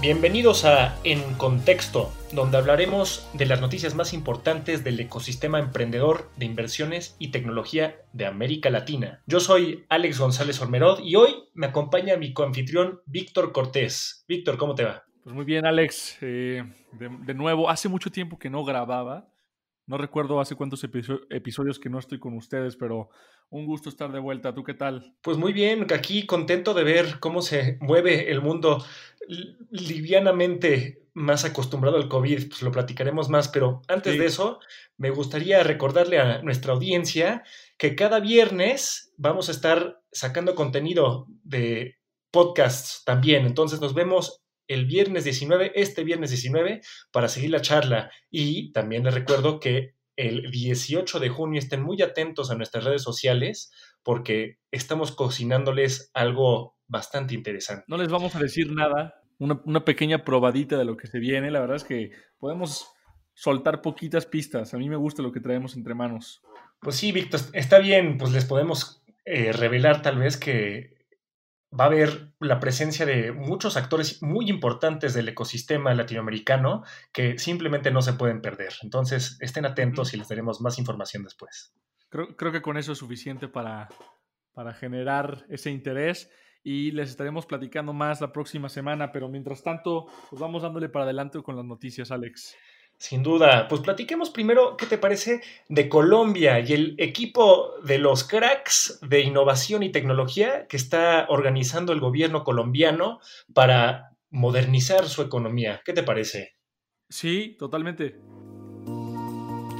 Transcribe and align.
Bienvenidos 0.00 0.64
a 0.64 0.96
En 1.02 1.34
Contexto, 1.34 2.12
donde 2.32 2.56
hablaremos 2.56 3.28
de 3.32 3.46
las 3.46 3.60
noticias 3.60 3.96
más 3.96 4.12
importantes 4.12 4.84
del 4.84 5.00
ecosistema 5.00 5.58
emprendedor 5.58 6.30
de 6.36 6.46
inversiones 6.46 7.16
y 7.18 7.32
tecnología 7.32 7.96
de 8.12 8.26
América 8.26 8.70
Latina. 8.70 9.24
Yo 9.26 9.40
soy 9.40 9.86
Alex 9.88 10.20
González 10.20 10.62
Ormerod 10.62 11.00
y 11.02 11.16
hoy 11.16 11.48
me 11.52 11.66
acompaña 11.66 12.16
mi 12.16 12.32
coanfitrión 12.32 13.00
Víctor 13.06 13.50
Cortés. 13.50 14.24
Víctor, 14.28 14.56
¿cómo 14.56 14.76
te 14.76 14.84
va? 14.84 15.02
Pues 15.24 15.34
muy 15.34 15.44
bien, 15.44 15.66
Alex. 15.66 16.18
Eh, 16.20 16.62
de, 16.92 17.34
nuevo, 17.34 17.68
hace 17.68 17.88
mucho 17.88 18.12
tiempo 18.12 18.38
que 18.38 18.50
no 18.50 18.64
grababa. 18.64 19.26
No 19.88 19.96
recuerdo 19.96 20.38
hace 20.38 20.54
cuántos 20.54 20.84
episodios 20.84 21.78
que 21.78 21.88
no 21.88 21.98
estoy 21.98 22.18
con 22.18 22.36
ustedes, 22.36 22.76
pero 22.76 23.08
un 23.48 23.64
gusto 23.64 23.88
estar 23.88 24.12
de 24.12 24.20
vuelta. 24.20 24.54
¿Tú 24.54 24.62
qué 24.62 24.74
tal? 24.74 25.16
Pues 25.22 25.38
muy 25.38 25.54
bien, 25.54 25.86
aquí 25.94 26.26
contento 26.26 26.74
de 26.74 26.84
ver 26.84 27.18
cómo 27.20 27.40
se 27.40 27.78
mueve 27.80 28.30
el 28.30 28.42
mundo 28.42 28.84
livianamente 29.70 31.06
más 31.14 31.46
acostumbrado 31.46 31.96
al 31.96 32.08
COVID, 32.08 32.48
pues 32.50 32.60
lo 32.60 32.70
platicaremos 32.70 33.30
más, 33.30 33.48
pero 33.48 33.80
antes 33.88 34.18
de 34.18 34.26
eso, 34.26 34.60
me 34.98 35.08
gustaría 35.08 35.62
recordarle 35.62 36.18
a 36.18 36.42
nuestra 36.42 36.74
audiencia 36.74 37.42
que 37.78 37.96
cada 37.96 38.20
viernes 38.20 39.14
vamos 39.16 39.48
a 39.48 39.52
estar 39.52 40.02
sacando 40.12 40.54
contenido 40.54 41.26
de 41.44 41.96
podcasts 42.30 43.04
también. 43.06 43.46
Entonces 43.46 43.80
nos 43.80 43.94
vemos 43.94 44.42
el 44.68 44.86
viernes 44.86 45.24
19, 45.24 45.72
este 45.74 46.04
viernes 46.04 46.30
19, 46.30 46.82
para 47.10 47.28
seguir 47.28 47.50
la 47.50 47.60
charla. 47.60 48.10
Y 48.30 48.70
también 48.72 49.04
les 49.04 49.14
recuerdo 49.14 49.58
que 49.58 49.94
el 50.16 50.50
18 50.50 51.20
de 51.20 51.28
junio 51.28 51.58
estén 51.58 51.82
muy 51.82 52.02
atentos 52.02 52.50
a 52.50 52.54
nuestras 52.54 52.84
redes 52.84 53.02
sociales 53.02 53.72
porque 54.02 54.58
estamos 54.70 55.12
cocinándoles 55.12 56.10
algo 56.12 56.76
bastante 56.86 57.34
interesante. 57.34 57.84
No 57.88 57.96
les 57.96 58.08
vamos 58.08 58.34
a 58.34 58.40
decir 58.40 58.72
nada, 58.72 59.22
una, 59.38 59.84
pequeña 59.84 60.24
probadita 60.24 60.76
de 60.76 60.84
lo 60.84 60.96
que 60.96 61.06
se 61.06 61.18
viene. 61.18 61.50
La 61.50 61.60
verdad 61.60 61.76
es 61.76 61.84
que 61.84 62.10
podemos 62.38 62.90
soltar 63.34 63.80
poquitas 63.80 64.26
pistas. 64.26 64.74
A 64.74 64.78
mí 64.78 64.88
me 64.88 64.96
gusta 64.96 65.22
lo 65.22 65.32
que 65.32 65.40
traemos 65.40 65.76
entre 65.76 65.94
manos. 65.94 66.42
Pues 66.80 66.96
sí, 66.96 67.12
Víctor, 67.12 67.40
está 67.52 67.78
bien, 67.78 68.18
pues 68.18 68.32
les 68.32 68.44
podemos 68.44 69.04
eh, 69.24 69.52
revelar 69.52 70.02
tal 70.02 70.18
vez 70.18 70.36
que 70.36 70.97
va 71.72 71.84
a 71.84 71.86
haber 71.88 72.32
la 72.40 72.60
presencia 72.60 73.04
de 73.04 73.32
muchos 73.32 73.76
actores 73.76 74.22
muy 74.22 74.48
importantes 74.48 75.14
del 75.14 75.28
ecosistema 75.28 75.94
latinoamericano 75.94 76.82
que 77.12 77.38
simplemente 77.38 77.90
no 77.90 78.02
se 78.02 78.14
pueden 78.14 78.40
perder. 78.40 78.74
Entonces, 78.82 79.36
estén 79.40 79.66
atentos 79.66 80.14
y 80.14 80.16
les 80.16 80.28
daremos 80.28 80.60
más 80.60 80.78
información 80.78 81.24
después. 81.24 81.74
Creo, 82.08 82.36
creo 82.36 82.52
que 82.52 82.62
con 82.62 82.78
eso 82.78 82.92
es 82.92 82.98
suficiente 82.98 83.48
para, 83.48 83.88
para 84.54 84.72
generar 84.72 85.44
ese 85.50 85.70
interés 85.70 86.30
y 86.62 86.90
les 86.92 87.10
estaremos 87.10 87.46
platicando 87.46 87.92
más 87.92 88.20
la 88.20 88.32
próxima 88.32 88.68
semana, 88.68 89.12
pero 89.12 89.28
mientras 89.28 89.62
tanto, 89.62 90.06
pues 90.30 90.40
vamos 90.40 90.62
dándole 90.62 90.88
para 90.88 91.04
adelante 91.04 91.42
con 91.42 91.56
las 91.56 91.64
noticias, 91.64 92.10
Alex. 92.10 92.56
Sin 92.98 93.22
duda, 93.22 93.68
pues 93.68 93.80
platiquemos 93.80 94.30
primero 94.30 94.76
qué 94.76 94.86
te 94.86 94.98
parece 94.98 95.40
de 95.68 95.88
Colombia 95.88 96.58
y 96.58 96.72
el 96.72 96.94
equipo 96.98 97.74
de 97.84 97.98
los 97.98 98.24
cracks 98.24 98.98
de 99.02 99.20
innovación 99.20 99.84
y 99.84 99.92
tecnología 99.92 100.66
que 100.66 100.76
está 100.76 101.26
organizando 101.28 101.92
el 101.92 102.00
gobierno 102.00 102.42
colombiano 102.42 103.20
para 103.54 104.16
modernizar 104.30 105.08
su 105.08 105.22
economía. 105.22 105.80
¿Qué 105.84 105.92
te 105.92 106.02
parece? 106.02 106.56
Sí, 107.08 107.56
totalmente 107.56 108.16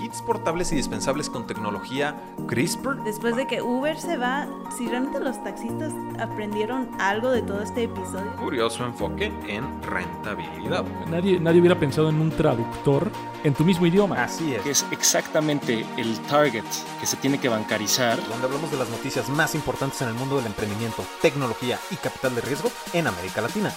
kits 0.09 0.23
portables 0.23 0.73
y 0.73 0.77
dispensables 0.77 1.29
con 1.29 1.47
tecnología 1.47 2.17
CRISPR. 2.47 3.03
Después 3.05 3.37
de 3.37 3.47
que 3.47 3.61
Uber 3.61 3.99
se 3.99 4.17
va, 4.17 4.49
si 4.77 4.89
realmente 4.89 5.21
los 5.21 5.43
taxistas 5.45 5.93
aprendieron 6.19 6.89
algo 6.99 7.31
de 7.31 7.43
todo 7.43 7.63
este 7.63 7.85
episodio. 7.85 8.35
Curioso 8.37 8.85
enfoque 8.87 9.31
en 9.47 9.83
rentabilidad. 9.83 10.85
Nadie, 11.09 11.39
nadie 11.39 11.61
hubiera 11.61 11.79
pensado 11.79 12.09
en 12.09 12.21
un 12.21 12.31
traductor 12.31 13.11
en 13.45 13.55
tu 13.55 13.65
mismo 13.65 13.87
idioma. 13.87 14.23
Así 14.23 14.55
es. 14.55 14.63
Que 14.63 14.71
es 14.71 14.87
exactamente 14.91 15.85
el 15.97 16.19
target 16.21 16.65
que 17.01 17.07
se 17.07 17.17
tiene 17.19 17.39
que 17.39 17.49
bancarizar. 17.49 18.19
Donde 18.29 18.47
hablamos 18.47 18.71
de 18.71 18.79
las 18.79 18.89
noticias 18.89 19.29
más 19.29 19.55
importantes 19.55 20.01
en 20.03 20.09
el 20.09 20.15
mundo 20.15 20.37
del 20.37 20.47
emprendimiento, 20.47 21.05
tecnología 21.21 21.79
y 21.91 21.97
capital 21.97 22.35
de 22.35 22.41
riesgo 22.41 22.71
en 22.95 23.07
América 23.07 23.41
Latina. 23.41 23.73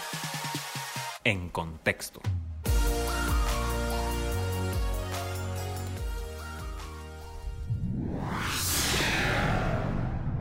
En 1.24 1.50
contexto. 1.50 2.22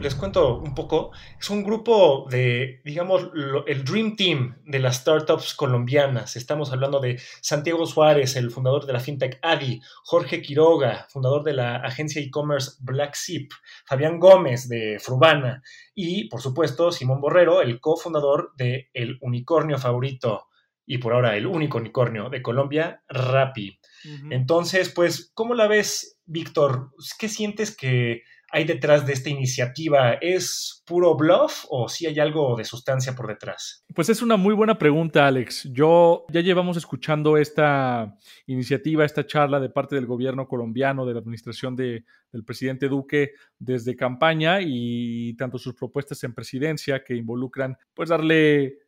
Les 0.00 0.14
cuento 0.14 0.58
un 0.58 0.74
poco, 0.74 1.12
es 1.38 1.50
un 1.50 1.62
grupo 1.62 2.26
de, 2.30 2.80
digamos, 2.84 3.30
el 3.66 3.84
Dream 3.84 4.16
Team 4.16 4.56
de 4.64 4.78
las 4.78 4.96
startups 4.96 5.54
colombianas. 5.54 6.36
Estamos 6.36 6.72
hablando 6.72 7.00
de 7.00 7.20
Santiago 7.40 7.86
Suárez, 7.86 8.36
el 8.36 8.50
fundador 8.50 8.86
de 8.86 8.94
la 8.94 9.00
fintech 9.00 9.38
Adi, 9.42 9.80
Jorge 10.04 10.40
Quiroga, 10.40 11.06
fundador 11.10 11.44
de 11.44 11.52
la 11.52 11.76
agencia 11.76 12.22
e-commerce 12.22 12.72
Black 12.80 13.14
Zip, 13.14 13.52
Fabián 13.84 14.18
Gómez 14.18 14.68
de 14.68 14.98
Frubana 15.00 15.62
y, 15.94 16.28
por 16.28 16.40
supuesto, 16.40 16.92
Simón 16.92 17.20
Borrero, 17.20 17.60
el 17.60 17.80
cofundador 17.80 18.52
de 18.56 18.88
el 18.94 19.18
unicornio 19.20 19.78
favorito 19.78 20.46
y 20.86 20.98
por 20.98 21.12
ahora 21.12 21.36
el 21.36 21.46
único 21.46 21.78
unicornio 21.78 22.30
de 22.30 22.42
Colombia, 22.42 23.04
Rappi. 23.08 23.78
Entonces, 24.30 24.88
pues, 24.88 25.30
¿cómo 25.34 25.54
la 25.54 25.68
ves, 25.68 26.18
Víctor? 26.24 26.90
¿Qué 27.18 27.28
sientes 27.28 27.76
que 27.76 28.22
hay 28.52 28.64
detrás 28.64 29.06
de 29.06 29.12
esta 29.12 29.30
iniciativa? 29.30 30.14
¿Es 30.14 30.82
puro 30.86 31.14
bluff 31.14 31.64
o 31.68 31.88
si 31.88 31.98
sí 31.98 32.06
hay 32.06 32.18
algo 32.18 32.56
de 32.56 32.64
sustancia 32.64 33.14
por 33.14 33.28
detrás? 33.28 33.84
Pues 33.94 34.08
es 34.08 34.22
una 34.22 34.36
muy 34.36 34.54
buena 34.54 34.78
pregunta, 34.78 35.26
Alex. 35.26 35.68
Yo 35.72 36.26
ya 36.30 36.40
llevamos 36.40 36.76
escuchando 36.76 37.36
esta 37.36 38.16
iniciativa, 38.46 39.04
esta 39.04 39.26
charla 39.26 39.60
de 39.60 39.70
parte 39.70 39.94
del 39.94 40.06
gobierno 40.06 40.48
colombiano, 40.48 41.06
de 41.06 41.14
la 41.14 41.20
administración 41.20 41.76
del 41.76 42.04
presidente 42.44 42.88
Duque 42.88 43.32
desde 43.58 43.96
campaña 43.96 44.58
y 44.60 45.34
tanto 45.34 45.58
sus 45.58 45.74
propuestas 45.74 46.22
en 46.24 46.34
presidencia 46.34 47.04
que 47.04 47.14
involucran 47.14 47.76
pues 47.94 48.08
darle 48.08 48.78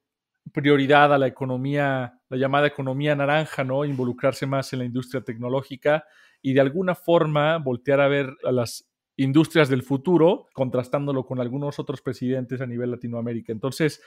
prioridad 0.53 1.15
a 1.15 1.19
la 1.19 1.29
economía, 1.29 2.21
la 2.29 2.37
llamada 2.37 2.67
economía 2.67 3.15
naranja, 3.15 3.63
¿no? 3.63 3.85
Involucrarse 3.85 4.47
más 4.47 4.73
en 4.73 4.81
la 4.81 4.85
industria 4.85 5.23
tecnológica 5.23 6.05
y 6.41 6.53
de 6.53 6.61
alguna 6.61 6.97
forma 6.97 7.59
voltear 7.59 8.01
a 8.01 8.09
ver 8.09 8.37
a 8.45 8.51
las 8.51 8.92
industrias 9.17 9.69
del 9.69 9.83
futuro, 9.83 10.49
contrastándolo 10.53 11.25
con 11.25 11.41
algunos 11.41 11.79
otros 11.79 12.01
presidentes 12.01 12.61
a 12.61 12.67
nivel 12.67 12.91
Latinoamérica. 12.91 13.53
Entonces, 13.53 14.03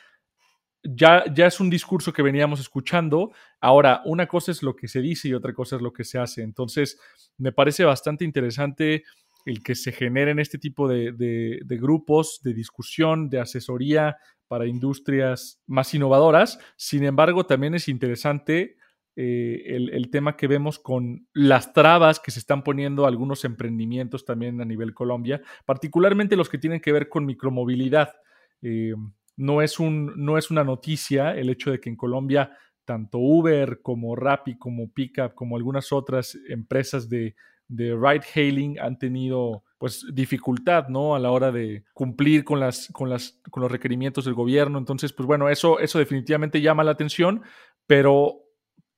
ya, 0.84 1.24
ya 1.34 1.48
es 1.48 1.60
un 1.60 1.70
discurso 1.70 2.14
que 2.14 2.22
veníamos 2.22 2.60
escuchando. 2.60 3.32
Ahora, 3.60 4.02
una 4.06 4.28
cosa 4.28 4.52
es 4.52 4.62
lo 4.64 4.76
que 4.76 4.88
se 4.88 5.02
dice 5.02 5.28
y 5.28 5.34
otra 5.34 5.54
cosa 5.54 5.76
es 5.78 5.82
lo 5.82 5.94
que 5.94 6.04
se 6.04 6.20
hace. 6.20 6.42
Entonces, 6.42 7.00
me 7.38 7.52
parece 7.52 7.84
bastante 7.84 8.26
interesante 8.26 9.04
el 9.46 9.62
que 9.62 9.76
se 9.76 9.92
generen 9.92 10.40
este 10.40 10.58
tipo 10.58 10.88
de, 10.88 11.12
de 11.12 11.78
grupos 11.78 12.40
de 12.44 12.54
discusión, 12.54 13.30
de 13.30 13.40
asesoría 13.40 14.18
para 14.48 14.66
industrias 14.66 15.62
más 15.68 15.94
innovadoras. 15.94 16.60
Sin 16.78 17.04
embargo, 17.04 17.46
también 17.46 17.76
es 17.76 17.88
interesante 17.88 18.78
eh, 19.18 19.64
el, 19.94 20.10
tema 20.10 20.36
que 20.36 20.48
vemos 20.48 20.78
con 20.78 21.28
las 21.32 21.72
trabas 21.72 22.20
que 22.20 22.32
se 22.32 22.40
están 22.40 22.64
poniendo 22.64 23.06
algunos 23.06 23.46
emprendimientos 23.46 24.26
también 24.26 24.60
a 24.60 24.66
nivel 24.66 24.94
Colombia, 24.94 25.42
particularmente 25.66 26.36
los 26.36 26.50
que 26.50 26.58
tienen 26.58 26.82
que 26.82 26.92
ver 26.92 27.08
con 27.08 27.26
micromovilidad. 27.26 28.14
Eh, 28.62 28.94
no, 29.38 29.62
es 29.62 29.80
un, 29.80 30.14
no 30.18 30.38
es 30.38 30.52
una 30.52 30.66
noticia 30.66 31.34
el 31.34 31.50
hecho 31.50 31.72
de 31.72 31.80
que 31.80 31.90
en 31.90 31.96
Colombia 31.96 32.58
tanto 32.84 33.18
Uber 33.18 33.82
como 33.82 34.16
Rappi, 34.16 34.58
como 34.58 34.92
Pickup, 34.92 35.34
como 35.34 35.56
algunas 35.56 35.92
otras 35.92 36.38
empresas 36.50 37.10
de, 37.10 37.36
de 37.68 37.96
ride 37.96 38.26
hailing 38.36 38.80
han 38.80 39.00
tenido 39.00 39.64
pues 39.78 40.06
dificultad, 40.14 40.88
¿no? 40.88 41.16
A 41.16 41.20
la 41.20 41.32
hora 41.32 41.52
de 41.52 41.84
cumplir 41.94 42.44
con 42.44 42.60
las 42.60 42.90
con 42.92 43.10
las 43.10 43.40
con 43.50 43.62
los 43.62 43.72
requerimientos 43.72 44.26
del 44.26 44.34
gobierno. 44.34 44.78
Entonces, 44.78 45.14
pues 45.14 45.26
bueno, 45.26 45.50
eso 45.50 45.80
eso 45.80 46.00
definitivamente 46.00 46.62
llama 46.62 46.84
la 46.84 46.92
atención, 46.92 47.42
pero 47.88 48.45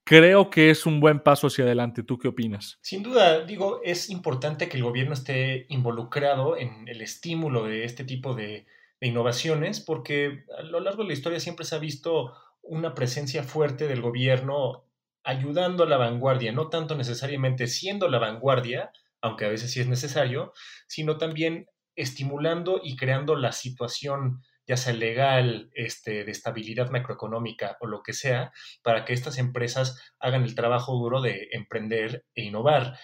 creo 0.08 0.50
que 0.50 0.70
es 0.70 0.86
un 0.86 1.02
buen 1.02 1.20
paso 1.20 1.48
hacia 1.48 1.66
adelante. 1.66 2.02
¿Tú 2.02 2.18
qué 2.18 2.30
opinas? 2.30 2.80
Sin 2.82 3.04
duda, 3.04 3.44
digo, 3.44 3.82
es 3.84 4.10
importante 4.10 4.70
que 4.70 4.78
el 4.78 4.84
gobierno 4.84 5.14
esté 5.14 5.66
involucrado 5.68 6.56
en 6.56 6.88
el 6.88 7.02
estímulo 7.02 7.66
de 7.66 7.84
este 7.84 8.06
tipo 8.06 8.34
de, 8.34 8.66
innovaciones, 9.00 9.80
porque 9.80 10.46
a 10.58 10.64
lo 10.64 10.80
largo 10.80 11.04
de 11.04 11.10
la 11.10 11.14
historia 11.14 11.40
siempre 11.40 11.66
se 11.66 11.76
ha 11.76 11.78
visto 11.78 12.34
una 12.64 12.96
presencia 12.96 13.44
fuerte 13.44 13.88
del 13.88 14.02
gobierno 14.02 14.86
ayudando 15.24 15.84
a 15.84 15.88
la 15.88 15.98
vanguardia, 15.98 16.52
no 16.52 16.70
tanto 16.70 16.96
necesariamente 16.96 17.68
siendo 17.68 18.10
la 18.10 18.18
vanguardia, 18.18 18.92
aunque 19.22 19.46
a 19.46 19.50
veces 19.50 19.72
sí 19.72 19.82
es 19.82 19.88
necesario, 19.88 20.52
sino 20.88 21.18
también 21.18 21.68
estimulando 21.96 22.82
y 22.84 22.96
creando 22.96 23.36
la 23.36 23.52
situación 23.52 24.42
ya 24.68 24.78
sea 24.78 24.94
legal, 24.94 25.70
este, 25.74 26.24
de 26.26 26.32
estabilidad 26.32 26.90
macroeconómica 26.90 27.78
o 27.80 27.88
lo 27.88 28.04
que 28.04 28.14
sea, 28.14 28.52
para 28.84 29.06
que 29.06 29.14
estas 29.14 29.38
empresas 29.38 30.14
hagan 30.20 30.44
el 30.44 30.56
trabajo 30.56 30.94
duro 30.94 31.22
de 31.22 31.48
emprender 31.52 32.26
e 32.36 32.44
innovar. 32.44 32.98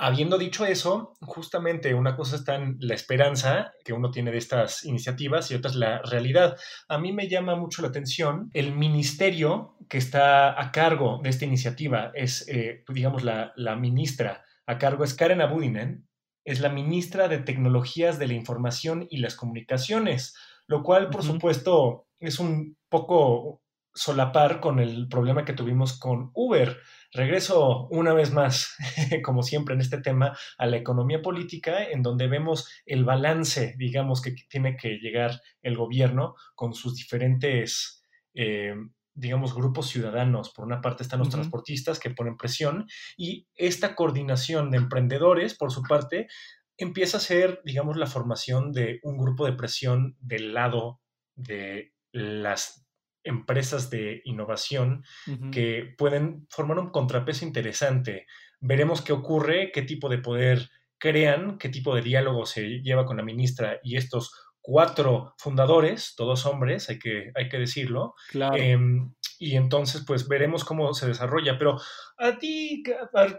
Habiendo 0.00 0.38
dicho 0.38 0.64
eso, 0.64 1.14
justamente 1.20 1.92
una 1.92 2.14
cosa 2.14 2.36
está 2.36 2.54
en 2.54 2.76
la 2.78 2.94
esperanza 2.94 3.72
que 3.84 3.92
uno 3.92 4.12
tiene 4.12 4.30
de 4.30 4.38
estas 4.38 4.84
iniciativas 4.84 5.50
y 5.50 5.56
otra 5.56 5.70
es 5.70 5.76
la 5.76 6.02
realidad. 6.02 6.56
A 6.88 6.98
mí 6.98 7.12
me 7.12 7.28
llama 7.28 7.56
mucho 7.56 7.82
la 7.82 7.88
atención 7.88 8.48
el 8.54 8.72
ministerio 8.76 9.76
que 9.88 9.98
está 9.98 10.60
a 10.60 10.70
cargo 10.70 11.18
de 11.22 11.30
esta 11.30 11.46
iniciativa 11.46 12.12
es, 12.14 12.46
eh, 12.48 12.84
digamos, 12.88 13.24
la, 13.24 13.52
la, 13.56 13.74
ministra 13.74 14.44
a 14.66 14.78
cargo 14.78 15.02
es 15.02 15.14
Karen 15.14 15.40
Abudinen, 15.40 16.06
es 16.44 16.60
la 16.60 16.68
ministra 16.68 17.26
de 17.26 17.38
Tecnologías 17.38 18.18
de 18.20 18.28
la 18.28 18.34
Información 18.34 19.06
y 19.10 19.18
las 19.18 19.34
Comunicaciones, 19.34 20.34
lo 20.68 20.82
cual, 20.82 21.10
por 21.10 21.24
supuesto, 21.24 22.06
es 22.20 22.38
un 22.38 22.76
poco 22.88 23.62
solapar 23.94 24.60
con 24.60 24.78
el 24.78 25.08
problema 25.08 25.44
que 25.44 25.54
tuvimos 25.54 25.98
con 25.98 26.30
Uber. 26.34 26.78
Regreso 27.12 27.88
una 27.90 28.12
vez 28.12 28.32
más, 28.32 28.76
como 29.24 29.42
siempre 29.42 29.74
en 29.74 29.80
este 29.80 30.00
tema, 30.00 30.36
a 30.56 30.66
la 30.66 30.76
economía 30.76 31.20
política, 31.20 31.84
en 31.84 32.02
donde 32.02 32.28
vemos 32.28 32.68
el 32.86 33.04
balance, 33.04 33.74
digamos, 33.76 34.22
que 34.22 34.34
tiene 34.48 34.76
que 34.76 34.98
llegar 34.98 35.40
el 35.62 35.76
gobierno 35.76 36.36
con 36.54 36.74
sus 36.74 36.94
diferentes, 36.94 38.04
eh, 38.34 38.74
digamos, 39.14 39.54
grupos 39.54 39.88
ciudadanos. 39.88 40.50
Por 40.50 40.66
una 40.66 40.80
parte 40.80 41.02
están 41.02 41.18
los 41.18 41.30
transportistas 41.30 41.98
que 41.98 42.10
ponen 42.10 42.36
presión 42.36 42.86
y 43.16 43.48
esta 43.56 43.96
coordinación 43.96 44.70
de 44.70 44.76
emprendedores, 44.76 45.56
por 45.56 45.72
su 45.72 45.82
parte, 45.82 46.28
empieza 46.78 47.18
a 47.18 47.20
ser, 47.20 47.60
digamos, 47.64 47.96
la 47.96 48.06
formación 48.06 48.72
de 48.72 49.00
un 49.02 49.18
grupo 49.18 49.44
de 49.44 49.52
presión 49.52 50.16
del 50.20 50.54
lado 50.54 51.00
de 51.34 51.92
las 52.12 52.86
empresas 53.24 53.90
de 53.90 54.22
innovación 54.24 55.04
que 55.52 55.94
pueden 55.98 56.46
formar 56.48 56.78
un 56.78 56.90
contrapeso 56.90 57.44
interesante. 57.44 58.26
Veremos 58.60 59.02
qué 59.02 59.12
ocurre, 59.12 59.70
qué 59.72 59.82
tipo 59.82 60.08
de 60.08 60.18
poder 60.18 60.70
crean, 60.98 61.58
qué 61.58 61.68
tipo 61.68 61.94
de 61.94 62.02
diálogo 62.02 62.46
se 62.46 62.80
lleva 62.80 63.04
con 63.04 63.18
la 63.18 63.22
ministra 63.22 63.80
y 63.82 63.96
estos 63.96 64.32
cuatro 64.60 65.34
fundadores, 65.38 66.14
todos 66.16 66.46
hombres, 66.46 66.88
hay 66.90 66.98
que, 66.98 67.32
hay 67.34 67.48
que 67.48 67.58
decirlo. 67.58 68.14
Em, 68.54 69.14
y 69.38 69.56
entonces, 69.56 70.04
pues 70.06 70.28
veremos 70.28 70.64
cómo 70.64 70.92
se 70.94 71.06
desarrolla. 71.06 71.58
Pero 71.58 71.78
a 72.18 72.38
ti, 72.38 72.82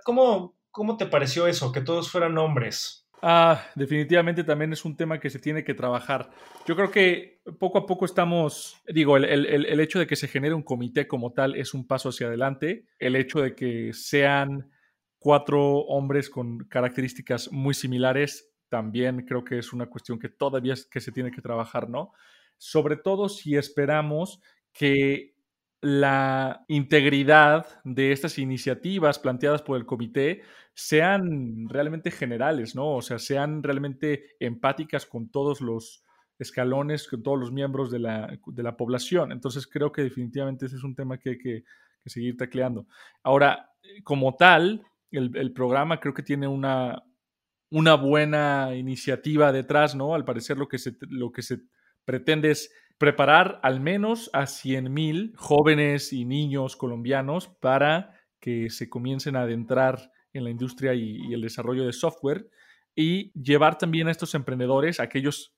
¿cómo, 0.04 0.58
¿cómo 0.72 0.98
te 0.98 1.06
pareció 1.06 1.48
eso? 1.48 1.72
Que 1.72 1.82
todos 1.82 2.10
fueran 2.10 2.38
hombres. 2.38 3.08
Ah, 3.22 3.66
definitivamente 3.76 4.44
también 4.44 4.72
es 4.72 4.86
un 4.86 4.96
tema 4.96 5.20
que 5.20 5.30
se 5.30 5.40
tiene 5.40 5.64
que 5.64 5.74
trabajar. 5.74 6.30
Yo 6.66 6.76
creo 6.76 6.90
que 6.90 7.42
poco 7.60 7.78
a 7.78 7.86
poco 7.86 8.06
estamos, 8.06 8.82
digo, 8.88 9.18
el, 9.18 9.26
el, 9.26 9.80
hecho 9.80 10.00
de 10.00 10.08
que 10.08 10.16
se 10.16 10.28
genere 10.28 10.54
un 10.54 10.64
comité 10.64 11.08
como 11.08 11.34
tal 11.34 11.56
es 11.56 11.74
un 11.74 11.86
paso 11.86 12.10
hacia 12.10 12.28
adelante. 12.28 12.86
El 12.98 13.16
hecho 13.16 13.42
de 13.42 13.56
que 13.56 13.92
sean 13.94 14.72
cuatro 15.18 15.80
hombres 15.80 16.30
con 16.30 16.60
características 16.66 17.52
muy 17.52 17.74
similares 17.74 18.50
también 18.70 19.26
creo 19.26 19.44
que 19.44 19.58
es 19.58 19.74
una 19.74 19.88
cuestión 19.88 20.20
que 20.20 20.30
todavía 20.30 20.74
es, 20.74 20.86
que 20.86 21.02
se 21.02 21.12
tiene 21.12 21.32
que 21.32 21.42
trabajar, 21.42 21.90
¿no? 21.90 22.14
Sobre 22.58 22.96
todo 22.96 23.28
si 23.28 23.56
esperamos 23.56 24.42
que 24.72 25.36
la 25.82 26.66
integridad 26.68 27.82
de 27.84 28.12
estas 28.12 28.38
iniciativas 28.38 29.20
planteadas 29.20 29.62
por 29.62 29.78
el 29.78 29.86
comité 29.86 30.42
sean 30.74 31.68
realmente 31.70 32.12
generales, 32.12 32.76
¿no? 32.76 32.96
O 32.96 33.02
sea, 33.02 33.20
sean 33.20 33.64
realmente 33.64 34.36
empáticas 34.40 35.06
con 35.06 35.30
todos 35.30 35.62
los 35.62 36.04
escalones, 36.38 37.08
con 37.08 37.22
todos 37.22 37.40
los 37.40 37.52
miembros 37.52 37.92
de 37.92 38.00
la, 38.00 38.40
de 38.46 38.64
la 38.64 38.78
población. 38.78 39.32
Entonces 39.32 39.68
creo 39.68 39.92
que 39.92 40.04
definitivamente 40.04 40.66
ese 40.66 40.78
es 40.78 40.84
un 40.84 40.96
tema 40.96 41.18
que 41.18 41.32
hay 41.32 41.38
que, 41.38 41.64
seguir 42.06 42.38
tacleando. 42.38 42.88
Ahora, 43.22 43.72
como 44.04 44.36
tal, 44.36 44.84
el, 45.12 45.54
programa 45.54 46.00
creo 46.00 46.14
que 46.14 46.24
tiene 46.24 46.48
una, 46.48 47.04
una 47.70 47.94
buena 47.96 48.74
iniciativa 48.76 49.52
detrás, 49.52 49.94
¿no? 49.94 50.16
Al 50.16 50.26
parecer 50.26 50.58
lo 50.58 50.68
que 50.68 50.80
se, 50.80 50.96
lo 51.02 51.32
que 51.32 51.44
se 51.44 51.60
pretende 52.06 52.50
es 52.50 52.72
preparar 53.00 53.62
al 53.64 53.80
menos 53.80 54.30
a 54.34 54.42
100.000 54.42 55.34
jóvenes 55.38 56.12
y 56.12 56.26
niños 56.26 56.76
colombianos 56.76 57.48
para 57.48 58.14
que 58.42 58.70
se 58.70 58.90
comiencen 58.90 59.38
a 59.38 59.44
adentrar 59.44 60.12
en 60.34 60.44
la 60.44 60.50
industria 60.50 60.94
y, 60.94 61.34
el 61.34 61.42
desarrollo 61.42 61.86
de 61.86 61.94
software 61.94 62.50
y 62.94 63.32
llevar 63.42 63.78
también 63.78 64.10
a 64.10 64.12
estos 64.12 64.36
emprendedores, 64.36 65.00
aquellos 65.00 65.56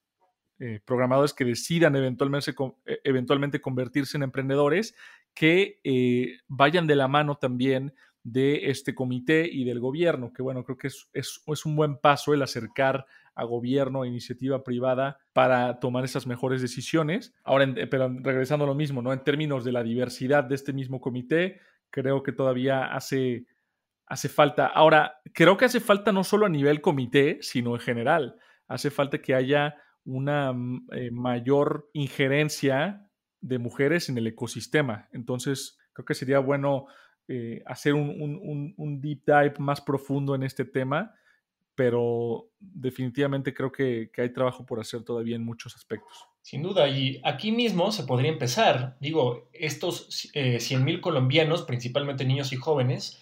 eh, 0.60 0.82
programadores 0.86 1.34
que 1.34 1.44
decidan 1.44 1.96
eventualmente, 1.96 2.54
eh, 2.86 3.00
eventualmente, 3.04 3.60
convertirse 3.60 4.18
en 4.18 4.24
emprendedores, 4.24 4.94
que 5.34 5.80
eh, 5.84 6.38
vayan 6.48 6.86
de 6.86 6.96
la 6.96 7.08
mano 7.08 7.38
también 7.38 7.96
de 8.24 8.70
este 8.70 8.94
comité 8.94 9.50
y 9.52 9.64
del 9.64 9.80
gobierno, 9.80 10.32
que 10.32 10.44
bueno, 10.44 10.64
creo 10.64 10.78
que 10.78 10.88
es, 10.88 11.10
es 11.14 11.66
un 11.66 11.76
buen 11.76 11.98
paso 11.98 12.36
el 12.36 12.44
acercar 12.44 13.08
a 13.36 13.44
gobierno, 13.45 14.01
a 14.01 14.07
iniciativa 14.07 14.63
privada 14.63 15.18
para 15.33 15.80
tomar 15.80 16.04
esas 16.04 16.28
mejores 16.28 16.62
decisiones. 16.62 17.33
Ahora, 17.44 17.74
pero 17.89 18.10
regresando 18.22 18.66
a 18.66 18.68
lo 18.68 18.75
mismo, 18.75 19.01
¿no? 19.01 19.13
En 19.13 19.24
términos 19.24 19.63
de 19.63 19.72
la 19.72 19.83
diversidad 19.83 20.44
de 20.44 20.56
este 20.56 20.74
mismo 20.74 21.00
comité, 21.00 21.60
creo 21.89 22.24
que 22.24 22.31
todavía 22.31 22.86
hace, 22.86 23.45
hace 24.06 24.30
falta. 24.30 24.68
Ahora, 24.68 25.19
creo 25.33 25.57
que 25.57 25.66
hace 25.66 25.80
falta 25.80 26.12
no 26.12 26.24
solo 26.24 26.45
a 26.45 26.50
nivel 26.50 26.81
comité, 26.81 27.38
sino 27.42 27.75
en 27.75 27.81
general. 27.81 28.36
Hace 28.68 28.89
falta 28.89 29.19
que 29.19 29.36
haya 29.36 29.75
una 30.06 30.54
mm, 30.54 30.88
eh, 30.94 31.12
mayor 31.12 31.89
injerencia 31.94 33.07
de 33.42 33.60
mujeres 33.60 34.10
en 34.10 34.18
el 34.18 34.27
ecosistema. 34.27 35.07
Entonces, 35.12 35.77
creo 35.94 36.06
que 36.06 36.13
sería 36.13 36.39
bueno 36.39 36.86
eh, 37.27 37.63
hacer 37.66 37.94
un, 37.94 38.10
un, 38.22 38.74
un, 38.77 39.01
deep 39.01 39.24
dive 39.25 39.54
más 39.60 39.81
profundo 39.81 40.36
en 40.36 40.44
este 40.44 40.66
tema 40.66 41.13
pero 41.76 42.50
definitivamente 42.60 43.54
creo 43.54 43.72
que, 43.72 44.12
hay 44.18 44.34
trabajo 44.34 44.66
por 44.66 44.80
hacer 44.80 45.04
todavía 45.04 45.36
en 45.36 45.46
muchos 45.46 45.76
aspectos. 45.76 46.28
Sin 46.42 46.64
duda, 46.64 46.88
y 46.90 47.22
aquí 47.24 47.52
mismo 47.52 47.92
se 47.92 48.04
podría 48.04 48.32
empezar. 48.32 48.98
Digo, 49.00 49.50
estos 49.54 50.30
eh, 50.34 50.58
100.000 50.58 51.02
colombianos, 51.02 51.64
principalmente 51.64 52.26
niños 52.26 52.52
y 52.52 52.58
jóvenes, 52.58 53.20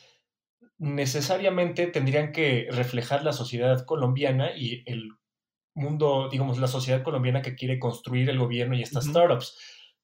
necesariamente 0.78 1.88
tendrían 1.88 2.32
que 2.32 2.68
reflejar 2.72 3.24
la 3.24 3.34
sociedad 3.34 3.86
colombiana 3.86 4.52
y 4.56 4.84
el 4.86 5.10
mundo, 5.74 6.30
digamos, 6.32 6.58
la 6.58 6.68
sociedad 6.68 7.04
colombiana 7.04 7.42
que 7.42 7.56
quiere 7.56 7.80
construir 7.80 8.30
el 8.30 8.40
gobierno 8.40 8.76
y 8.76 8.82
estas 8.82 9.06
startups. 9.06 9.58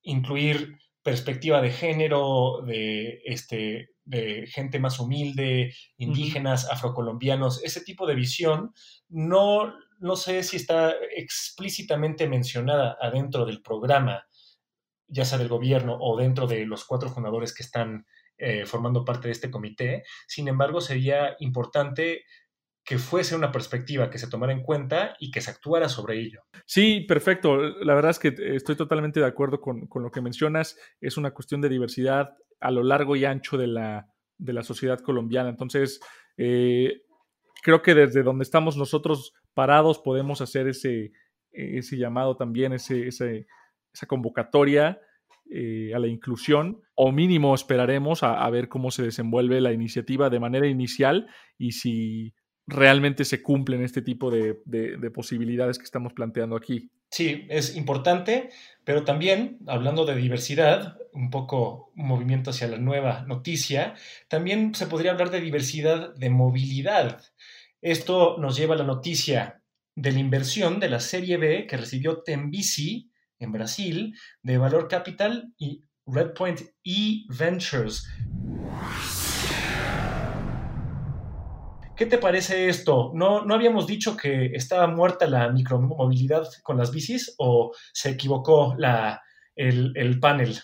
Incluir 0.04 0.78
perspectiva 1.02 1.62
de 1.62 1.72
género, 1.72 2.62
de, 2.66 3.22
este, 3.26 3.95
de 4.06 4.48
gente 4.48 4.80
más 4.80 5.00
humilde, 5.00 5.74
indígenas, 5.98 6.70
afrocolombianos, 6.72 7.64
ese 7.64 7.82
tipo 7.82 8.06
de 8.08 8.16
visión, 8.16 8.74
no, 9.10 9.74
no 10.00 10.16
sé 10.16 10.44
si 10.44 10.58
está 10.58 10.94
explícitamente 11.16 12.28
mencionada 12.28 12.98
adentro 13.02 13.46
del 13.46 13.62
programa, 13.62 14.26
ya 15.08 15.26
sea 15.26 15.38
del 15.38 15.50
gobierno 15.50 15.98
o 16.00 16.18
dentro 16.18 16.48
de 16.48 16.66
los 16.66 16.86
cuatro 16.86 17.10
fundadores 17.10 17.54
que 17.54 17.64
están 17.64 18.06
eh, 18.38 18.66
formando 18.66 19.06
parte 19.06 19.28
de 19.28 19.32
este 19.32 19.50
comité. 19.50 20.04
Sin 20.28 20.48
embargo, 20.48 20.82
sería 20.82 21.36
importante 21.40 22.26
que 22.86 23.00
fuese 23.00 23.36
una 23.36 23.52
perspectiva 23.52 24.12
que 24.12 24.20
se 24.20 24.30
tomara 24.30 24.54
en 24.54 24.62
cuenta 24.62 25.16
y 25.20 25.32
que 25.32 25.42
se 25.42 25.50
actuara 25.50 25.90
sobre 25.90 26.20
ello. 26.20 26.44
Sí, 26.66 27.02
perfecto. 27.02 27.58
La 27.58 27.96
verdad 27.96 28.12
es 28.12 28.20
que 28.20 28.36
estoy 28.56 28.76
totalmente 28.76 29.20
de 29.20 29.26
acuerdo 29.26 29.60
con, 29.60 29.90
lo 29.92 30.12
que 30.12 30.22
mencionas. 30.22 30.78
Es 31.02 31.18
una 31.18 31.32
cuestión 31.32 31.62
de 31.62 31.70
diversidad 31.70 32.36
a 32.66 32.72
lo 32.72 32.84
largo 32.84 33.16
y 33.16 33.26
ancho 33.26 33.58
de 33.58 33.68
la, 33.68 34.08
de 34.38 34.54
la 34.54 34.64
sociedad 34.64 35.00
colombiana. 35.00 35.50
Entonces, 35.50 36.00
eh, 36.38 37.02
creo 37.64 37.82
que 37.82 37.96
desde 37.96 38.24
donde 38.24 38.44
estamos 38.44 38.78
nosotros 38.78 39.34
parados 39.54 40.00
podemos 40.00 40.42
hacer 40.42 40.68
ese, 40.68 41.12
ese 41.52 41.98
llamado 41.98 42.36
también, 42.36 42.74
ese, 42.74 43.08
esa 43.08 44.08
convocatoria 44.08 45.00
eh, 45.50 45.94
a 45.94 46.00
la 46.00 46.08
inclusión, 46.08 46.82
o 46.96 47.12
mínimo 47.12 47.54
esperaremos 47.54 48.24
a, 48.24 48.44
a, 48.44 48.50
ver 48.50 48.68
cómo 48.68 48.92
se 48.92 49.04
desenvuelve 49.04 49.62
la 49.62 49.72
iniciativa 49.74 50.30
de 50.30 50.40
manera 50.40 50.68
inicial 50.68 51.28
y 51.58 51.74
si 51.74 52.34
realmente 52.68 53.26
se 53.26 53.42
cumplen 53.42 53.84
este 53.84 54.02
tipo 54.02 54.32
de, 54.32 54.56
posibilidades 55.14 55.78
que 55.78 55.86
estamos 55.86 56.14
planteando 56.14 56.56
aquí. 56.56 56.92
Sí, 57.10 57.46
es 57.50 57.76
importante, 57.76 58.50
pero 58.84 59.04
también, 59.04 59.60
hablando 59.68 60.06
de 60.06 60.16
diversidad, 60.16 60.98
un 61.14 61.30
poco 61.30 61.92
un 61.96 62.08
movimiento 62.08 62.50
hacia 62.50 62.68
la 62.68 62.78
nueva 62.78 63.24
noticia, 63.26 63.96
también 64.28 64.76
se 64.76 64.88
podría 64.88 65.12
hablar 65.12 65.32
de 65.32 65.42
diversidad 65.42 66.14
de 66.16 66.30
movilidad. 66.30 67.22
Esto 67.82 68.38
nos 68.38 68.58
lleva 68.58 68.76
a 68.76 68.78
la 68.78 68.84
noticia 68.84 69.62
de 69.96 70.12
la 70.12 70.20
inversión 70.20 70.80
de 70.80 70.90
la 70.90 71.00
serie 71.00 71.38
B 71.38 71.68
que 71.68 71.78
recibió 71.78 72.22
Tembisi 72.22 73.12
en 73.40 73.52
Brasil 73.52 74.18
de 74.42 74.58
Valor 74.58 74.88
Capital 74.88 75.54
y 75.58 75.84
Redpoint 76.06 76.62
E 76.84 77.26
Ventures. 77.30 78.08
¿Qué 81.96 82.06
te 82.06 82.18
parece 82.18 82.68
esto? 82.68 83.12
¿No, 83.14 83.46
¿No 83.46 83.54
habíamos 83.54 83.88
dicho 83.88 84.18
que 84.18 84.48
estaba 84.48 84.86
muerta 84.88 85.28
la 85.28 85.50
micromovilidad 85.50 86.46
con 86.62 86.78
las 86.78 86.92
bicis 86.92 87.34
o 87.38 87.74
se 87.94 88.10
equivocó 88.10 88.76
la, 88.78 89.24
el, 89.56 90.20
panel? 90.20 90.60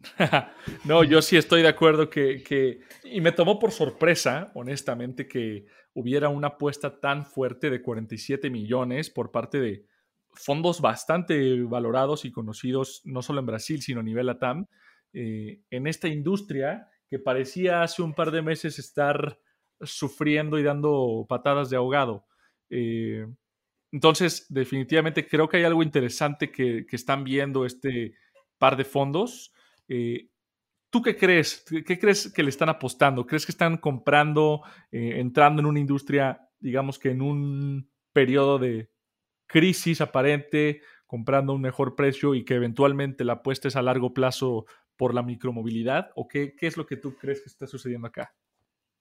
no, 0.84 1.04
yo 1.04 1.20
sí 1.20 1.36
estoy 1.36 1.60
de 1.60 1.68
acuerdo 1.68 2.08
que, 2.08 2.42
que, 2.42 2.80
Y 3.04 3.20
me 3.20 3.32
tomó 3.32 3.58
por 3.58 3.72
sorpresa, 3.72 4.50
honestamente, 4.54 5.28
que 5.28 5.66
hubiera 5.92 6.30
una 6.30 6.48
apuesta 6.48 6.98
tan 6.98 7.26
fuerte 7.26 7.68
de 7.68 7.82
47 7.82 8.48
millones 8.48 9.10
por 9.10 9.30
parte 9.30 9.60
de 9.60 9.84
fondos 10.32 10.80
bastante 10.80 11.62
valorados 11.62 12.24
y 12.24 12.32
conocidos, 12.32 13.02
no 13.04 13.20
solo 13.20 13.40
en 13.40 13.46
Brasil, 13.46 13.82
sino 13.82 14.00
a 14.00 14.04
nivel 14.04 14.30
ATAM, 14.30 14.66
eh, 15.12 15.60
en 15.68 15.86
esta 15.86 16.08
industria 16.08 16.88
que 17.10 17.18
parecía 17.18 17.82
hace 17.82 18.00
un 18.00 18.14
par 18.14 18.30
de 18.30 18.40
meses 18.40 18.78
estar 18.78 19.38
sufriendo 19.80 20.58
y 20.58 20.62
dando 20.62 21.26
patadas 21.28 21.70
de 21.70 21.76
ahogado. 21.76 22.26
Eh, 22.70 23.26
entonces, 23.92 24.46
definitivamente 24.48 25.26
creo 25.26 25.48
que 25.48 25.58
hay 25.58 25.64
algo 25.64 25.82
interesante 25.82 26.50
que, 26.50 26.86
están 26.90 27.24
viendo 27.24 27.64
este 27.64 28.14
par 28.58 28.76
de 28.76 28.84
fondos. 28.84 29.52
Eh, 29.88 30.28
¿Tú 30.90 31.02
qué 31.02 31.16
crees? 31.16 31.64
¿Qué 31.86 31.98
crees 31.98 32.32
que 32.32 32.42
le 32.42 32.50
están 32.50 32.68
apostando? 32.68 33.26
¿Crees 33.26 33.44
que 33.46 33.52
están 33.52 33.76
comprando, 33.76 34.62
entrando 34.90 35.60
en 35.60 35.66
una 35.66 35.80
industria, 35.80 36.48
digamos 36.58 36.98
que 36.98 37.10
en 37.10 37.20
un 37.20 37.90
periodo 38.12 38.58
de 38.58 38.90
crisis 39.46 40.00
aparente, 40.00 40.82
comprando 41.06 41.54
un 41.54 41.60
mejor 41.60 41.94
precio 41.96 42.34
y 42.34 42.44
que 42.44 42.54
eventualmente 42.54 43.24
la 43.24 43.34
apuesta 43.34 43.68
es 43.68 43.76
a 43.76 43.82
largo 43.82 44.14
plazo 44.14 44.66
por 44.96 45.14
la 45.14 45.22
micromovilidad? 45.22 46.10
¿O 46.14 46.28
qué, 46.28 46.54
qué 46.54 46.66
es 46.66 46.76
lo 46.76 46.86
que 46.86 46.96
tú 46.96 47.16
crees 47.16 47.40
que 47.40 47.48
está 47.48 47.66
sucediendo 47.66 48.06
acá? 48.06 48.34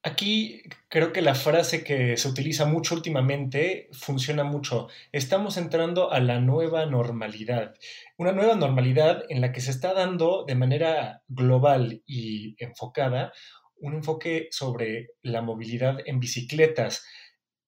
Aquí 0.08 0.62
creo 0.88 1.12
que 1.12 1.22
la 1.22 1.36
frase 1.36 1.84
que 1.84 2.16
se 2.16 2.30
utiliza 2.30 2.66
mucho 2.66 2.96
últimamente 2.96 3.90
funciona 3.92 4.46
mucho. 4.46 4.88
Estamos 5.12 5.58
entrando 5.58 6.14
a 6.14 6.22
la 6.22 6.40
nueva 6.40 6.86
normalidad. 6.86 7.74
Una 8.18 8.32
nueva 8.32 8.56
normalidad 8.56 9.26
en 9.28 9.42
la 9.42 9.52
que 9.52 9.60
se 9.60 9.70
está 9.70 9.94
dando 9.94 10.46
de 10.46 10.56
manera 10.56 11.24
global 11.28 12.04
y 12.06 12.56
enfocada 12.64 13.34
un 13.82 13.96
enfoque 13.96 14.48
sobre 14.50 15.10
la 15.24 15.42
movilidad 15.42 15.98
en 16.06 16.22
bicicletas 16.22 17.06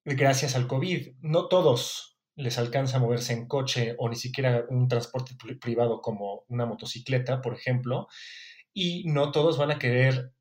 gracias 0.05 0.55
al 0.55 0.65
COVID. 0.65 1.15
No 1.19 1.49
todos 1.49 2.21
les 2.37 2.57
alcanza 2.57 2.97
a 2.97 3.01
moverse 3.01 3.33
en 3.33 3.49
coche 3.49 3.95
o 3.97 4.07
ni 4.07 4.15
siquiera 4.15 4.63
un 4.69 4.87
transporte 4.87 5.33
privado 5.59 5.99
como 5.99 6.45
una 6.47 6.65
motocicleta, 6.65 7.41
por 7.41 7.53
ejemplo, 7.53 8.07
y 8.73 9.03
no 9.07 9.33
todos 9.33 9.57
van 9.57 9.71
a 9.71 9.79
querer 9.79 10.31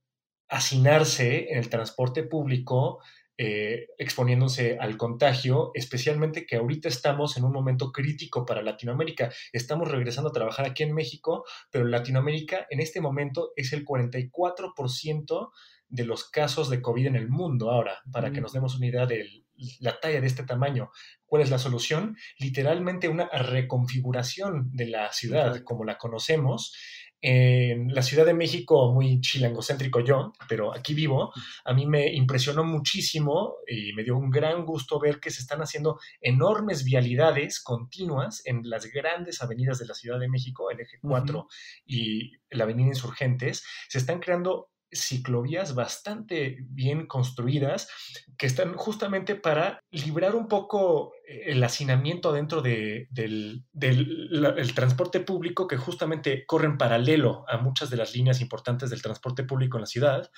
hacinarse 0.49 1.51
en 1.51 1.59
el 1.59 1.69
transporte 1.69 2.23
público 2.23 3.01
eh, 3.41 3.91
exponiéndose 3.99 4.79
al 4.81 4.97
contagio, 4.97 5.71
especialmente 5.75 6.45
que 6.45 6.57
ahorita 6.57 6.89
estamos 6.89 7.37
en 7.37 7.45
un 7.45 7.53
momento 7.53 7.93
crítico 7.93 8.45
para 8.45 8.63
Latinoamérica. 8.63 9.31
Estamos 9.53 9.89
regresando 9.89 10.31
a 10.31 10.33
trabajar 10.33 10.67
aquí 10.67 10.83
en 10.83 10.93
México, 10.93 11.45
pero 11.71 11.85
Latinoamérica 11.85 12.67
en 12.69 12.81
este 12.81 13.01
momento 13.01 13.53
es 13.55 13.73
el 13.73 13.85
44% 13.85 15.51
de 15.89 16.05
los 16.05 16.29
casos 16.29 16.69
de 16.69 16.83
COVID 16.83 17.07
en 17.07 17.15
el 17.15 17.29
mundo 17.29 17.71
ahora, 17.71 18.03
para 18.11 18.33
que 18.33 18.41
nos 18.41 18.53
demos 18.53 18.77
una 18.77 18.89
idea 18.89 19.07
de 19.07 19.45
la 19.79 20.01
talla 20.01 20.21
de 20.21 20.27
este 20.27 20.43
tamaño. 20.43 20.91
¿Cuál 21.25 21.43
es 21.43 21.51
la 21.51 21.59
solución? 21.59 22.17
Literalmente 22.39 23.09
una 23.09 23.29
reconfiguración 23.29 24.71
de 24.73 24.87
la 24.87 25.13
ciudad 25.13 25.63
como 25.63 25.85
la 25.85 25.97
conocemos. 25.97 26.75
En 27.21 27.93
la 27.93 28.03
Ciudad 28.03 28.25
de 28.25 28.35
México, 28.35 28.93
muy 28.93 29.21
chilangocéntrico 29.21 30.01
yo, 30.01 30.33
pero 30.49 30.73
aquí 30.73 30.95
vivo, 30.95 31.33
a 31.65 31.73
mí 31.73 31.85
me 31.85 32.13
impresionó 32.13 32.63
muchísimo 32.63 33.57
y 33.67 33.93
me 33.93 34.05
dio 34.05 34.17
un 34.17 34.31
gran 34.31 34.65
gusto 34.65 35.01
ver 35.01 35.19
que 35.19 35.31
se 35.31 35.41
están 35.41 35.61
haciendo 35.61 35.99
enormes 36.21 36.85
vialidades 36.85 37.61
continuas 37.61 38.43
en 38.45 38.61
las 38.69 38.87
grandes 38.87 39.43
avenidas 39.43 39.79
de 39.81 39.87
la 39.87 39.95
Ciudad 39.95 40.21
de 40.21 40.29
México, 40.29 40.71
el 40.71 40.81
eje 40.81 40.99
4 41.03 41.49
y 41.87 42.33
la 42.51 42.65
avenida 42.65 42.89
Insurgentes. 42.89 43.65
Se 43.89 43.99
están 43.99 44.21
creando 44.21 44.71
ciclovías 44.91 45.75
bastante 45.75 46.59
bien 46.61 47.07
construidas 47.07 47.89
que 48.37 48.47
están 48.47 48.75
justamente 48.75 49.35
para 49.35 49.81
librar 49.91 50.35
un 50.35 50.49
poco 50.49 51.13
el 51.27 51.63
hacinamiento 51.63 52.33
dentro 52.33 52.63
de, 52.63 53.09
del, 53.11 53.65
transporte 54.75 55.21
público 55.21 55.67
que 55.67 55.77
justamente 55.77 56.47
corren 56.47 56.79
paralelo 56.79 57.45
a 57.49 57.59
muchas 57.59 57.91
de 57.91 57.97
las 57.97 58.15
líneas 58.15 58.41
importantes 58.41 58.91
del 58.91 59.03
transporte 59.03 59.45
público 59.45 59.77
en 59.77 59.83
la 59.83 59.87
ciudad, 59.87 60.31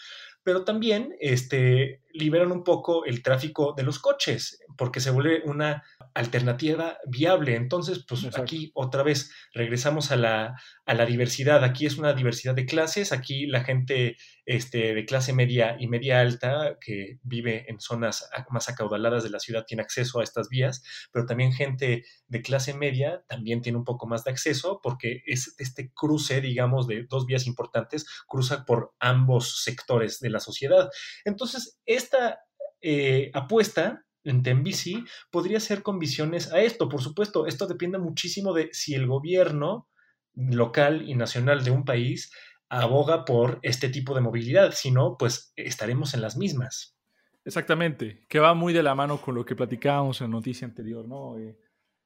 pero 0.42 0.64
también 0.64 1.14
este, 1.20 2.02
liberan 2.12 2.50
un 2.50 2.64
poco 2.64 3.04
el 3.04 3.22
tráfico 3.22 3.74
de 3.76 3.84
los 3.84 3.98
coches 3.98 4.60
porque 4.76 5.00
se 5.00 5.10
vuelve 5.10 5.42
una 5.44 5.84
alternativa 6.14 6.98
viable. 7.06 7.54
Entonces, 7.54 8.04
pues 8.06 8.26
aquí 8.38 8.70
otra 8.74 9.02
vez 9.02 9.32
regresamos 9.52 10.10
a 10.10 10.16
la, 10.16 10.60
a 10.86 10.94
la, 10.94 11.06
diversidad. 11.06 11.64
Aquí 11.64 11.86
es 11.86 11.98
una 11.98 12.12
diversidad 12.12 12.54
de 12.54 12.66
clases. 12.66 13.12
Aquí 13.12 13.46
la 13.46 13.64
gente 13.64 14.16
este, 14.44 14.94
de 14.94 15.04
clase 15.04 15.32
media 15.32 15.76
y 15.78 15.88
media 15.88 16.20
alta 16.20 16.76
que 16.80 17.18
vive 17.22 17.64
en 17.68 17.80
zonas 17.80 18.28
más 18.50 18.68
acaudaladas 18.68 19.22
de 19.22 19.30
la 19.30 19.40
ciudad 19.40 19.64
tiene 19.66 19.82
acceso 19.82 20.20
a 20.20 20.24
estas 20.24 20.48
vías, 20.48 20.82
pero 21.12 21.26
también 21.26 21.52
gente 21.52 22.04
de 22.26 22.42
clase 22.42 22.74
media 22.74 23.22
también 23.28 23.62
tiene 23.62 23.78
un 23.78 23.84
poco 23.84 24.06
más 24.06 24.24
de 24.24 24.30
acceso 24.30 24.80
porque 24.82 25.22
es 25.26 25.54
este 25.58 25.92
cruce, 25.92 26.40
digamos, 26.40 26.86
de 26.86 27.06
dos 27.08 27.26
vías 27.26 27.46
importantes, 27.46 28.06
cruza 28.26 28.64
por 28.64 28.94
ambos 28.98 29.62
sectores 29.62 30.20
de 30.20 30.30
la 30.30 30.40
sociedad. 30.40 30.90
Entonces, 31.24 31.80
esta 31.86 32.40
eh, 32.82 33.30
apuesta 33.34 34.04
en 34.24 34.42
Tembici 34.42 35.04
podría 35.30 35.60
ser 35.60 35.82
con 35.82 35.98
visiones 35.98 36.52
a 36.52 36.60
esto. 36.60 36.88
Por 36.88 37.02
supuesto, 37.02 37.46
esto 37.46 37.66
depende 37.66 37.98
muchísimo 37.98 38.52
de 38.52 38.68
si 38.72 38.94
el 38.94 39.06
gobierno 39.06 39.88
local 40.34 41.08
y 41.08 41.14
nacional 41.14 41.64
de 41.64 41.70
un 41.70 41.84
país 41.84 42.32
aboga 42.68 43.24
por 43.24 43.58
este 43.62 43.88
tipo 43.88 44.14
de 44.14 44.20
movilidad. 44.20 44.72
Si 44.72 44.90
no, 44.90 45.16
pues 45.18 45.52
estaremos 45.56 46.14
en 46.14 46.20
las 46.20 46.36
mismas. 46.36 46.96
Exactamente, 47.44 48.26
que 48.28 48.38
va 48.38 48.54
muy 48.54 48.72
de 48.72 48.82
la 48.82 48.94
mano 48.94 49.20
con 49.20 49.34
lo 49.34 49.44
que 49.44 49.56
platicábamos 49.56 50.20
en 50.20 50.28
la 50.28 50.36
noticia 50.36 50.66
anterior, 50.66 51.08
¿no? 51.08 51.38
Eh, 51.38 51.58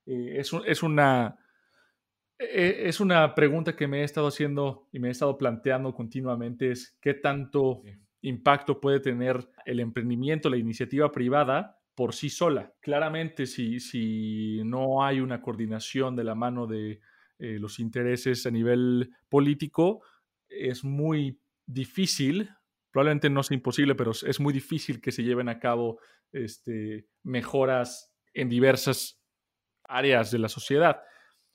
eh, 0.07 0.37
es, 0.39 0.53
es, 0.65 0.83
una, 0.83 1.39
eh, 2.39 2.85
es 2.85 3.01
una 3.01 3.35
pregunta 3.35 3.75
que 3.75 3.89
me 3.89 4.01
he 4.01 4.05
estado 4.05 4.29
haciendo 4.29 4.89
y 4.93 5.01
me 5.01 5.09
he 5.09 5.11
estado 5.11 5.37
planteando 5.37 5.93
continuamente, 5.93 6.71
es 6.71 6.97
qué 7.01 7.15
tanto 7.15 7.83
impacto 8.23 8.81
puede 8.81 9.01
tener 9.01 9.51
el 9.67 9.81
emprendimiento, 9.81 10.49
la 10.49 10.57
iniciativa 10.57 11.11
privada 11.11 11.79
por 11.95 12.15
sí 12.15 12.31
sola. 12.31 12.73
Claramente, 12.81 13.47
si, 13.47 13.81
si 13.81 14.63
no 14.65 15.05
hay 15.05 15.21
una 15.21 15.41
coordinación 15.41 16.17
de 16.17 16.25
la 16.25 16.35
mano 16.35 16.67
de 16.67 17.01
eh, 17.39 17.59
los 17.59 17.79
intereses 17.79 18.47
a 18.47 18.51
nivel 18.51 19.11
político, 19.29 20.03
es 20.49 20.85
muy 20.85 21.41
difícil, 21.67 22.51
probablemente 22.91 23.31
no 23.31 23.43
sea 23.43 23.57
imposible, 23.57 23.95
pero 23.95 24.13
es 24.13 24.41
muy 24.41 24.53
difícil 24.53 25.01
que 25.01 25.13
se 25.13 25.23
lleven 25.23 25.49
a 25.49 25.59
cabo 25.59 25.99
este, 26.33 27.07
mejoras 27.23 28.13
en 28.33 28.49
diversas 28.49 29.21
áreas 29.85 30.31
de 30.31 30.39
la 30.39 30.49
sociedad. 30.49 31.01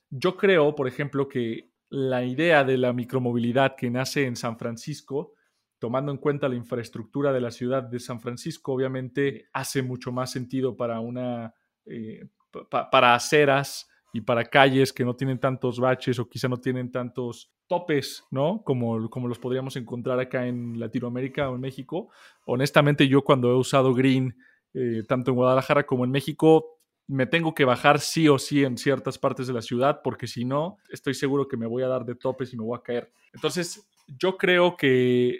Yo 0.09 0.37
creo, 0.37 0.75
por 0.75 0.87
ejemplo, 0.87 1.27
que 1.27 1.71
la 1.89 2.23
idea 2.23 2.63
de 2.63 2.77
la 2.77 2.93
micromovilidad 2.93 3.75
que 3.75 3.89
nace 3.89 4.25
en 4.25 4.35
San 4.35 4.57
Francisco 4.57 5.33
tomando 5.79 6.11
en 6.11 6.17
cuenta 6.17 6.49
la 6.49 6.55
infraestructura 6.55 7.33
de 7.33 7.41
la 7.41 7.51
ciudad 7.51 7.83
de 7.83 7.99
San 7.99 8.19
Francisco, 8.19 8.73
obviamente 8.73 9.47
hace 9.53 9.81
mucho 9.81 10.11
más 10.11 10.31
sentido 10.31 10.75
para 10.75 10.99
una 10.99 11.53
eh, 11.85 12.27
para 12.69 13.15
aceras 13.15 13.89
y 14.11 14.21
para 14.21 14.45
calles 14.45 14.91
que 14.91 15.05
no 15.05 15.15
tienen 15.15 15.39
tantos 15.39 15.79
baches 15.79 16.19
o 16.19 16.27
quizá 16.27 16.47
no 16.47 16.57
tienen 16.57 16.91
tantos 16.91 17.51
topes, 17.67 18.23
¿no? 18.31 18.63
Como, 18.63 19.09
como 19.09 19.27
los 19.27 19.37
podríamos 19.37 19.75
encontrar 19.75 20.19
acá 20.19 20.47
en 20.47 20.79
Latinoamérica 20.79 21.49
o 21.49 21.55
en 21.55 21.61
México. 21.61 22.09
Honestamente, 22.45 23.07
yo 23.07 23.23
cuando 23.23 23.51
he 23.51 23.55
usado 23.55 23.93
Green, 23.93 24.35
eh, 24.73 25.03
tanto 25.07 25.31
en 25.31 25.37
Guadalajara 25.37 25.85
como 25.85 26.03
en 26.03 26.11
México, 26.11 26.79
me 27.07 27.27
tengo 27.27 27.53
que 27.53 27.65
bajar 27.65 27.99
sí 27.99 28.27
o 28.27 28.37
sí 28.37 28.63
en 28.63 28.77
ciertas 28.77 29.17
partes 29.17 29.47
de 29.47 29.53
la 29.53 29.61
ciudad, 29.61 30.01
porque 30.03 30.27
si 30.27 30.45
no, 30.45 30.77
estoy 30.89 31.13
seguro 31.13 31.47
que 31.47 31.57
me 31.57 31.67
voy 31.67 31.83
a 31.83 31.87
dar 31.87 32.05
de 32.05 32.15
topes 32.15 32.53
y 32.53 32.57
me 32.57 32.63
voy 32.63 32.77
a 32.77 32.83
caer. 32.83 33.11
Entonces, 33.33 33.87
yo 34.07 34.37
creo 34.37 34.75
que 34.75 35.39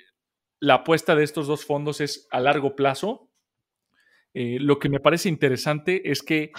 la 0.59 0.75
apuesta 0.75 1.15
de 1.15 1.23
estos 1.23 1.47
dos 1.47 1.65
fondos 1.65 2.01
es 2.01 2.27
a 2.31 2.39
largo 2.39 2.75
plazo. 2.75 3.29
Eh, 4.33 4.57
lo 4.59 4.79
que 4.79 4.89
me 4.89 4.99
parece 4.99 5.29
interesante 5.29 6.11
es 6.11 6.21
que 6.21 6.51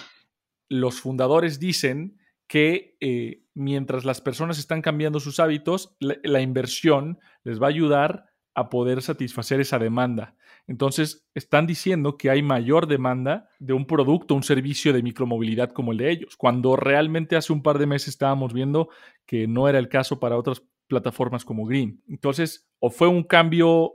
los 0.69 0.99
fundadores 0.99 1.59
dicen 1.59 2.17
que 2.47 2.97
eh, 2.99 3.43
mientras 3.53 4.03
las 4.03 4.19
personas 4.19 4.59
están 4.59 4.81
cambiando 4.81 5.19
sus 5.19 5.39
hábitos, 5.39 5.95
la, 5.99 6.41
inversión 6.41 7.19
les 7.43 7.61
va 7.61 7.67
a 7.67 7.69
ayudar 7.69 8.25
a 8.55 8.69
poder 8.69 9.01
satisfacer 9.01 9.61
esa 9.61 9.79
demanda. 9.79 10.35
Entonces, 10.67 11.25
están 11.33 11.65
diciendo 11.65 12.17
que 12.17 12.29
hay 12.29 12.41
mayor 12.41 12.87
demanda 12.87 13.49
de 13.59 13.73
un 13.73 13.85
producto, 13.85 14.35
un 14.35 14.43
servicio 14.43 14.91
de 14.91 15.01
micromovilidad 15.01 15.71
como 15.71 15.93
el 15.93 15.99
de 15.99 16.11
ellos, 16.11 16.35
cuando 16.35 16.75
realmente 16.75 17.35
hace 17.35 17.53
un 17.53 17.63
par 17.63 17.79
de 17.79 17.85
meses 17.85 18.09
estábamos 18.09 18.53
viendo 18.53 18.89
que 19.25 19.47
no 19.47 19.69
era 19.69 19.79
el 19.79 19.87
caso 19.87 20.19
para 20.19 20.37
otras 20.37 20.61
plataformas 20.91 21.45
como 21.45 21.65
Green. 21.65 22.03
Entonces, 22.09 22.69
o 22.79 22.89
fue 22.89 23.07
un 23.07 23.23
cambio 23.23 23.93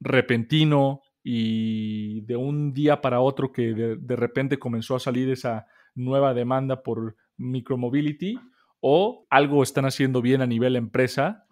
repentino 0.00 1.00
y 1.22 2.22
de 2.22 2.34
un 2.34 2.74
día 2.74 3.00
para 3.00 3.20
otro 3.20 3.52
que 3.52 3.72
de, 3.72 4.16
repente 4.16 4.58
comenzó 4.58 4.96
a 4.96 5.00
salir 5.00 5.30
esa 5.30 5.66
nueva 5.94 6.34
demanda 6.34 6.82
por 6.82 7.16
micromobility, 7.36 8.36
o 8.80 9.26
algo 9.30 9.62
están 9.62 9.86
haciendo 9.86 10.20
bien 10.20 10.42
a 10.42 10.46
nivel 10.46 10.74
empresa 10.74 11.46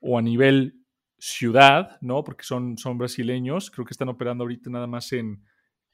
o 0.00 0.16
a 0.16 0.22
nivel 0.22 0.84
ciudad, 1.18 1.98
¿no? 2.00 2.22
Porque 2.22 2.44
son, 2.44 2.78
son 2.78 2.96
brasileños, 2.96 3.72
creo 3.72 3.84
que 3.84 3.92
están 3.92 4.08
operando 4.08 4.44
ahorita 4.44 4.70
nada 4.70 4.86
más 4.86 5.12
en, 5.12 5.42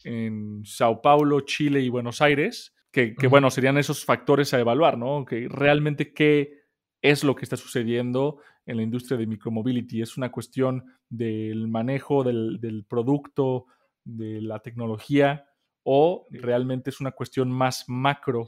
en 0.05 0.61
Sao 0.65 1.01
Paulo, 1.01 1.41
Chile 1.41 1.81
y 1.81 1.89
Buenos 1.89 2.21
Aires, 2.21 2.75
que, 2.93 3.15
que 3.17 3.27
bueno, 3.27 3.51
serían 3.51 3.79
esos 3.79 4.05
factores 4.05 4.53
a 4.53 4.61
evaluar, 4.61 4.99
¿no? 4.99 5.25
Que 5.25 5.49
realmente 5.49 6.13
qué 6.13 6.64
es 7.05 7.23
lo 7.23 7.37
que 7.37 7.45
está 7.45 7.59
sucediendo 7.59 8.39
en 8.65 8.79
la 8.79 8.83
industria 8.83 9.19
de 9.19 9.27
micromobility. 9.27 10.01
Es 10.01 10.17
una 10.17 10.33
cuestión 10.33 10.85
del 11.11 11.69
manejo 11.69 12.25
del, 12.25 12.59
del 12.63 12.87
producto, 12.87 13.67
de 14.05 14.41
la 14.41 14.61
tecnología, 14.61 15.45
o 15.83 16.27
realmente 16.31 16.89
es 16.89 17.03
una 17.03 17.11
cuestión 17.11 17.51
más 17.51 17.85
macro, 17.89 18.47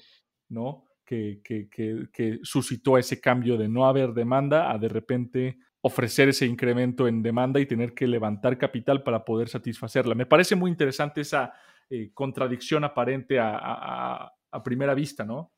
¿no? 0.49 0.87
Que, 1.05 1.43
que, 1.45 1.69
que, 1.69 2.09
que, 2.11 2.39
suscitó 2.43 2.97
ese 2.97 3.21
cambio 3.21 3.59
de 3.59 3.69
no 3.69 3.87
haber 3.87 4.15
demanda 4.15 4.73
a 4.73 4.79
de 4.79 4.89
repente 4.89 5.59
ofrecer 5.83 6.31
ese 6.31 6.47
incremento 6.47 7.07
en 7.07 7.23
demanda 7.23 7.61
y 7.61 7.67
tener 7.67 7.93
que 7.93 8.07
levantar 8.07 8.57
capital 8.57 9.03
para 9.03 9.23
poder 9.23 9.51
satisfacerla. 9.51 10.15
Me 10.15 10.25
parece 10.25 10.57
muy 10.57 10.71
interesante 10.71 11.21
esa 11.21 11.53
eh, 11.91 12.11
contradicción 12.15 12.85
aparente 12.85 13.39
a, 13.39 13.55
a, 13.55 14.33
a 14.51 14.63
primera 14.63 14.95
vista, 14.95 15.27
¿no? 15.27 15.53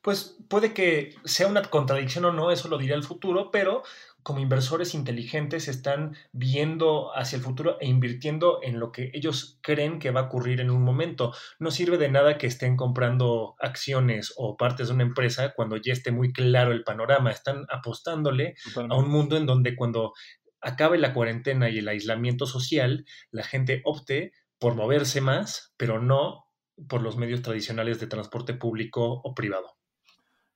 Pues 0.00 0.36
puede 0.48 0.74
que 0.74 1.14
sea 1.24 1.46
una 1.46 1.62
contradicción 1.62 2.24
o 2.24 2.32
no, 2.32 2.50
eso 2.50 2.68
lo 2.68 2.78
dirá 2.78 2.94
el 2.96 3.04
futuro, 3.04 3.50
pero 3.50 3.82
como 4.22 4.40
inversores 4.40 4.94
inteligentes 4.94 5.68
están 5.68 6.16
viendo 6.32 7.16
hacia 7.16 7.36
el 7.36 7.42
futuro 7.42 7.76
e 7.80 7.88
invirtiendo 7.88 8.60
en 8.62 8.78
lo 8.78 8.92
que 8.92 9.10
ellos 9.14 9.58
creen 9.62 9.98
que 9.98 10.10
va 10.10 10.20
a 10.20 10.24
ocurrir 10.24 10.60
en 10.60 10.70
un 10.70 10.82
momento. 10.82 11.32
No 11.58 11.70
sirve 11.70 11.98
de 11.98 12.10
nada 12.10 12.38
que 12.38 12.46
estén 12.46 12.76
comprando 12.76 13.56
acciones 13.58 14.32
o 14.36 14.56
partes 14.56 14.88
de 14.88 14.94
una 14.94 15.02
empresa 15.02 15.54
cuando 15.54 15.76
ya 15.76 15.92
esté 15.92 16.12
muy 16.12 16.32
claro 16.32 16.72
el 16.72 16.84
panorama. 16.84 17.30
Están 17.30 17.66
apostándole 17.68 18.54
Totalmente. 18.62 18.94
a 18.94 18.98
un 18.98 19.10
mundo 19.10 19.36
en 19.36 19.46
donde 19.46 19.74
cuando 19.74 20.12
acabe 20.60 20.98
la 20.98 21.12
cuarentena 21.12 21.68
y 21.68 21.78
el 21.78 21.88
aislamiento 21.88 22.46
social, 22.46 23.04
la 23.32 23.42
gente 23.42 23.82
opte 23.84 24.32
por 24.58 24.76
moverse 24.76 25.20
más, 25.20 25.74
pero 25.76 26.00
no 26.00 26.41
por 26.88 27.02
los 27.02 27.16
medios 27.16 27.42
tradicionales 27.42 28.00
de 28.00 28.06
transporte 28.06 28.54
público 28.54 29.20
o 29.24 29.34
privado. 29.34 29.76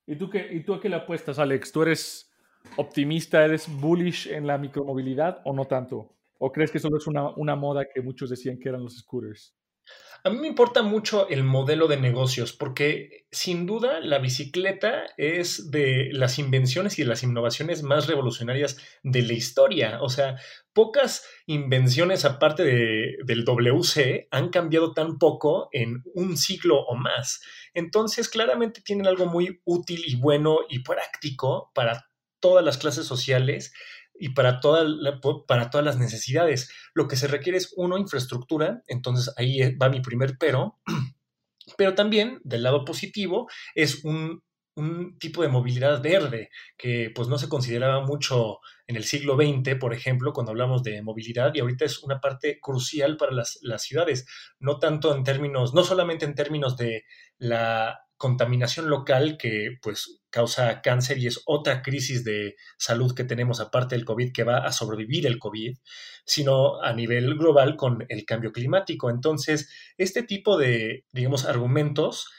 ¿Y 0.06 0.16
tú, 0.16 0.30
qué, 0.30 0.48
¿Y 0.52 0.60
tú 0.62 0.74
a 0.74 0.80
qué 0.80 0.88
le 0.88 0.96
apuestas, 0.96 1.38
Alex? 1.38 1.72
¿Tú 1.72 1.82
eres 1.82 2.30
optimista, 2.76 3.44
eres 3.44 3.68
bullish 3.68 4.28
en 4.28 4.46
la 4.46 4.58
micromovilidad 4.58 5.40
o 5.44 5.52
no 5.52 5.64
tanto? 5.64 6.12
¿O 6.38 6.52
crees 6.52 6.70
que 6.70 6.78
solo 6.78 6.98
es 6.98 7.06
una, 7.06 7.30
una 7.30 7.56
moda 7.56 7.86
que 7.92 8.02
muchos 8.02 8.30
decían 8.30 8.58
que 8.58 8.68
eran 8.68 8.84
los 8.84 8.98
scooters? 8.98 9.55
A 10.26 10.30
mí 10.30 10.38
me 10.38 10.48
importa 10.48 10.82
mucho 10.82 11.28
el 11.28 11.44
modelo 11.44 11.86
de 11.86 11.98
negocios 11.98 12.52
porque 12.52 13.26
sin 13.30 13.64
duda 13.64 14.00
la 14.00 14.18
bicicleta 14.18 15.06
es 15.16 15.70
de 15.70 16.08
las 16.10 16.40
invenciones 16.40 16.98
y 16.98 17.02
de 17.02 17.08
las 17.08 17.22
innovaciones 17.22 17.84
más 17.84 18.08
revolucionarias 18.08 18.76
de 19.04 19.22
la 19.22 19.34
historia. 19.34 19.98
O 20.02 20.08
sea, 20.08 20.34
pocas 20.72 21.24
invenciones 21.46 22.24
aparte 22.24 22.64
de, 22.64 23.18
del 23.24 23.44
WC 23.44 24.26
han 24.32 24.48
cambiado 24.48 24.94
tan 24.94 25.18
poco 25.18 25.68
en 25.70 26.02
un 26.14 26.36
siglo 26.36 26.80
o 26.80 26.96
más. 26.96 27.40
Entonces, 27.72 28.28
claramente 28.28 28.80
tienen 28.80 29.06
algo 29.06 29.26
muy 29.26 29.60
útil 29.64 30.02
y 30.06 30.16
bueno 30.16 30.58
y 30.68 30.80
práctico 30.80 31.70
para 31.72 32.10
todas 32.40 32.64
las 32.64 32.78
clases 32.78 33.06
sociales 33.06 33.72
y 34.18 34.30
para, 34.30 34.60
toda 34.60 34.84
la, 34.84 35.20
para 35.46 35.70
todas 35.70 35.84
las 35.84 35.98
necesidades. 35.98 36.70
Lo 36.94 37.08
que 37.08 37.16
se 37.16 37.28
requiere 37.28 37.58
es, 37.58 37.72
uno, 37.76 37.98
infraestructura, 37.98 38.82
entonces 38.86 39.32
ahí 39.36 39.74
va 39.76 39.88
mi 39.88 40.00
primer 40.00 40.36
pero, 40.38 40.78
pero 41.76 41.94
también 41.94 42.40
del 42.44 42.62
lado 42.62 42.84
positivo 42.84 43.48
es 43.74 44.04
un, 44.04 44.42
un 44.76 45.18
tipo 45.18 45.42
de 45.42 45.48
movilidad 45.48 46.02
verde 46.02 46.50
que 46.76 47.10
pues 47.14 47.28
no 47.28 47.38
se 47.38 47.48
consideraba 47.48 48.04
mucho 48.04 48.58
en 48.86 48.96
el 48.96 49.04
siglo 49.04 49.36
XX, 49.36 49.76
por 49.80 49.94
ejemplo, 49.94 50.32
cuando 50.32 50.52
hablamos 50.52 50.82
de 50.82 51.02
movilidad 51.02 51.54
y 51.54 51.60
ahorita 51.60 51.84
es 51.84 52.02
una 52.02 52.20
parte 52.20 52.60
crucial 52.60 53.16
para 53.16 53.32
las, 53.32 53.58
las 53.62 53.82
ciudades, 53.82 54.26
no 54.60 54.78
tanto 54.78 55.14
en 55.14 55.24
términos, 55.24 55.74
no 55.74 55.82
solamente 55.82 56.24
en 56.24 56.34
términos 56.34 56.76
de 56.76 57.04
la 57.38 58.05
contaminación 58.16 58.88
local 58.88 59.36
que 59.38 59.78
pues 59.82 60.20
causa 60.30 60.80
cáncer 60.80 61.18
y 61.18 61.26
es 61.26 61.42
otra 61.46 61.82
crisis 61.82 62.24
de 62.24 62.56
salud 62.78 63.14
que 63.14 63.24
tenemos 63.24 63.60
aparte 63.60 63.94
del 63.94 64.04
COVID 64.04 64.32
que 64.32 64.44
va 64.44 64.58
a 64.58 64.72
sobrevivir 64.72 65.26
el 65.26 65.38
COVID, 65.38 65.76
sino 66.24 66.82
a 66.82 66.92
nivel 66.92 67.36
global 67.36 67.76
con 67.76 68.04
el 68.08 68.24
cambio 68.24 68.52
climático. 68.52 69.10
Entonces, 69.10 69.70
este 69.98 70.22
tipo 70.22 70.56
de, 70.56 71.04
digamos, 71.12 71.44
argumentos 71.44 72.30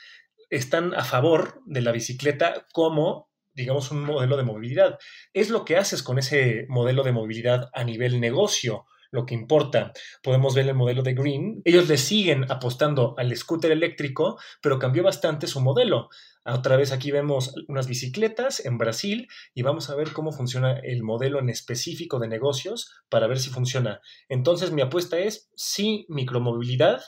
están 0.49 0.93
a 0.95 1.03
favor 1.03 1.61
de 1.65 1.81
la 1.81 1.91
bicicleta 1.91 2.65
como 2.73 3.27
digamos, 3.57 3.89
un 3.89 4.03
modelo 4.03 4.37
de 4.37 4.43
movilidad. 4.43 4.99
Es 5.33 5.49
lo 5.49 5.65
que 5.65 5.77
haces 5.77 6.03
con 6.03 6.19
ese 6.19 6.67
modelo 6.69 7.01
de 7.01 7.11
movilidad 7.11 7.71
a 7.73 7.83
nivel 7.83 8.19
negocio 8.19 8.85
lo 9.11 9.25
que 9.25 9.35
importa. 9.35 9.91
Podemos 10.23 10.55
ver 10.55 10.67
el 10.67 10.75
modelo 10.75 11.03
de 11.03 11.13
Green. 11.13 11.61
Ellos 11.65 11.87
le 11.87 11.97
siguen 11.97 12.49
apostando 12.49 13.15
al 13.17 13.35
scooter 13.35 13.71
eléctrico, 13.71 14.39
pero 14.61 14.79
cambió 14.79 15.03
bastante 15.03 15.47
su 15.47 15.61
modelo. 15.61 16.09
Otra 16.45 16.77
vez 16.77 16.91
aquí 16.93 17.11
vemos 17.11 17.53
unas 17.67 17.87
bicicletas 17.87 18.65
en 18.65 18.77
Brasil 18.77 19.27
y 19.53 19.63
vamos 19.63 19.89
a 19.89 19.95
ver 19.95 20.13
cómo 20.13 20.31
funciona 20.31 20.79
el 20.79 21.03
modelo 21.03 21.39
en 21.39 21.49
específico 21.49 22.19
de 22.19 22.29
negocios 22.29 22.89
para 23.09 23.27
ver 23.27 23.39
si 23.39 23.49
funciona. 23.49 23.99
Entonces 24.29 24.71
mi 24.71 24.81
apuesta 24.81 25.19
es 25.19 25.49
sí 25.55 26.05
micromovilidad, 26.07 27.01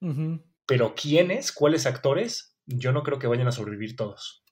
uh 0.00 0.08
-huh. 0.08 0.42
pero 0.66 0.94
¿quiénes? 0.94 1.52
¿Cuáles 1.52 1.84
actores? 1.84 2.56
Yo 2.64 2.92
no 2.92 3.02
creo 3.02 3.18
que 3.18 3.26
vayan 3.26 3.48
a 3.48 3.52
sobrevivir 3.52 3.96
todos. 3.96 4.42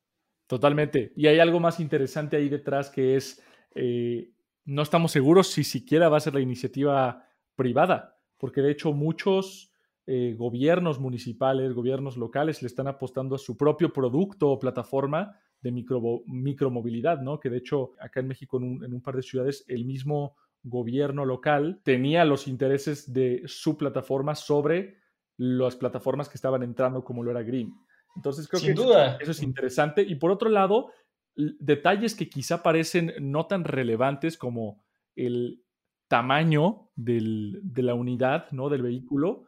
Totalmente. 0.47 1.13
Y 1.17 1.27
hay 1.27 1.39
algo 1.39 1.59
más 1.59 1.81
interesante 1.81 2.37
ahí 2.37 2.51
detrás 2.51 2.91
que 2.91 3.17
es 3.17 3.43
eh, 3.75 4.31
no 4.65 4.83
estamos 4.83 5.13
seguros 5.13 5.49
si 5.49 5.65
siquiera 5.65 6.09
va 6.09 6.17
a 6.17 6.21
ser 6.21 6.35
la 6.35 6.41
iniciativa 6.41 7.29
privada, 7.55 8.19
porque 8.39 8.63
de 8.63 8.71
hecho 8.71 8.93
muchos 8.93 9.73
eh, 10.07 10.35
gobiernos 10.37 10.99
municipales, 10.99 11.73
gobiernos 11.73 12.17
locales 12.17 12.63
le 12.63 12.69
están 12.69 12.89
apostando 12.89 13.35
a 13.35 13.39
su 13.39 13.57
propio 13.57 13.93
producto 13.93 14.51
o 14.51 14.59
plataforma 14.59 15.39
de 15.61 15.73
micro, 15.73 16.23
micromovilidad, 16.27 17.21
¿no? 17.21 17.41
Que 17.41 17.49
de 17.49 17.59
hecho 17.59 17.93
acá 17.99 18.21
en 18.21 18.29
México, 18.29 18.59
en 18.59 18.65
un, 18.65 18.85
en 18.85 18.93
un 18.93 19.01
par 19.01 19.17
de 19.17 19.23
ciudades, 19.23 19.65
el 19.67 19.85
mismo 19.85 20.37
gobierno 20.63 21.25
local 21.25 21.81
tenía 21.85 22.25
los 22.25 22.49
intereses 22.49 23.13
de 23.13 23.43
su 23.47 23.77
plataforma 23.77 24.35
sobre 24.35 24.99
las 25.37 25.77
plataformas 25.77 26.29
que 26.29 26.37
estaban 26.37 26.63
entrando 26.63 27.03
como 27.03 27.23
lo 27.23 27.31
era 27.31 27.43
Green. 27.43 27.73
Entonces 28.17 28.47
creo 28.47 28.61
Sin 28.61 28.75
que 28.75 28.83
duda. 28.83 29.07
Eso, 29.07 29.19
eso 29.23 29.31
es 29.33 29.43
interesante. 29.43 30.03
Y 30.03 30.15
por 30.17 30.31
otro 30.31 30.49
lado, 30.49 30.91
detalles 31.37 32.15
que 32.15 32.29
quizá 32.29 32.63
parecen 32.63 33.13
no 33.21 33.47
tan 33.47 33.65
relevantes 33.65 34.39
como 34.39 34.85
el 35.17 35.65
tamaño 36.09 36.91
de 36.95 37.83
la 37.83 37.95
unidad, 37.95 38.51
¿no? 38.53 38.69
Del 38.69 38.83
vehículo 38.83 39.47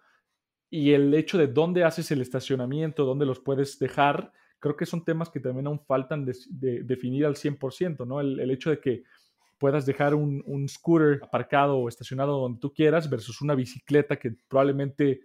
y 0.70 0.92
el 0.92 1.14
hecho 1.14 1.38
de 1.38 1.46
dónde 1.46 1.84
haces 1.84 2.10
el 2.10 2.20
estacionamiento, 2.20 3.04
dónde 3.04 3.26
los 3.26 3.40
puedes 3.40 3.78
dejar, 3.78 4.32
creo 4.58 4.76
que 4.76 4.86
son 4.86 5.04
temas 5.04 5.30
que 5.30 5.40
también 5.40 5.66
aún 5.66 5.80
faltan 5.80 6.24
de, 6.24 6.34
de 6.50 6.82
definir 6.82 7.24
al 7.24 7.36
100%, 7.36 8.06
¿no? 8.06 8.20
El, 8.20 8.40
el, 8.40 8.50
hecho 8.50 8.70
de 8.70 8.80
que 8.80 9.04
puedas 9.58 9.86
dejar 9.86 10.14
un, 10.14 10.42
un, 10.46 10.68
scooter 10.68 11.20
aparcado 11.22 11.78
o 11.78 11.88
estacionado 11.88 12.40
donde 12.40 12.60
tú 12.60 12.72
quieras 12.74 13.08
versus 13.08 13.40
una 13.40 13.54
bicicleta 13.54 14.16
que 14.16 14.34
probablemente 14.48 15.20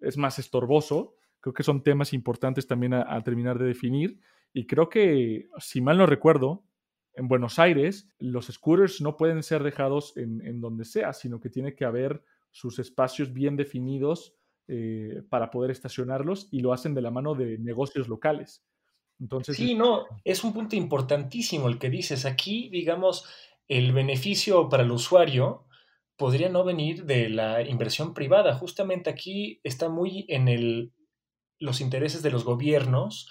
es 0.00 0.16
más 0.16 0.38
estorboso, 0.38 1.16
creo 1.44 1.52
que 1.52 1.62
son 1.62 1.82
temas 1.82 2.14
importantes 2.14 2.66
también 2.66 2.94
a, 2.94 3.22
terminar 3.22 3.58
de 3.58 3.66
definir. 3.66 4.18
Y 4.54 4.66
creo 4.66 4.88
que, 4.88 5.50
si 5.58 5.82
mal 5.82 5.98
no 5.98 6.06
recuerdo, 6.06 6.64
en 7.12 7.28
Buenos 7.28 7.58
Aires 7.58 8.08
los 8.18 8.46
scooters 8.46 9.02
no 9.02 9.18
pueden 9.18 9.42
ser 9.42 9.62
dejados 9.62 10.16
en, 10.16 10.40
en 10.40 10.62
donde 10.62 10.86
sea, 10.86 11.12
sino 11.12 11.40
que 11.40 11.50
tiene 11.50 11.74
que 11.74 11.84
haber 11.84 12.24
sus 12.50 12.78
espacios 12.78 13.34
bien 13.34 13.56
definidos 13.56 14.34
eh, 14.68 15.20
para 15.28 15.50
poder 15.50 15.70
estacionarlos 15.70 16.48
y 16.50 16.60
lo 16.60 16.72
hacen 16.72 16.94
de 16.94 17.02
la 17.02 17.10
mano 17.10 17.34
de 17.34 17.58
negocios 17.58 18.08
locales. 18.08 18.64
Entonces, 19.20 19.54
sí, 19.54 19.74
no, 19.74 20.06
es 20.24 20.44
un 20.44 20.54
punto 20.54 20.76
importantísimo 20.76 21.68
el 21.68 21.78
que 21.78 21.90
dices. 21.90 22.24
Aquí, 22.24 22.70
digamos, 22.70 23.28
el 23.68 23.92
beneficio 23.92 24.70
para 24.70 24.82
el 24.82 24.90
usuario 24.92 25.66
podría 26.16 26.48
no 26.48 26.64
venir 26.64 27.04
de 27.04 27.28
la 27.28 27.60
inversión 27.60 28.14
privada. 28.14 28.54
Justamente 28.54 29.10
aquí 29.10 29.60
está 29.62 29.90
muy 29.90 30.24
en 30.30 30.48
el, 30.48 30.94
los 31.58 31.80
intereses 31.80 32.22
de 32.22 32.30
los 32.30 32.44
gobiernos 32.44 33.28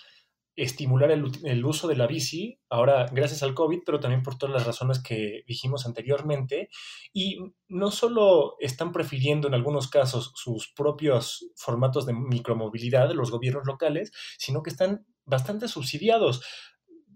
estimular 0.56 1.10
el, 1.12 1.32
el, 1.46 1.66
uso 1.66 1.88
de 1.88 1.96
la 1.96 2.06
bici, 2.06 2.60
ahora 2.70 3.08
gracias 3.12 3.42
al 3.42 3.56
COVID, 3.56 3.80
pero 3.86 4.00
también 4.00 4.22
por 4.22 4.38
todas 4.38 4.54
las 4.54 4.68
razones 4.68 5.02
que 5.02 5.44
dijimos 5.48 5.86
anteriormente. 5.86 6.70
Y 7.12 7.40
no 7.68 7.92
solo 7.92 8.56
están 8.60 8.92
prefiriendo 8.92 9.48
en 9.48 9.56
algunos 9.56 9.90
casos 9.90 10.32
sus 10.36 10.72
propios 10.74 11.50
formatos 11.56 12.06
de 12.06 12.14
micromovilidad, 12.14 13.12
los 13.14 13.32
gobiernos 13.32 13.66
locales, 13.66 14.12
sino 14.38 14.62
que 14.62 14.70
están 14.70 15.06
bastante 15.26 15.68
subsidiados. 15.68 16.44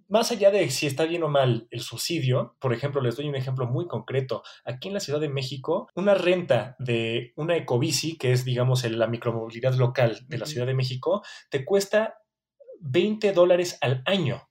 Más 0.09 0.31
allá 0.31 0.51
de 0.51 0.69
si 0.69 0.87
está 0.87 1.03
bien 1.03 1.23
o 1.23 1.27
mal 1.27 1.67
el 1.69 1.81
subsidio, 1.81 2.55
por 2.59 2.73
ejemplo, 2.73 3.01
les 3.01 3.17
doy 3.17 3.27
un 3.27 3.35
ejemplo 3.35 3.67
muy 3.67 3.87
concreto. 3.87 4.41
Aquí 4.63 4.87
en 4.87 4.93
la 4.93 5.01
Ciudad 5.01 5.19
de 5.19 5.27
México, 5.27 5.89
una 5.95 6.13
renta 6.13 6.77
de 6.79 7.33
una 7.35 7.57
ecobici, 7.57 8.17
que 8.17 8.31
es, 8.31 8.45
digamos, 8.45 8.85
la 8.89 9.07
micromovilidad 9.07 9.73
local 9.73 10.19
de 10.27 10.37
la 10.37 10.45
Ciudad 10.45 10.65
de 10.65 10.75
México, 10.75 11.23
te 11.49 11.65
cuesta 11.65 12.19
20 12.79 13.33
dólares 13.33 13.77
al 13.81 14.01
año. 14.05 14.47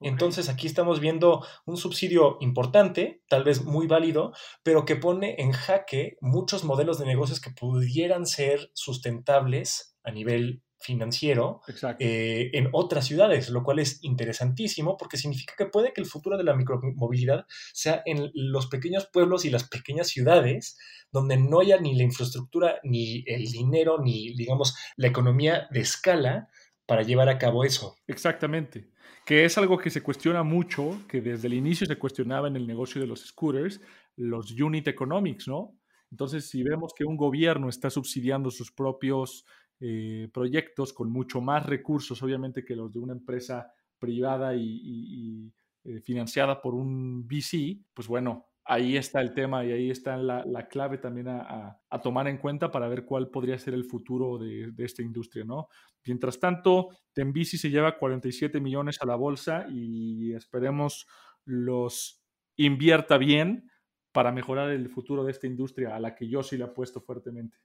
Entonces 0.00 0.48
aquí 0.48 0.66
estamos 0.66 0.98
viendo 0.98 1.46
un 1.64 1.76
subsidio 1.76 2.36
importante, 2.40 3.22
tal 3.28 3.44
vez 3.44 3.64
muy 3.64 3.86
válido, 3.86 4.32
pero 4.64 4.84
que 4.84 4.96
pone 4.96 5.36
en 5.38 5.52
jaque 5.52 6.16
muchos 6.20 6.64
modelos 6.64 6.98
de 6.98 7.06
negocios 7.06 7.40
que 7.40 7.52
pudieran 7.52 8.26
ser 8.26 8.72
sustentables 8.74 9.96
a 10.02 10.10
nivel 10.10 10.64
financiero 10.82 11.60
eh, 11.98 12.50
en 12.52 12.68
otras 12.72 13.06
ciudades, 13.06 13.48
lo 13.50 13.62
cual 13.62 13.78
es 13.78 14.02
interesantísimo 14.02 14.96
porque 14.96 15.16
significa 15.16 15.54
que 15.56 15.66
puede 15.66 15.92
que 15.92 16.00
el 16.00 16.06
futuro 16.06 16.36
de 16.36 16.44
la 16.44 16.54
micromovilidad 16.54 17.46
sea 17.72 18.02
en 18.04 18.30
los 18.34 18.66
pequeños 18.66 19.08
pueblos 19.12 19.44
y 19.44 19.50
las 19.50 19.68
pequeñas 19.68 20.08
ciudades 20.08 20.78
donde 21.10 21.36
no 21.36 21.60
haya 21.60 21.78
ni 21.78 21.94
la 21.94 22.02
infraestructura, 22.02 22.80
ni 22.82 23.22
el 23.26 23.44
dinero, 23.50 23.98
ni, 24.02 24.34
digamos, 24.34 24.74
la 24.96 25.08
economía 25.08 25.68
de 25.70 25.80
escala 25.80 26.48
para 26.86 27.02
llevar 27.02 27.28
a 27.28 27.38
cabo 27.38 27.64
eso. 27.64 27.96
Exactamente. 28.06 28.90
Que 29.24 29.44
es 29.44 29.56
algo 29.58 29.78
que 29.78 29.90
se 29.90 30.02
cuestiona 30.02 30.42
mucho, 30.42 31.00
que 31.08 31.20
desde 31.20 31.46
el 31.46 31.54
inicio 31.54 31.86
se 31.86 31.98
cuestionaba 31.98 32.48
en 32.48 32.56
el 32.56 32.66
negocio 32.66 33.00
de 33.00 33.06
los 33.06 33.26
scooters, 33.26 33.80
los 34.16 34.50
unit 34.60 34.88
economics, 34.88 35.46
¿no? 35.46 35.78
Entonces, 36.10 36.50
si 36.50 36.62
vemos 36.62 36.92
que 36.94 37.04
un 37.04 37.16
gobierno 37.16 37.70
está 37.70 37.88
subsidiando 37.88 38.50
sus 38.50 38.70
propios 38.70 39.46
eh, 39.84 40.28
proyectos 40.32 40.92
con 40.92 41.10
mucho 41.10 41.40
más 41.40 41.66
recursos, 41.66 42.22
obviamente, 42.22 42.64
que 42.64 42.76
los 42.76 42.92
de 42.92 43.00
una 43.00 43.14
empresa 43.14 43.74
privada 43.98 44.54
y, 44.54 45.52
eh, 45.82 45.98
financiada 45.98 46.62
por 46.62 46.76
un 46.76 47.26
VC, 47.26 47.80
pues 47.92 48.06
bueno, 48.06 48.46
ahí 48.64 48.96
está 48.96 49.20
el 49.20 49.34
tema 49.34 49.64
y 49.64 49.72
ahí 49.72 49.90
está 49.90 50.16
la, 50.16 50.68
clave 50.68 50.98
también 50.98 51.26
a, 51.30 51.80
tomar 52.00 52.28
en 52.28 52.38
cuenta 52.38 52.70
para 52.70 52.86
ver 52.86 53.04
cuál 53.04 53.28
podría 53.28 53.58
ser 53.58 53.74
el 53.74 53.84
futuro 53.84 54.38
de, 54.38 54.72
esta 54.78 55.02
industria, 55.02 55.44
¿no? 55.44 55.66
Mientras 56.06 56.38
tanto, 56.38 56.90
Tenbici 57.12 57.58
se 57.58 57.68
lleva 57.68 57.98
47 57.98 58.60
millones 58.60 59.02
a 59.02 59.06
la 59.06 59.16
bolsa 59.16 59.66
y 59.68 60.32
esperemos 60.32 61.08
los 61.44 62.22
invierta 62.54 63.18
bien 63.18 63.68
para 64.12 64.30
mejorar 64.30 64.70
el 64.70 64.88
futuro 64.88 65.24
de 65.24 65.32
esta 65.32 65.48
industria 65.48 65.96
a 65.96 65.98
la 65.98 66.14
que 66.14 66.28
yo 66.28 66.44
sí 66.44 66.56
le 66.56 66.62
apuesto 66.62 67.00
fuertemente. 67.00 67.58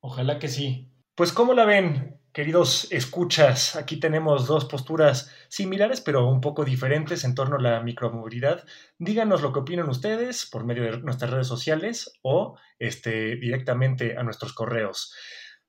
Ojalá 0.00 0.38
que 0.38 0.48
sí. 0.48 0.90
Pues 1.18 1.32
¿cómo 1.32 1.52
la 1.52 1.64
ven, 1.64 2.20
queridos 2.32 2.86
escuchas? 2.92 3.74
Aquí 3.74 3.98
tenemos 3.98 4.46
dos 4.46 4.66
posturas 4.66 5.34
similares, 5.48 6.00
pero 6.00 6.28
un 6.28 6.40
poco 6.40 6.64
diferentes 6.64 7.24
en 7.24 7.34
torno 7.34 7.56
a 7.56 7.60
la 7.60 7.80
micromovilidad. 7.80 8.64
Díganos 9.00 9.42
lo 9.42 9.52
que 9.52 9.58
opinan 9.58 9.88
ustedes 9.88 10.48
por 10.48 10.64
medio 10.64 10.84
de 10.84 10.98
nuestras 11.00 11.32
redes 11.32 11.48
sociales 11.48 12.12
o 12.22 12.56
este, 12.78 13.34
directamente 13.34 14.16
a 14.16 14.22
nuestros 14.22 14.52
correos. 14.52 15.12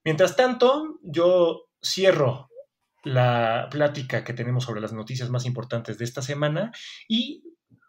Mientras 0.04 0.36
tanto, 0.36 1.00
yo 1.02 1.66
cierro 1.84 2.52
la 3.04 3.70
plática 3.72 4.24
que 4.24 4.34
tenemos 4.34 4.66
sobre 4.66 4.82
las 4.82 4.94
noticias 4.94 5.32
más 5.32 5.48
importantes 5.48 5.98
de 5.98 6.06
esta 6.06 6.22
semana 6.22 6.72
y 7.08 7.42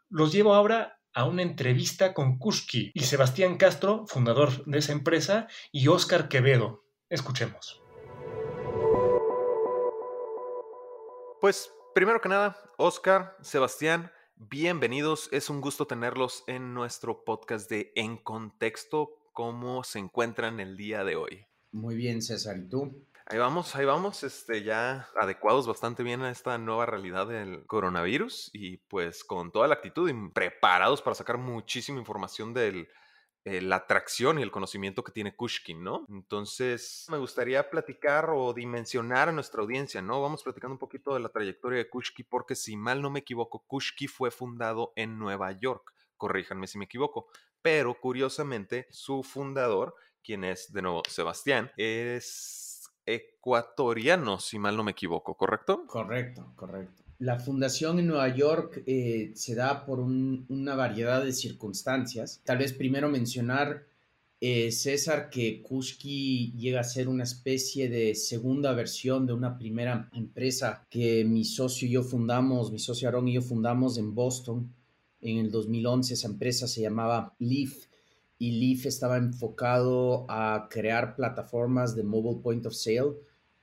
los 0.09 0.33
llevo 0.33 0.55
ahora 0.55 0.99
a 1.13 1.27
una 1.27 1.43
entrevista 1.43 2.15
con 2.15 2.39
Kushki 2.39 2.93
y 2.95 3.01
Sebastián 3.01 3.59
Castro, 3.59 4.07
fundador 4.09 4.65
de 4.65 4.79
esa 4.79 4.93
empresa, 4.93 5.47
y 5.71 5.89
Oscar 5.89 6.29
Quevedo. 6.29 6.87
Escuchemos. 7.11 7.83
Pues 11.41 11.73
primero 11.93 12.21
que 12.21 12.29
nada, 12.29 12.57
Oscar, 12.77 13.37
Sebastián, 13.41 14.13
bienvenidos. 14.37 15.29
Es 15.33 15.51
un 15.51 15.61
gusto 15.61 15.89
tenerlos 15.89 16.45
en 16.47 16.73
nuestro 16.73 17.25
podcast 17.25 17.69
de 17.69 17.91
En 17.97 18.17
Contexto. 18.17 19.19
¿Cómo 19.33 19.83
se 19.83 19.99
encuentran 19.99 20.61
el 20.61 20.77
día 20.77 21.03
de 21.03 21.17
hoy? 21.17 21.47
Muy 21.73 21.97
bien, 21.97 22.23
César. 22.23 22.59
¿Y 22.59 22.69
tú? 22.69 23.05
Ahí 23.27 23.39
vamos, 23.39 23.75
ahí 23.75 23.85
vamos, 23.85 24.23
este, 24.23 24.63
ya 24.63 25.09
adecuados 25.21 25.67
bastante 25.67 26.05
bien 26.05 26.23
a 26.23 26.31
esta 26.31 26.59
nueva 26.59 26.87
realidad 26.87 27.27
del 27.27 27.67
coronavirus 27.67 28.51
y 28.53 28.77
pues 28.77 29.25
con 29.25 29.51
toda 29.51 29.67
la 29.67 29.75
actitud 29.75 30.09
y 30.09 30.31
preparados 30.31 31.03
para 31.03 31.17
sacar 31.17 31.39
muchísima 31.39 31.99
información 31.99 32.55
de 32.55 32.89
eh, 33.45 33.63
la 33.63 33.77
atracción 33.77 34.39
y 34.39 34.43
el 34.43 34.51
conocimiento 34.51 35.03
que 35.03 35.13
tiene 35.13 35.35
Kushkin, 35.35 35.83
¿no? 35.83 36.05
Entonces, 36.11 37.07
me 37.09 37.17
gustaría 37.17 37.71
platicar 37.71 38.29
o 38.31 38.53
dimensionar 38.53 39.31
a 39.31 39.33
nuestra 39.33 39.63
audiencia, 39.63 40.03
¿no? 40.03 40.21
Vamos 40.21 40.43
platicando 40.43 40.75
un 40.75 40.79
poquito 40.79 41.15
de 41.15 41.21
la 41.21 41.31
trayectoria 41.31 41.79
de 41.79 41.89
Kushki, 41.89 42.25
porque 42.25 42.55
si 42.55 42.77
mal 42.77 43.01
no 43.01 43.09
me 43.09 43.21
equivoco, 43.21 43.65
Kushki 43.67 44.09
fue 44.09 44.31
fundado 44.31 44.93
en 44.95 45.19
Nueva 45.19 45.53
York, 45.53 45.95
corríjanme 46.19 46.67
si 46.67 46.77
me 46.77 46.85
equivoco, 46.85 47.29
pero 47.63 47.99
curiosamente 47.99 48.87
su 48.91 49.23
fundador, 49.23 49.95
quien 50.23 50.45
es 50.45 50.71
de 50.73 50.83
nuevo 50.83 51.03
Sebastián, 51.09 51.73
es 51.79 52.91
ecuatoriano, 53.07 54.39
si 54.39 54.59
mal 54.59 54.77
no 54.77 54.85
me 54.85 54.91
equivoco, 54.91 55.35
¿correcto? 55.35 55.87
Correcto, 55.87 56.53
correcto. 56.57 57.10
La 57.21 57.39
fundación 57.39 57.99
en 57.99 58.07
Nueva 58.07 58.35
York 58.35 58.83
eh, 58.87 59.33
se 59.35 59.55
da 59.55 59.85
por 59.85 60.01
una 60.01 60.75
variedad 60.75 61.23
de 61.23 61.35
circunstancias. 61.35 62.41
Tal 62.45 62.57
vez 62.57 62.73
primero 62.73 63.11
mencionar, 63.11 63.85
eh, 64.41 64.73
César, 64.73 65.29
que 65.29 65.61
Kushki 65.61 66.55
llega 66.57 66.81
a 66.81 66.85
ser 66.85 67.09
una 67.09 67.25
especie 67.25 67.91
de 67.91 68.15
segunda 68.15 68.73
versión 68.73 69.27
de 69.27 69.35
una 69.35 69.59
primera 69.59 70.09
empresa 70.15 70.87
que 70.89 71.23
mi 71.27 71.45
socio 71.45 71.87
y 71.87 71.91
yo 71.91 72.03
fundamos, 72.03 72.73
mi 72.73 72.79
socio 72.79 73.07
Aaron 73.07 73.29
y 73.29 73.35
yo 73.35 73.43
fundamos 73.43 73.99
en 73.99 74.15
Boston 74.15 74.73
en 75.21 75.37
el 75.37 75.51
2011. 75.51 76.15
Esa 76.15 76.29
empresa 76.29 76.67
se 76.67 76.81
llamaba 76.81 77.37
Leaf 77.39 77.85
y 78.39 78.53
Leaf 78.53 78.87
estaba 78.87 79.19
enfocado 79.19 80.25
a 80.31 80.69
crear 80.71 81.17
plataformas 81.17 81.95
de 81.95 82.03
mobile 82.03 82.41
point 82.43 82.65
of 82.65 82.73
sale 82.73 83.17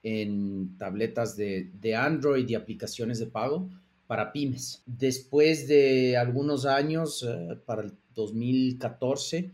en 0.04 0.78
tabletas 0.78 1.36
de, 1.36 1.96
Android 1.96 2.48
y 2.48 2.56
aplicaciones 2.56 3.20
de 3.20 3.28
pago 3.28 3.70
para 4.08 4.32
pymes. 4.32 4.84
Después 4.86 5.68
de 5.68 6.18
algunos 6.18 6.66
años, 6.66 7.24
eh, 7.28 7.60
para 7.66 7.84
el 7.84 7.94
2014, 8.14 9.52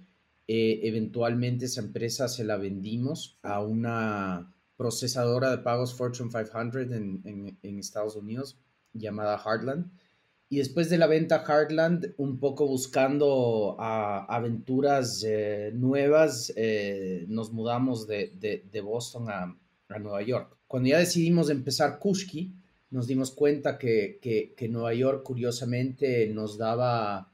eh, 0.47 0.79
eventualmente 0.83 1.65
esa 1.65 1.81
empresa 1.81 2.27
se 2.27 2.43
la 2.43 2.57
vendimos 2.57 3.39
a 3.41 3.61
una 3.61 4.53
procesadora 4.77 5.49
de 5.51 5.59
pagos 5.59 5.93
Fortune 5.93 6.29
500 6.29 6.91
en, 6.91 7.57
en 7.61 7.79
Estados 7.79 8.15
Unidos 8.15 8.57
llamada 8.93 9.37
Heartland 9.37 9.89
y 10.53 10.57
después 10.57 10.87
de 10.91 10.99
la 10.99 11.07
venta 11.07 11.43
Heartland, 11.47 12.13
un 12.17 12.39
poco 12.39 12.67
buscando 12.67 13.75
aventuras 13.79 15.23
eh, 15.25 15.71
nuevas, 15.73 16.53
eh, 16.55 17.25
nos 17.27 17.51
mudamos 17.51 18.05
de, 18.05 18.81
Boston 18.83 19.31
a, 19.31 19.57
Nueva 19.89 20.21
York. 20.21 20.57
Cuando 20.67 20.89
ya 20.89 20.99
decidimos 20.99 21.49
empezar 21.49 21.99
Kushki, 21.99 22.53
nos 22.89 23.07
dimos 23.07 23.31
cuenta 23.31 23.77
que, 23.77 24.19
que, 24.55 24.69
Nueva 24.69 24.93
York, 24.93 25.23
curiosamente, 25.23 26.27
nos 26.29 26.57
daba, 26.57 27.31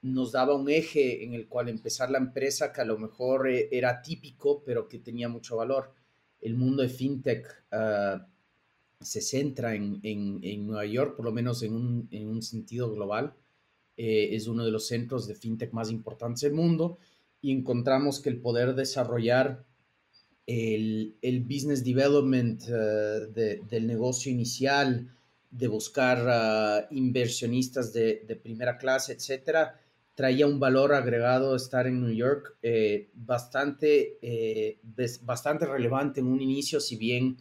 nos 0.00 0.32
daba 0.32 0.54
un 0.54 0.70
eje 0.70 1.24
en 1.24 1.34
el 1.34 1.48
cual 1.48 1.68
empezar 1.68 2.10
la 2.10 2.18
empresa 2.18 2.72
que 2.72 2.80
a 2.80 2.86
lo 2.86 2.98
mejor 2.98 3.48
eh, 3.48 3.68
era 3.70 4.00
típico, 4.00 4.62
pero 4.64 4.88
que 4.88 4.98
tenía 4.98 5.28
mucho 5.28 5.56
valor. 5.56 5.92
El 6.40 6.54
mundo 6.54 6.82
de 6.82 6.88
fintech 6.88 7.46
ah, 7.72 8.26
se 9.00 9.20
centra 9.20 9.74
en, 9.74 10.00
en, 10.02 10.66
Nueva 10.66 10.86
York, 10.86 11.16
por 11.16 11.26
lo 11.26 11.32
menos 11.32 11.62
en 11.62 11.74
un, 11.74 12.08
en 12.10 12.28
un 12.28 12.42
sentido 12.42 12.90
global. 12.90 13.34
Eh, 13.96 14.34
es 14.34 14.46
uno 14.46 14.64
de 14.64 14.70
los 14.70 14.86
centros 14.86 15.26
de 15.26 15.34
fintech 15.34 15.72
más 15.72 15.90
importantes 15.90 16.40
del 16.40 16.54
mundo 16.54 16.98
y 17.42 17.52
encontramos 17.52 18.20
que 18.20 18.30
el 18.30 18.40
poder 18.40 18.74
desarrollar 18.74 19.66
el, 20.46 21.14
el 21.22 21.40
business 21.40 21.84
development 21.84 22.62
eh, 22.68 23.60
del 23.68 23.86
negocio 23.86 24.30
inicial, 24.30 25.08
de 25.50 25.68
buscar 25.68 26.24
ah, 26.28 26.86
inversionistas 26.90 27.92
de, 27.92 28.40
primera 28.42 28.78
clase, 28.78 29.12
etcétera, 29.12 29.78
traía 30.14 30.46
un 30.46 30.58
valor 30.58 30.94
agregado 30.94 31.56
estar 31.56 31.86
en 31.86 32.00
New 32.00 32.14
York 32.14 32.56
eh, 32.62 33.08
bastante, 33.14 34.18
bastante 35.22 35.66
relevante 35.66 36.20
en 36.20 36.26
un 36.26 36.40
inicio, 36.40 36.80
si 36.80 36.96
bien 36.96 37.36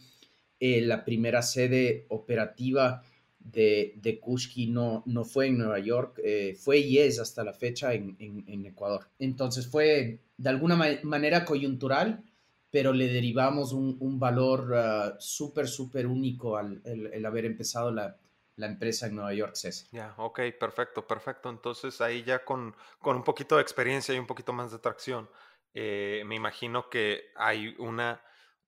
eh, 0.64 0.80
la 0.80 1.04
primera 1.04 1.42
sede 1.42 2.06
operativa 2.10 3.02
de, 3.40 3.96
de 4.00 4.20
Kushki 4.20 4.68
no, 4.68 5.02
no 5.08 5.26
fue 5.26 5.48
en 5.48 5.58
Nueva 5.58 5.80
York, 5.80 6.22
eh, 6.24 6.56
fue 6.56 6.78
y 6.78 7.00
es 7.00 7.20
hasta 7.20 7.44
la 7.44 7.52
fecha 7.52 7.96
en, 7.96 8.16
Ecuador. 8.64 9.08
Entonces 9.18 9.66
fue 9.66 10.20
de 10.38 10.50
alguna 10.50 10.76
manera 11.02 11.46
coyuntural, 11.46 12.24
pero 12.72 12.94
le 12.94 13.08
derivamos 13.08 13.74
un, 13.74 14.20
valor 14.20 14.72
uh, 14.72 15.20
súper, 15.20 15.68
súper 15.68 16.08
único 16.08 16.58
al 16.58 16.82
el, 16.86 17.26
haber 17.26 17.46
empezado 17.46 17.92
la, 17.92 18.18
empresa 18.58 19.08
en 19.08 19.16
Nueva 19.16 19.34
York, 19.34 19.56
César. 19.56 19.88
Ya, 19.92 20.14
ok, 20.18 20.40
perfecto, 20.60 21.06
perfecto. 21.08 21.50
Entonces 21.50 22.00
ahí 22.00 22.24
ya 22.24 22.46
con, 22.46 22.76
con, 23.00 23.16
un 23.16 23.24
poquito 23.24 23.56
de 23.56 23.64
experiencia 23.64 24.14
y 24.14 24.20
un 24.20 24.28
poquito 24.28 24.54
más 24.54 24.70
de 24.70 24.78
atracción, 24.78 25.28
eh, 25.74 26.22
me 26.28 26.36
imagino 26.36 26.88
que 26.88 27.32
hay 27.36 27.76
una 27.80 28.22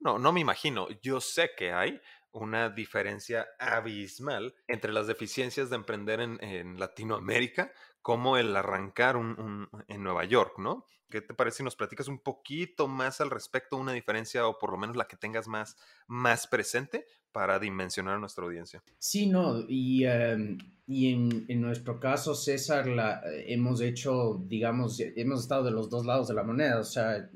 no, 0.04 0.20
no 0.20 0.34
me 0.34 0.42
imagino, 0.42 0.88
yo 1.02 1.22
sé 1.22 1.52
que 1.58 1.72
hay 1.72 2.00
una 2.32 2.70
diferencia 2.70 3.48
abismal 3.58 4.54
entre 4.68 4.92
las 4.92 5.08
deficiencias 5.08 5.70
de 5.70 5.78
emprender 5.78 6.20
en, 6.20 6.80
Latinoamérica 6.80 7.72
como 8.02 8.38
el 8.38 8.56
arrancar 8.56 9.16
un, 9.16 9.70
en 9.88 10.04
Nueva 10.04 10.26
York, 10.26 10.58
¿no? 10.58 10.88
¿Qué 11.14 11.22
te 11.22 11.36
parece 11.36 11.58
si 11.58 11.64
nos 11.64 11.76
platicas 11.76 12.08
un 12.08 12.18
poquito 12.18 12.88
más 12.88 13.22
al 13.22 13.30
respecto, 13.30 13.78
una 13.78 13.94
diferencia 13.94 14.48
o 14.48 14.58
por 14.58 14.72
lo 14.72 14.80
menos 14.80 14.98
la 14.98 15.06
que 15.06 15.16
tengas 15.16 15.48
más, 15.48 15.78
más 16.08 16.48
presente 16.48 17.06
para 17.32 17.60
dimensionar 17.60 18.16
a 18.16 18.18
nuestra 18.18 18.46
audiencia? 18.46 18.82
Sí, 18.98 19.28
no, 19.28 19.60
y, 19.60 20.06
em, 20.06 20.58
en, 20.88 21.62
nuestro 21.62 22.00
caso, 22.00 22.34
César, 22.34 22.88
la, 22.88 23.22
hemos 23.46 23.82
hecho, 23.82 24.44
digamos, 24.48 25.00
hemos 25.00 25.42
estado 25.42 25.66
de 25.66 25.70
los 25.70 25.88
dos 25.88 26.04
lados 26.04 26.30
de 26.30 26.34
la 26.34 26.42
moneda, 26.42 26.80
o 26.80 26.84
sea, 26.84 27.30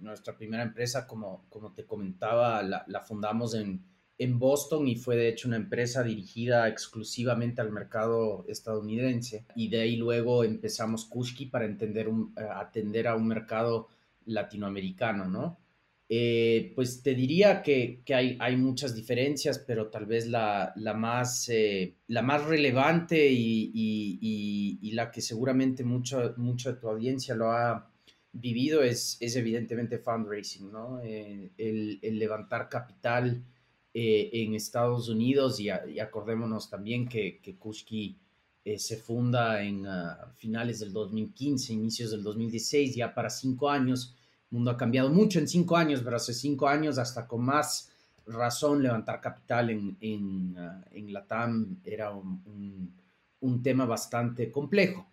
nuestra 0.00 0.36
primera 0.36 0.64
empresa, 0.64 1.06
como, 1.06 1.46
como 1.50 1.72
te 1.72 1.86
comentaba, 1.86 2.64
la 2.64 3.00
fundamos 3.00 3.54
en, 3.54 3.84
en 4.20 4.38
Boston 4.38 4.86
y 4.86 4.96
fue 4.96 5.16
de 5.16 5.30
hecho 5.30 5.48
una 5.48 5.56
empresa 5.56 6.02
dirigida 6.02 6.68
exclusivamente 6.68 7.62
al 7.62 7.72
mercado 7.72 8.44
estadounidense. 8.48 9.46
Y 9.56 9.70
de 9.70 9.80
ahí 9.80 9.96
luego 9.96 10.44
empezamos 10.44 11.06
Kushki 11.06 11.46
para 11.46 11.64
entender 11.64 12.06
un, 12.06 12.34
eh, 12.36 12.42
atender 12.54 13.08
a 13.08 13.16
un 13.16 13.26
mercado 13.26 13.88
latinoamericano, 14.26 15.24
¿no? 15.26 15.58
Eh, 16.06 16.72
pues 16.74 17.02
te 17.02 17.14
diría 17.14 17.62
que, 17.62 18.02
que 18.04 18.14
hay, 18.14 18.36
hay, 18.40 18.56
muchas 18.56 18.94
diferencias, 18.94 19.58
pero 19.60 19.88
tal 19.88 20.04
vez 20.04 20.26
la, 20.26 20.74
la 20.76 20.92
más, 20.92 21.48
eh, 21.48 21.94
la 22.08 22.20
más 22.20 22.44
relevante 22.44 23.26
y, 23.30 23.70
y, 23.72 24.78
y, 24.82 24.92
la 24.92 25.10
que 25.10 25.22
seguramente 25.22 25.82
mucho, 25.82 26.34
mucho 26.36 26.74
de 26.74 26.80
tu 26.80 26.88
audiencia 26.88 27.34
lo 27.34 27.52
ha 27.52 27.90
vivido 28.32 28.82
es, 28.82 29.16
es 29.20 29.34
evidentemente 29.36 29.98
fundraising, 29.98 30.70
¿no? 30.70 31.00
el, 31.00 31.98
el 32.02 32.18
levantar 32.18 32.68
capital 32.68 33.44
eh, 33.92 34.30
en 34.32 34.54
Estados 34.54 35.08
Unidos 35.08 35.58
y, 35.60 35.70
acordémonos 35.70 36.70
también 36.70 37.08
que, 37.08 37.40
que 37.40 37.56
Kushki 37.56 38.16
eh, 38.64 38.78
se 38.78 38.96
funda 38.98 39.62
en 39.62 39.86
ah, 39.86 40.32
finales 40.36 40.80
del 40.80 40.92
2015, 40.92 41.72
inicios 41.72 42.10
del 42.10 42.22
2016, 42.22 42.94
ya 42.94 43.14
para 43.14 43.30
cinco 43.30 43.70
años. 43.70 44.14
El 44.50 44.56
mundo 44.56 44.70
ha 44.70 44.76
cambiado 44.76 45.10
mucho 45.10 45.38
en 45.38 45.48
cinco 45.48 45.76
años, 45.76 46.02
pero 46.04 46.16
hace 46.16 46.34
cinco 46.34 46.68
años 46.68 46.98
hasta 46.98 47.26
con 47.26 47.42
más 47.44 47.90
razón 48.26 48.82
levantar 48.82 49.20
capital 49.20 49.70
en, 49.70 49.96
en, 50.00 50.56
uh, 50.56 50.82
en 50.92 51.12
Latam 51.12 51.80
era 51.84 52.10
un, 52.10 52.92
un, 53.40 53.62
tema 53.62 53.86
bastante 53.86 54.50
complejo. 54.50 55.06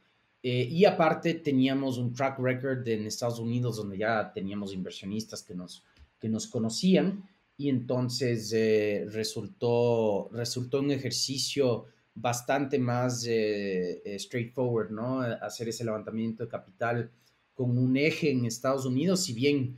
Eh, 0.44 0.68
y 0.70 0.86
aparte 0.86 1.36
teníamos 1.36 1.98
un 1.98 2.14
track 2.14 2.40
record 2.40 2.88
en 2.88 3.08
Estados 3.08 3.40
Unidos 3.40 3.78
donde 3.78 3.98
ya 3.98 4.32
teníamos 4.32 4.74
inversionistas 4.74 5.42
que 5.42 5.56
nos, 5.56 5.84
que 6.20 6.30
nos 6.30 6.48
conocían 6.48 7.24
y 7.58 7.70
entonces 7.70 8.54
eh, 8.54 9.08
resultó, 9.10 10.30
resultó 10.32 10.80
un 10.80 10.92
ejercicio 10.92 11.86
bastante 12.14 12.78
más 12.78 13.26
eh, 13.26 14.02
eh, 14.06 14.20
straightforward, 14.20 14.92
¿no? 14.92 15.22
Hacer 15.22 15.70
ese 15.70 15.84
levantamiento 15.84 16.44
de 16.44 16.50
capital 16.50 17.12
con 17.54 17.78
un 17.78 17.98
eje 17.98 18.32
en 18.32 18.46
Estados 18.46 18.86
Unidos, 18.86 19.24
si 19.24 19.34
bien 19.34 19.76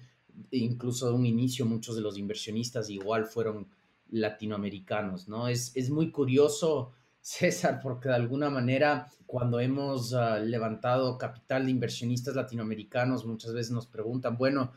incluso 0.52 1.08
de 1.08 1.14
un 1.14 1.26
inicio 1.26 1.66
muchos 1.66 1.96
de 1.96 2.02
los 2.02 2.18
inversionistas 2.18 2.90
igual 2.90 3.26
fueron 3.26 3.68
latinoamericanos, 4.10 5.28
¿no? 5.30 5.48
Es, 5.48 5.72
es 5.76 5.90
muy 5.90 6.12
curioso, 6.12 6.92
César, 7.22 7.80
porque 7.82 8.10
de 8.10 8.16
alguna 8.16 8.50
manera 8.50 9.10
cuando 9.26 9.60
hemos 9.60 10.14
uh, 10.14 10.44
levantado 10.44 11.18
capital 11.18 11.66
de 11.66 11.72
inversionistas 11.72 12.36
latinoamericanos, 12.36 13.26
muchas 13.26 13.54
veces 13.54 13.72
nos 13.72 13.86
preguntan, 13.86 14.38
bueno, 14.38 14.72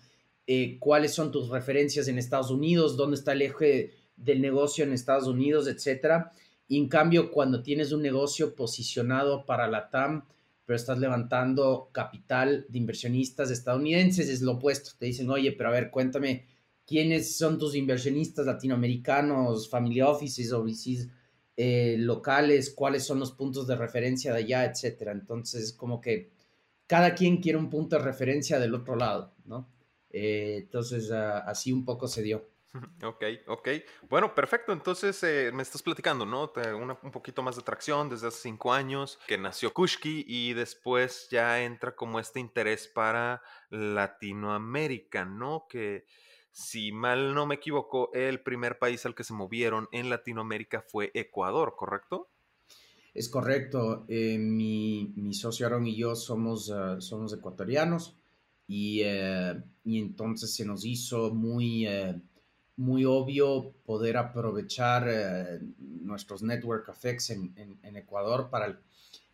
eh, 0.46 0.78
cuáles 0.78 1.12
son 1.12 1.30
tus 1.30 1.48
referencias 1.48 2.08
en 2.08 2.18
Estados 2.18 2.50
Unidos, 2.50 2.96
dónde 2.96 3.16
está 3.16 3.32
el 3.32 3.42
eje 3.42 3.94
del 4.16 4.40
negocio 4.40 4.84
en 4.84 4.92
Estados 4.92 5.26
Unidos, 5.26 5.68
etcétera. 5.68 6.32
Y 6.68 6.78
en 6.78 6.88
cambio, 6.88 7.30
cuando 7.30 7.62
tienes 7.62 7.92
un 7.92 8.02
negocio 8.02 8.54
posicionado 8.54 9.44
para 9.46 9.68
la 9.68 9.90
TAM, 9.90 10.24
pero 10.64 10.76
estás 10.76 10.98
levantando 10.98 11.90
capital 11.92 12.66
de 12.68 12.78
inversionistas 12.78 13.50
estadounidenses, 13.50 14.28
es 14.28 14.42
lo 14.42 14.52
opuesto. 14.52 14.92
Te 14.98 15.06
dicen, 15.06 15.28
oye, 15.30 15.52
pero 15.52 15.68
a 15.68 15.72
ver, 15.72 15.90
cuéntame, 15.90 16.46
¿quiénes 16.86 17.36
son 17.36 17.58
tus 17.58 17.74
inversionistas 17.74 18.46
latinoamericanos, 18.46 19.68
family 19.68 20.00
offices 20.00 20.52
eh, 21.56 21.96
locales? 21.98 22.70
¿Cuáles 22.70 23.04
son 23.04 23.18
los 23.18 23.32
puntos 23.32 23.66
de 23.66 23.76
referencia 23.76 24.32
de 24.32 24.38
allá, 24.38 24.64
etcétera? 24.64 25.12
Entonces, 25.12 25.72
como 25.72 26.00
que 26.00 26.30
cada 26.86 27.14
quien 27.14 27.38
quiere 27.38 27.58
un 27.58 27.70
punto 27.70 27.96
de 27.96 28.02
referencia 28.02 28.58
del 28.58 28.74
otro 28.74 28.96
lado, 28.96 29.34
¿no? 29.44 29.68
Eh, 30.12 30.58
entonces, 30.62 31.10
uh, 31.10 31.42
así 31.46 31.72
un 31.72 31.84
poco 31.84 32.08
se 32.08 32.22
dio. 32.22 32.48
Ok, 33.04 33.24
ok. 33.48 33.68
Bueno, 34.08 34.34
perfecto. 34.34 34.72
Entonces, 34.72 35.22
eh, 35.24 35.50
me 35.52 35.62
estás 35.62 35.82
platicando, 35.82 36.24
¿no? 36.24 36.52
Una, 36.74 36.98
un 37.02 37.10
poquito 37.10 37.42
más 37.42 37.56
de 37.56 37.62
tracción 37.62 38.08
desde 38.08 38.28
hace 38.28 38.42
cinco 38.42 38.72
años, 38.72 39.18
que 39.26 39.36
nació 39.36 39.74
Kushki 39.74 40.24
y 40.26 40.54
después 40.54 41.28
ya 41.30 41.62
entra 41.62 41.94
como 41.94 42.18
este 42.18 42.40
interés 42.40 42.88
para 42.88 43.42
Latinoamérica, 43.68 45.24
¿no? 45.26 45.66
Que 45.68 46.06
si 46.50 46.92
mal 46.92 47.34
no 47.34 47.46
me 47.46 47.56
equivoco, 47.56 48.10
el 48.12 48.40
primer 48.40 48.78
país 48.78 49.04
al 49.06 49.14
que 49.14 49.24
se 49.24 49.32
movieron 49.32 49.88
en 49.92 50.10
Latinoamérica 50.10 50.82
fue 50.82 51.10
Ecuador, 51.14 51.74
¿correcto? 51.76 52.30
Es 53.14 53.28
correcto. 53.28 54.04
Eh, 54.08 54.38
mi, 54.38 55.12
mi, 55.16 55.34
socio 55.34 55.66
Aaron 55.66 55.86
y 55.86 55.96
yo 55.96 56.14
somos, 56.14 56.70
uh, 56.70 57.00
somos 57.00 57.32
ecuatorianos. 57.34 58.16
Eh, 58.74 59.54
y, 59.84 59.98
entonces 59.98 60.54
se 60.54 60.64
nos 60.64 60.84
hizo 60.84 61.34
muy, 61.34 61.86
eh, 61.86 62.20
muy 62.76 63.04
obvio 63.04 63.72
poder 63.84 64.16
aprovechar 64.16 65.06
eh, 65.08 65.60
nuestros 65.78 66.42
network 66.42 66.88
effects 66.88 67.30
en, 67.30 67.78
Ecuador 67.96 68.48
para 68.50 68.66
el, 68.66 68.78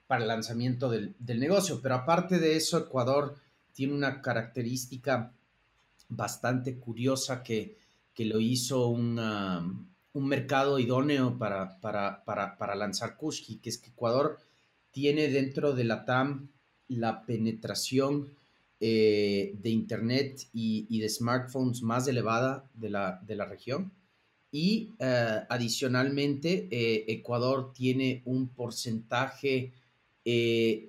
para 0.07 0.23
el 0.23 0.29
lanzamiento 0.29 0.91
del, 0.91 1.15
del, 1.19 1.39
negocio. 1.39 1.81
Pero 1.83 1.97
aparte 1.97 2.39
de 2.39 2.57
eso, 2.57 2.79
Ecuador 2.79 3.37
tiene 3.73 3.95
una 3.95 4.21
característica 4.23 5.33
bastante 6.09 6.79
curiosa 6.79 7.43
que, 7.43 7.77
que 8.15 8.25
lo 8.25 8.41
hizo 8.41 8.89
una, 8.89 9.65
un 10.13 10.27
mercado 10.27 10.79
idóneo 10.79 11.39
para, 11.39 11.79
para, 11.81 12.25
para, 12.25 12.59
para 12.59 12.75
lanzar 12.75 13.17
Kushki, 13.17 13.59
que 13.59 13.71
es 13.71 13.79
que 13.79 13.91
Ecuador 13.91 14.39
tiene 14.91 15.29
dentro 15.29 15.75
de 15.75 15.85
la 15.85 16.05
TAM 16.05 16.49
la 16.89 17.25
penetración 17.27 18.38
eh, 18.81 19.57
de 19.61 19.71
Internet 19.71 20.49
y, 20.53 21.01
de 21.01 21.09
smartphones 21.09 21.83
más 21.83 22.07
elevada 22.07 22.71
de 22.75 22.91
la, 22.91 23.21
de 23.27 23.35
la 23.35 23.45
región. 23.45 23.93
Y 24.53 24.95
eh, 25.01 25.41
adicionalmente, 25.49 26.69
eh, 26.71 27.05
Ecuador 27.09 27.73
tiene 27.73 28.23
un 28.25 28.49
porcentaje 28.49 29.73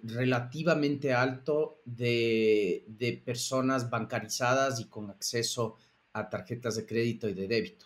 relativamente 0.03 1.13
alto 1.13 1.81
de, 1.85 2.83
de, 2.89 3.13
personas 3.13 3.89
bancarizadas 3.89 4.81
y 4.81 4.85
con 4.85 5.09
acceso 5.09 5.77
a 6.11 6.29
tarjetas 6.29 6.75
de 6.75 6.85
crédito 6.85 7.29
y 7.29 7.33
de 7.33 7.47
débito. 7.47 7.85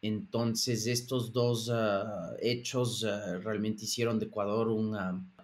Entonces, 0.00 0.86
estos 0.86 1.30
dos 1.30 1.70
hechos 2.40 3.02
realmente 3.42 3.84
hicieron 3.84 4.18
de 4.18 4.26
Ecuador 4.26 4.68
un, 4.68 4.96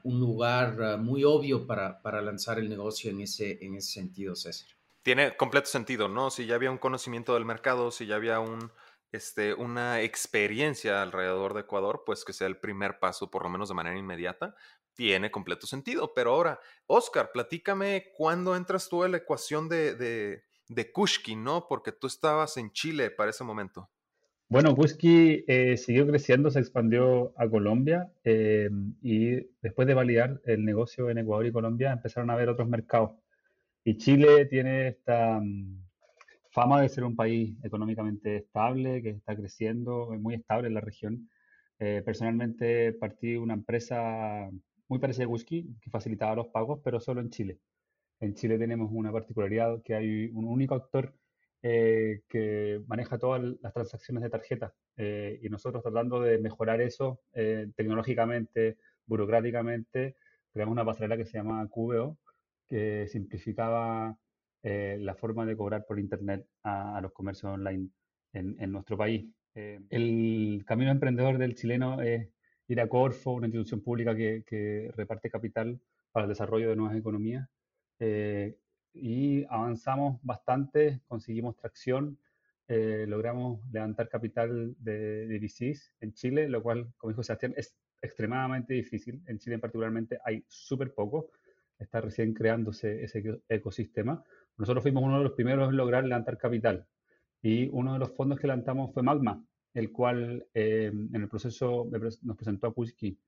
un 0.04 0.20
lugar 0.20 0.80
ah, 0.82 0.96
muy 0.96 1.24
obvio 1.24 1.66
para, 1.66 2.00
para, 2.00 2.22
lanzar 2.22 2.58
el 2.58 2.68
negocio 2.68 3.10
en 3.10 3.22
ese, 3.22 3.58
en 3.62 3.74
ese 3.74 3.92
sentido, 3.92 4.36
César. 4.36 4.68
Tiene 5.02 5.36
completo 5.36 5.66
sentido, 5.66 6.08
¿no? 6.08 6.30
Si 6.30 6.46
ya 6.46 6.54
había 6.54 6.70
un 6.70 6.78
conocimiento 6.78 7.34
del 7.34 7.44
mercado, 7.44 7.90
si 7.90 8.06
ya 8.06 8.16
había 8.16 8.38
un, 8.40 8.70
este, 9.12 9.54
una 9.54 10.02
experiencia 10.02 11.02
alrededor 11.02 11.54
de 11.54 11.60
Ecuador, 11.60 12.02
pues 12.04 12.24
que 12.24 12.32
sea 12.32 12.46
el 12.46 12.58
primer 12.58 12.98
paso, 12.98 13.30
por 13.30 13.42
lo 13.42 13.48
menos 13.48 13.68
de 13.68 13.74
manera 13.74 13.98
inmediata, 13.98 14.54
tiene 14.94 15.30
completo 15.30 15.66
sentido. 15.66 16.12
Pero 16.14 16.34
ahora, 16.34 16.60
Oscar, 16.86 17.30
platícame 17.32 18.12
cuándo 18.16 18.56
entras 18.56 18.88
tú 18.88 19.04
en 19.04 19.12
la 19.12 19.18
ecuación 19.18 19.68
de, 19.68 19.94
de, 19.94 20.44
de 20.68 20.92
Kushki, 20.92 21.34
¿no? 21.34 21.66
Porque 21.66 21.92
tú 21.92 22.06
estabas 22.06 22.56
en 22.56 22.72
Chile 22.72 23.10
para 23.10 23.30
ese 23.30 23.44
momento. 23.44 23.90
Bueno, 24.54 24.70
Whisky 24.70 25.44
eh, 25.48 25.76
siguió 25.76 26.06
creciendo, 26.06 26.48
se 26.48 26.60
expandió 26.60 27.34
a 27.36 27.48
Colombia 27.48 28.12
eh, 28.22 28.70
y 29.02 29.48
después 29.60 29.88
de 29.88 29.94
validar 29.94 30.40
el 30.44 30.64
negocio 30.64 31.10
en 31.10 31.18
Ecuador 31.18 31.46
y 31.46 31.50
Colombia 31.50 31.90
empezaron 31.90 32.30
a 32.30 32.36
ver 32.36 32.48
otros 32.48 32.68
mercados. 32.68 33.18
Y 33.82 33.96
Chile 33.96 34.46
tiene 34.46 34.86
esta 34.86 35.40
mm, 35.40 35.82
fama 36.52 36.80
de 36.80 36.88
ser 36.88 37.02
un 37.02 37.16
país 37.16 37.56
económicamente 37.64 38.36
estable, 38.36 39.02
que 39.02 39.10
está 39.10 39.34
creciendo, 39.34 40.10
muy 40.20 40.34
estable 40.34 40.68
en 40.68 40.74
la 40.74 40.80
región. 40.82 41.28
Eh, 41.80 42.02
personalmente 42.04 42.92
partí 42.92 43.34
una 43.34 43.54
empresa 43.54 44.48
muy 44.86 45.00
parecida 45.00 45.24
a 45.24 45.28
Whisky 45.30 45.66
que 45.82 45.90
facilitaba 45.90 46.36
los 46.36 46.46
pagos, 46.46 46.80
pero 46.84 47.00
solo 47.00 47.20
en 47.20 47.30
Chile. 47.30 47.58
En 48.20 48.34
Chile 48.34 48.56
tenemos 48.56 48.88
una 48.92 49.10
particularidad 49.10 49.82
que 49.82 49.96
hay 49.96 50.30
un 50.32 50.44
único 50.44 50.76
actor 50.76 51.12
eh, 51.66 52.20
que 52.28 52.82
maneja 52.88 53.16
todas 53.16 53.42
las 53.62 53.72
transacciones 53.72 54.22
de 54.22 54.28
tarjeta 54.28 54.74
eh, 54.98 55.40
y 55.40 55.48
nosotros 55.48 55.82
tratando 55.82 56.20
de 56.20 56.36
mejorar 56.36 56.82
eso 56.82 57.22
eh, 57.32 57.70
tecnológicamente, 57.74 58.76
burocráticamente, 59.06 60.16
creamos 60.52 60.72
una 60.72 60.84
pasarela 60.84 61.16
que 61.16 61.24
se 61.24 61.38
llama 61.38 61.66
QVO, 61.70 62.18
que 62.68 63.08
simplificaba 63.08 64.14
la 64.62 65.14
forma 65.14 65.46
de 65.46 65.56
cobrar 65.56 65.86
por 65.86 65.98
Internet 65.98 66.46
a, 66.62 67.00
los 67.00 67.12
comercios 67.12 67.52
online 67.52 67.88
en, 68.34 68.56
en 68.58 68.70
nuestro 68.70 68.98
país. 68.98 69.26
el 69.54 70.64
camino 70.66 70.90
emprendedor 70.90 71.38
del 71.38 71.54
chileno 71.54 72.02
es 72.02 72.28
ir 72.68 72.80
a 72.80 72.88
Corfo, 72.88 73.32
una 73.32 73.46
institución 73.46 73.80
pública 73.80 74.14
que, 74.14 74.42
que 74.46 74.90
reparte 74.94 75.30
capital 75.30 75.80
para 76.12 76.24
el 76.24 76.28
desarrollo 76.28 76.68
de 76.68 76.76
nuevas 76.76 76.96
economías 76.96 77.48
y 78.94 79.44
avanzamos 79.50 80.20
bastante, 80.22 81.00
conseguimos 81.06 81.56
tracción, 81.56 82.18
eh, 82.68 83.04
logramos 83.08 83.60
levantar 83.70 84.08
capital 84.08 84.74
de, 84.78 85.26
de 85.26 85.38
VCs 85.38 85.92
en 86.00 86.14
Chile, 86.14 86.48
lo 86.48 86.62
cual, 86.62 86.92
como 86.96 87.10
dijo 87.10 87.22
Sebastián, 87.22 87.54
es 87.56 87.76
extremadamente 88.00 88.74
difícil. 88.74 89.22
En 89.26 89.38
Chile 89.38 89.58
particularmente 89.58 90.18
hay 90.24 90.44
súper 90.48 90.94
poco. 90.94 91.30
está 91.78 92.00
recién 92.00 92.32
creándose 92.32 93.02
ese 93.02 93.40
ecosistema. 93.48 94.22
Nosotros 94.56 94.82
fuimos 94.82 95.02
uno 95.02 95.18
de 95.18 95.24
los 95.24 95.32
primeros 95.32 95.68
en 95.68 95.76
lograr 95.76 96.04
levantar 96.04 96.38
capital 96.38 96.86
y 97.42 97.68
uno 97.72 97.92
de 97.94 97.98
los 97.98 98.12
fondos 98.12 98.38
que 98.38 98.46
levantamos 98.46 98.92
fue 98.94 99.02
Magma, 99.02 99.44
el 99.74 99.90
cual 99.92 100.46
eh, 100.54 100.90
en 100.92 101.20
el 101.20 101.28
proceso 101.28 101.86
nos 102.22 102.36
presentó 102.36 102.68
a 102.68 102.72
Kuski 102.72 103.18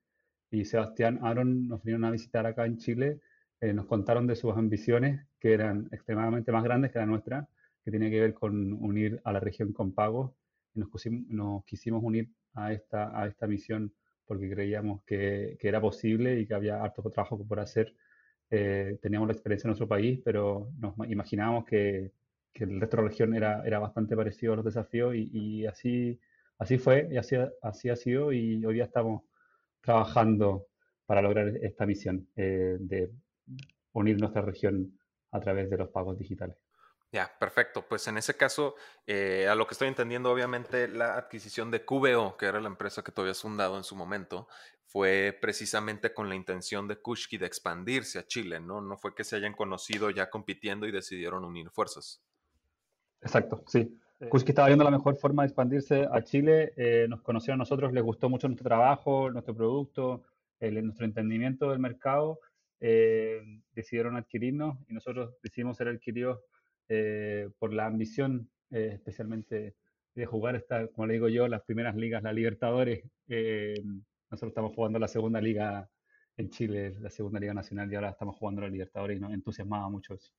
y 0.49 0.65
Sebastián 0.65 1.19
Aaron 1.21 1.67
nos 1.67 1.83
vinieron 1.83 2.05
a 2.05 2.11
visitar 2.11 2.45
acá 2.45 2.65
en 2.65 2.77
Chile, 2.77 3.19
eh, 3.59 3.73
nos 3.73 3.85
contaron 3.85 4.25
de 4.25 4.35
sus 4.35 4.55
ambiciones 4.55 5.26
que 5.39 5.53
eran 5.53 5.87
extremadamente 5.91 6.51
más 6.51 6.63
grandes 6.63 6.91
que 6.91 6.99
la 6.99 7.05
nuestra, 7.05 7.47
que 7.83 7.91
tenía 7.91 8.09
que 8.09 8.19
ver 8.19 8.33
con 8.33 8.73
unir 8.73 9.21
a 9.23 9.31
la 9.33 9.39
región 9.39 9.73
con 9.73 9.93
pagos 9.93 10.31
y 10.73 10.79
nos, 10.79 10.89
nos 11.29 11.63
quisimos 11.65 12.03
unir 12.03 12.29
a 12.53 12.73
esta, 12.73 13.19
a 13.19 13.27
esta 13.27 13.47
misión 13.47 13.93
porque 14.25 14.49
creíamos 14.49 15.03
que, 15.05 15.57
que, 15.59 15.67
era 15.67 15.79
posible 15.79 16.39
y 16.39 16.45
que 16.45 16.53
había 16.53 16.83
harto 16.83 17.01
trabajo 17.09 17.41
por 17.47 17.59
hacer. 17.59 17.95
Eh, 18.49 18.97
teníamos 19.01 19.27
la 19.27 19.33
experiencia 19.33 19.67
en 19.67 19.69
nuestro 19.69 19.87
país, 19.87 20.19
pero 20.23 20.69
nos 20.77 20.95
imaginábamos 21.09 21.65
que, 21.65 22.11
que 22.53 22.65
el 22.65 22.79
resto 22.79 22.97
de 22.97 23.03
la 23.03 23.09
región 23.09 23.33
era, 23.33 23.63
era 23.65 23.79
bastante 23.79 24.15
parecido 24.15 24.53
a 24.53 24.55
los 24.57 24.65
desafíos 24.65 25.15
y, 25.15 25.29
y 25.31 25.65
así, 25.65 26.19
así 26.57 26.77
fue 26.77 27.07
y 27.11 27.17
así, 27.17 27.35
así 27.61 27.89
ha 27.89 27.95
sido 27.95 28.33
y 28.33 28.65
hoy 28.65 28.73
día 28.73 28.85
estamos 28.85 29.23
trabajando 29.81 30.67
para 31.05 31.21
lograr 31.21 31.47
esta 31.61 31.85
misión 31.85 32.27
eh, 32.35 32.77
de 32.79 33.11
unir 33.93 34.19
nuestra 34.19 34.41
región 34.41 34.96
a 35.31 35.39
través 35.39 35.69
de 35.69 35.77
los 35.77 35.89
pagos 35.89 36.17
digitales. 36.17 36.57
Ya, 37.11 37.31
perfecto. 37.39 37.85
Pues 37.87 38.07
en 38.07 38.17
ese 38.17 38.35
caso, 38.35 38.75
eh, 39.05 39.47
a 39.49 39.55
lo 39.55 39.65
que 39.65 39.73
estoy 39.73 39.87
entendiendo, 39.87 40.29
obviamente 40.29 40.87
la 40.87 41.15
adquisición 41.15 41.71
de 41.71 41.85
QBO, 41.85 42.35
que 42.37 42.47
era 42.47 42.59
la 42.59 42.67
empresa 42.67 43.01
que 43.01 43.11
tú 43.11 43.21
habías 43.21 43.41
fundado 43.41 43.77
en 43.77 43.83
su 43.83 43.95
momento, 43.95 44.47
fue 44.85 45.37
precisamente 45.39 46.13
con 46.13 46.27
la 46.27 46.35
intención 46.35 46.87
de 46.87 46.97
Kushki 46.97 47.37
de 47.37 47.45
expandirse 47.45 48.19
a 48.19 48.27
Chile, 48.27 48.59
¿no? 48.59 48.81
No 48.81 48.97
fue 48.97 49.15
que 49.15 49.23
se 49.23 49.37
hayan 49.37 49.53
conocido 49.53 50.09
ya 50.09 50.29
compitiendo 50.29 50.85
y 50.85 50.91
decidieron 50.91 51.45
unir 51.45 51.69
fuerzas. 51.69 52.21
Exacto, 53.21 53.63
sí. 53.67 53.97
Kushki 54.29 54.51
estaba 54.51 54.67
viendo 54.67 54.83
la 54.83 54.91
mejor 54.91 55.15
forma 55.17 55.43
de 55.43 55.47
expandirse 55.47 56.07
a 56.11 56.23
Chile, 56.23 56.73
eh, 56.75 57.05
nos 57.07 57.21
conoció 57.21 57.53
a 57.53 57.57
nosotros, 57.57 57.93
les 57.93 58.03
gustó 58.03 58.29
mucho 58.29 58.47
nuestro 58.47 58.67
trabajo, 58.67 59.29
nuestro 59.29 59.55
producto, 59.55 60.23
nuestro 60.59 61.05
entendimiento 61.05 61.69
del 61.69 61.79
mercado, 61.79 62.39
eh, 62.79 63.41
decidieron 63.73 64.15
adquirirnos 64.17 64.77
y 64.87 64.93
nosotros 64.93 65.35
decidimos 65.41 65.77
ser 65.77 65.87
adquiridos 65.89 66.39
eh, 66.89 67.49
por 67.59 67.73
la 67.73 67.85
ambición, 67.85 68.49
eh, 68.71 68.91
especialmente 68.93 69.75
de 70.15 70.25
jugar 70.25 70.55
esta, 70.55 70.87
como 70.87 71.05
le 71.07 71.13
digo 71.15 71.29
yo, 71.29 71.47
las 71.47 71.61
primeras 71.63 71.95
ligas, 71.95 72.23
la 72.23 72.33
Libertadores. 72.33 73.03
Eh, 73.27 73.75
nosotros 74.29 74.51
estamos 74.51 74.73
jugando 74.73 74.97
la 74.99 75.07
segunda 75.07 75.41
liga 75.41 75.89
en 76.37 76.49
Chile, 76.49 76.95
la 76.99 77.09
segunda 77.09 77.39
liga 77.39 77.53
nacional, 77.53 77.91
y 77.91 77.95
ahora 77.95 78.09
estamos 78.09 78.35
jugando 78.35 78.61
la 78.61 78.69
Libertadores 78.69 79.17
y 79.17 79.19
nos 79.19 79.33
entusiasmaba 79.33 79.89
mucho 79.89 80.13
eso. 80.15 80.31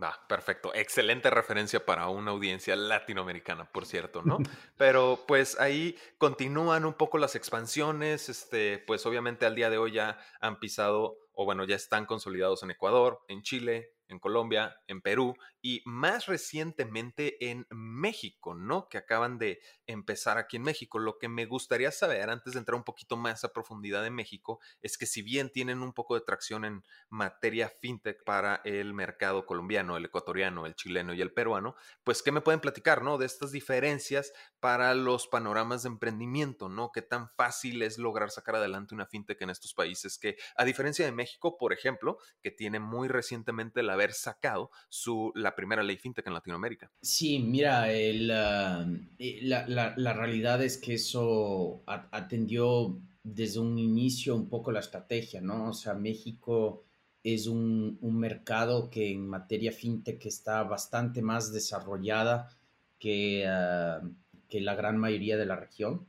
Ah, 0.00 0.18
perfecto. 0.28 0.74
Excelente 0.74 1.30
referencia 1.30 1.84
para 1.86 2.08
una 2.08 2.32
audiencia 2.32 2.74
latinoamericana, 2.74 3.70
por 3.70 3.86
cierto, 3.86 4.22
¿no? 4.22 4.38
Pero 4.76 5.24
pues 5.26 5.58
ahí 5.60 5.96
continúan 6.18 6.84
un 6.84 6.94
poco 6.94 7.18
las 7.18 7.36
expansiones, 7.36 8.28
este, 8.28 8.78
pues 8.78 9.06
obviamente 9.06 9.46
al 9.46 9.54
día 9.54 9.70
de 9.70 9.78
hoy 9.78 9.92
ya 9.92 10.18
han 10.40 10.58
pisado, 10.58 11.18
o 11.32 11.44
bueno, 11.44 11.64
ya 11.64 11.76
están 11.76 12.06
consolidados 12.06 12.62
en 12.62 12.72
Ecuador, 12.72 13.20
en 13.28 13.42
Chile, 13.42 13.93
en 14.08 14.18
Colombia, 14.18 14.76
en 14.86 15.00
Perú 15.00 15.34
y 15.62 15.82
más 15.86 16.26
recientemente 16.26 17.50
en 17.50 17.66
México, 17.70 18.54
¿no? 18.54 18.88
Que 18.88 18.98
acaban 18.98 19.38
de 19.38 19.60
empezar 19.86 20.36
aquí 20.36 20.56
en 20.56 20.62
México. 20.62 20.98
Lo 20.98 21.18
que 21.18 21.28
me 21.28 21.46
gustaría 21.46 21.90
saber, 21.90 22.28
antes 22.28 22.52
de 22.52 22.58
entrar 22.58 22.76
un 22.76 22.84
poquito 22.84 23.16
más 23.16 23.44
a 23.44 23.52
profundidad 23.52 24.06
en 24.06 24.14
México, 24.14 24.60
es 24.82 24.98
que 24.98 25.06
si 25.06 25.22
bien 25.22 25.50
tienen 25.50 25.80
un 25.82 25.92
poco 25.92 26.14
de 26.14 26.20
tracción 26.20 26.64
en 26.64 26.84
materia 27.08 27.68
fintech 27.80 28.22
para 28.24 28.60
el 28.64 28.92
mercado 28.92 29.46
colombiano, 29.46 29.96
el 29.96 30.04
ecuatoriano, 30.04 30.66
el 30.66 30.74
chileno 30.74 31.14
y 31.14 31.22
el 31.22 31.32
peruano, 31.32 31.76
pues 32.02 32.22
¿qué 32.22 32.30
me 32.30 32.42
pueden 32.42 32.60
platicar, 32.60 33.02
¿no? 33.02 33.16
De 33.16 33.26
estas 33.26 33.50
diferencias 33.50 34.32
para 34.60 34.94
los 34.94 35.28
panoramas 35.28 35.82
de 35.82 35.88
emprendimiento, 35.88 36.68
¿no? 36.68 36.90
¿Qué 36.92 37.02
tan 37.02 37.30
fácil 37.30 37.82
es 37.82 37.98
lograr 37.98 38.30
sacar 38.30 38.56
adelante 38.56 38.94
una 38.94 39.06
fintech 39.06 39.40
en 39.40 39.50
estos 39.50 39.74
países 39.74 40.18
que, 40.18 40.36
a 40.56 40.64
diferencia 40.64 41.04
de 41.04 41.12
México, 41.12 41.56
por 41.56 41.72
ejemplo, 41.72 42.18
que 42.42 42.50
tiene 42.50 42.80
muy 42.80 43.08
recientemente 43.08 43.80
el 43.80 43.90
haber 43.94 44.12
sacado 44.12 44.70
su, 44.88 45.32
la 45.34 45.54
primera 45.54 45.82
ley 45.82 45.96
fintech 45.96 46.26
en 46.26 46.34
Latinoamérica. 46.34 46.90
Sí, 47.00 47.38
mira, 47.38 47.92
el, 47.92 48.30
ah, 48.30 48.86
eh, 49.18 49.40
la, 49.42 49.94
la, 49.96 50.12
realidad 50.12 50.62
es 50.62 50.76
que 50.78 50.94
eso 50.94 51.82
atendió 51.86 52.98
desde 53.22 53.58
un 53.58 53.78
inicio 53.78 54.36
un 54.36 54.48
poco 54.48 54.70
la 54.70 54.80
estrategia, 54.80 55.40
¿no? 55.40 55.70
O 55.70 55.72
sea, 55.72 55.94
México 55.94 56.84
es 57.24 57.46
un, 57.46 57.98
un 58.02 58.18
mercado 58.18 58.90
que 58.90 59.10
en 59.10 59.26
materia 59.26 59.72
fintech 59.72 60.24
está 60.26 60.62
bastante 60.62 61.22
más 61.22 61.52
desarrollada 61.52 62.50
que, 62.98 63.46
uh, 63.48 64.06
que 64.46 64.60
la 64.60 64.74
gran 64.74 64.98
mayoría 64.98 65.38
de 65.38 65.46
la 65.46 65.56
región. 65.56 66.06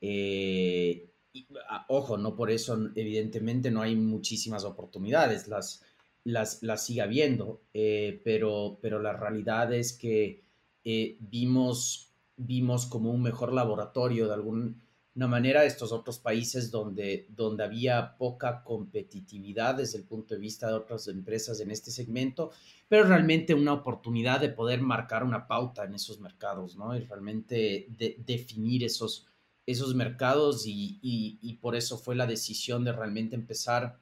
Eh, 0.00 1.08
uh, 1.34 1.54
ojo, 1.88 2.18
no 2.18 2.34
por 2.34 2.50
eso, 2.50 2.90
evidentemente, 2.96 3.70
no 3.70 3.80
hay 3.80 3.94
muchísimas 3.94 4.64
oportunidades. 4.64 5.46
Las, 5.46 5.84
las, 6.24 6.62
las 6.62 6.84
siga 6.84 7.06
viendo, 7.06 7.62
eh, 7.72 8.20
pero, 8.24 8.78
pero 8.82 9.00
la 9.00 9.12
realidad 9.12 9.72
es 9.72 9.92
que 9.92 10.44
eh, 10.84 11.16
vimos, 11.20 12.12
vimos 12.36 12.86
como 12.86 13.10
un 13.10 13.22
mejor 13.22 13.52
laboratorio 13.52 14.26
de 14.26 14.34
alguna 14.34 14.74
manera 15.14 15.64
estos 15.64 15.92
otros 15.92 16.18
países 16.18 16.70
donde, 16.70 17.26
donde 17.30 17.64
había 17.64 18.16
poca 18.16 18.62
competitividad 18.62 19.76
desde 19.76 19.98
el 19.98 20.04
punto 20.04 20.34
de 20.34 20.40
vista 20.40 20.68
de 20.68 20.74
otras 20.74 21.08
empresas 21.08 21.60
en 21.60 21.70
este 21.70 21.90
segmento, 21.90 22.50
pero 22.88 23.04
realmente 23.04 23.54
una 23.54 23.72
oportunidad 23.72 24.40
de 24.40 24.50
poder 24.50 24.80
marcar 24.80 25.24
una 25.24 25.46
pauta 25.46 25.84
en 25.84 25.94
esos 25.94 26.20
mercados, 26.20 26.76
¿no? 26.76 26.96
Y 26.96 27.00
realmente 27.00 27.86
de, 27.96 28.16
definir 28.24 28.84
esos, 28.84 29.26
esos 29.66 29.94
mercados 29.94 30.66
y, 30.66 30.98
y 31.02 31.54
por 31.54 31.76
eso 31.76 31.98
fue 31.98 32.14
la 32.14 32.26
decisión 32.26 32.84
de 32.84 32.92
realmente 32.92 33.36
empezar 33.36 33.98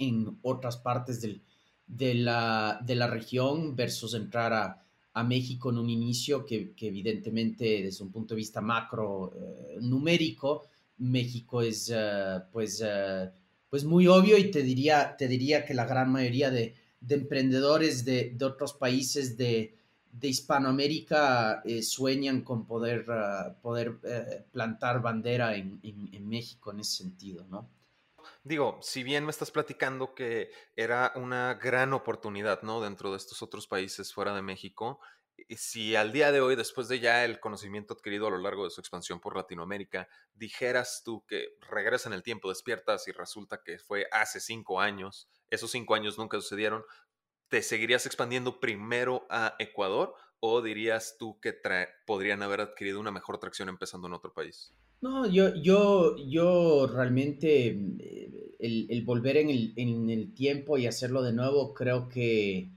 en 0.00 0.38
otras 0.42 0.78
partes 0.78 1.20
del, 1.20 1.42
de, 1.86 2.14
la, 2.14 2.80
de 2.82 2.94
la 2.96 3.06
región 3.06 3.76
versus 3.76 4.14
entrar 4.14 4.52
a, 4.52 4.82
a 5.12 5.24
México 5.24 5.70
en 5.70 5.78
un 5.78 5.90
inicio 5.90 6.46
que, 6.46 6.72
que, 6.72 6.88
evidentemente 6.88 7.82
desde 7.82 8.04
un 8.04 8.10
punto 8.10 8.34
de 8.34 8.38
vista 8.38 8.60
macro 8.60 9.32
eh, 9.34 9.78
numérico, 9.80 10.66
México 10.98 11.62
es 11.62 11.90
uh, 11.90 12.42
pues, 12.52 12.80
uh, 12.80 13.30
pues 13.68 13.84
muy 13.84 14.06
obvio 14.06 14.36
y 14.36 14.50
te 14.50 14.62
diría, 14.62 15.16
te 15.16 15.28
diría 15.28 15.64
que 15.64 15.74
la 15.74 15.86
gran 15.86 16.10
mayoría 16.12 16.50
de, 16.50 16.74
de 17.00 17.14
emprendedores 17.14 18.04
de, 18.04 18.34
de, 18.36 18.44
otros 18.44 18.74
países 18.74 19.36
de, 19.36 19.74
de 20.12 20.28
Hispanoamérica 20.28 21.62
eh, 21.64 21.82
sueñan 21.82 22.42
con 22.42 22.66
poder, 22.66 23.06
uh, 23.08 23.54
poder 23.60 23.98
eh, 24.04 24.44
plantar 24.52 25.00
bandera 25.00 25.56
en, 25.56 25.80
en, 25.82 26.10
en 26.12 26.28
México 26.28 26.70
en 26.72 26.80
ese 26.80 27.02
sentido, 27.02 27.46
¿no? 27.50 27.68
Digo, 28.42 28.78
si 28.82 29.02
bien 29.02 29.24
me 29.24 29.30
estás 29.30 29.50
platicando 29.50 30.14
que 30.14 30.50
era 30.76 31.12
una 31.16 31.54
gran 31.54 31.92
oportunidad, 31.92 32.62
¿no? 32.62 32.80
Dentro 32.80 33.10
de 33.10 33.16
estos 33.16 33.42
otros 33.42 33.66
países 33.66 34.12
fuera 34.12 34.34
de 34.34 34.42
México, 34.42 35.00
si 35.56 35.96
al 35.96 36.12
día 36.12 36.32
de 36.32 36.40
hoy, 36.40 36.56
después 36.56 36.88
de 36.88 37.00
ya 37.00 37.24
el 37.24 37.40
conocimiento 37.40 37.94
adquirido 37.94 38.26
a 38.26 38.30
lo 38.30 38.38
largo 38.38 38.64
de 38.64 38.70
su 38.70 38.80
expansión 38.80 39.20
por 39.20 39.36
Latinoamérica, 39.36 40.08
dijeras 40.34 41.02
tú 41.04 41.24
que 41.26 41.56
regresa 41.60 42.08
en 42.08 42.14
el 42.14 42.22
tiempo, 42.22 42.48
despiertas 42.48 43.08
y 43.08 43.12
resulta 43.12 43.62
que 43.62 43.78
fue 43.78 44.06
hace 44.12 44.40
cinco 44.40 44.80
años, 44.80 45.28
esos 45.50 45.70
cinco 45.70 45.94
años 45.94 46.18
nunca 46.18 46.40
sucedieron, 46.40 46.84
¿te 47.48 47.62
seguirías 47.62 48.06
expandiendo 48.06 48.60
primero 48.60 49.26
a 49.30 49.56
Ecuador 49.58 50.14
o 50.40 50.62
dirías 50.62 51.16
tú 51.18 51.38
que 51.40 51.54
podrían 52.06 52.42
haber 52.42 52.60
adquirido 52.60 53.00
una 53.00 53.10
mejor 53.10 53.38
tracción 53.38 53.68
empezando 53.68 54.08
en 54.08 54.14
otro 54.14 54.32
país? 54.32 54.72
No, 55.02 55.26
yo, 55.26 55.54
yo, 55.54 56.16
yo 56.28 56.86
realmente 56.86 57.68
el, 57.68 58.86
el 58.90 59.04
volver 59.04 59.38
en 59.38 59.50
el, 59.50 59.72
en 59.76 60.10
el, 60.10 60.34
tiempo 60.34 60.76
y 60.76 60.86
hacerlo 60.86 61.22
de 61.22 61.32
nuevo, 61.32 61.72
creo 61.72 62.08
que 62.08 62.68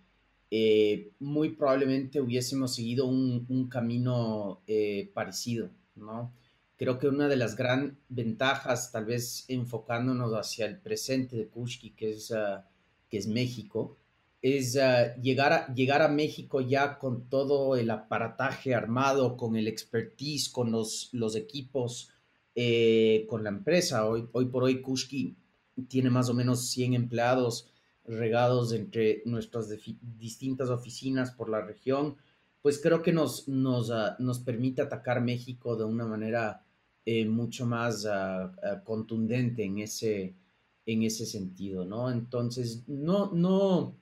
eh, 0.50 1.12
muy 1.20 1.50
probablemente 1.50 2.22
hubiésemos 2.22 2.76
seguido 2.76 3.08
un, 3.08 3.46
un 3.50 3.68
camino 3.68 4.62
eh, 4.68 5.12
parecido, 5.14 5.70
¿no? 5.96 6.34
Creo 6.78 6.98
que 6.98 7.08
una 7.08 7.28
de 7.28 7.36
las 7.36 7.56
gran 7.56 7.98
ventajas, 8.10 8.92
tal 8.92 9.06
vez 9.06 9.46
enfocándonos 9.48 10.32
hacia 10.34 10.66
el 10.66 10.80
presente 10.80 11.36
de 11.36 11.48
Kushki, 11.48 11.92
que 11.92 12.12
es, 12.12 12.32
uh, 12.32 12.62
que 13.10 13.18
es 13.18 13.28
México, 13.28 13.98
es 14.44 14.76
uh, 14.76 15.20
llegar, 15.22 15.54
a, 15.54 15.74
llegar 15.74 16.02
a 16.02 16.10
México 16.10 16.60
ya 16.60 17.00
con 17.00 17.30
todo 17.30 17.78
el 17.78 17.90
aparataje 17.90 18.76
armado, 18.76 19.38
con 19.38 19.56
el 19.56 19.70
expertise, 19.70 20.50
con 20.50 20.70
los, 20.70 21.10
los 21.14 21.38
equipos, 21.38 22.12
eh, 22.54 23.26
con 23.30 23.42
la 23.42 23.50
empresa. 23.50 24.06
Hoy, 24.06 24.28
hoy 24.34 24.46
por 24.48 24.64
hoy 24.64 24.82
Kushki 24.82 25.38
tiene 25.88 26.10
más 26.10 26.30
o 26.30 26.34
menos 26.34 26.70
100 26.72 26.94
empleados 26.94 27.70
regados 28.04 28.74
entre 28.74 29.22
nuestras 29.24 29.70
distintas 30.20 30.70
oficinas 30.70 31.32
por 31.32 31.48
la 31.48 31.62
región, 31.62 32.18
pues 32.62 32.82
creo 32.82 33.02
que 33.02 33.14
nos, 33.14 33.48
nos, 33.48 33.90
uh, 33.92 34.12
nos 34.20 34.40
permite 34.40 34.82
atacar 34.82 35.22
México 35.22 35.78
de 35.78 35.86
una 35.86 36.06
manera 36.06 36.66
eh, 37.06 37.26
mucho 37.26 37.66
más 37.66 38.04
uh, 38.04 38.84
contundente 38.84 39.64
en 39.64 39.80
ese, 39.80 40.36
en 40.86 41.04
ese 41.04 41.26
sentido, 41.26 41.86
¿no? 41.86 42.12
Entonces, 42.12 42.84
no, 42.88 43.32
no, 43.32 43.96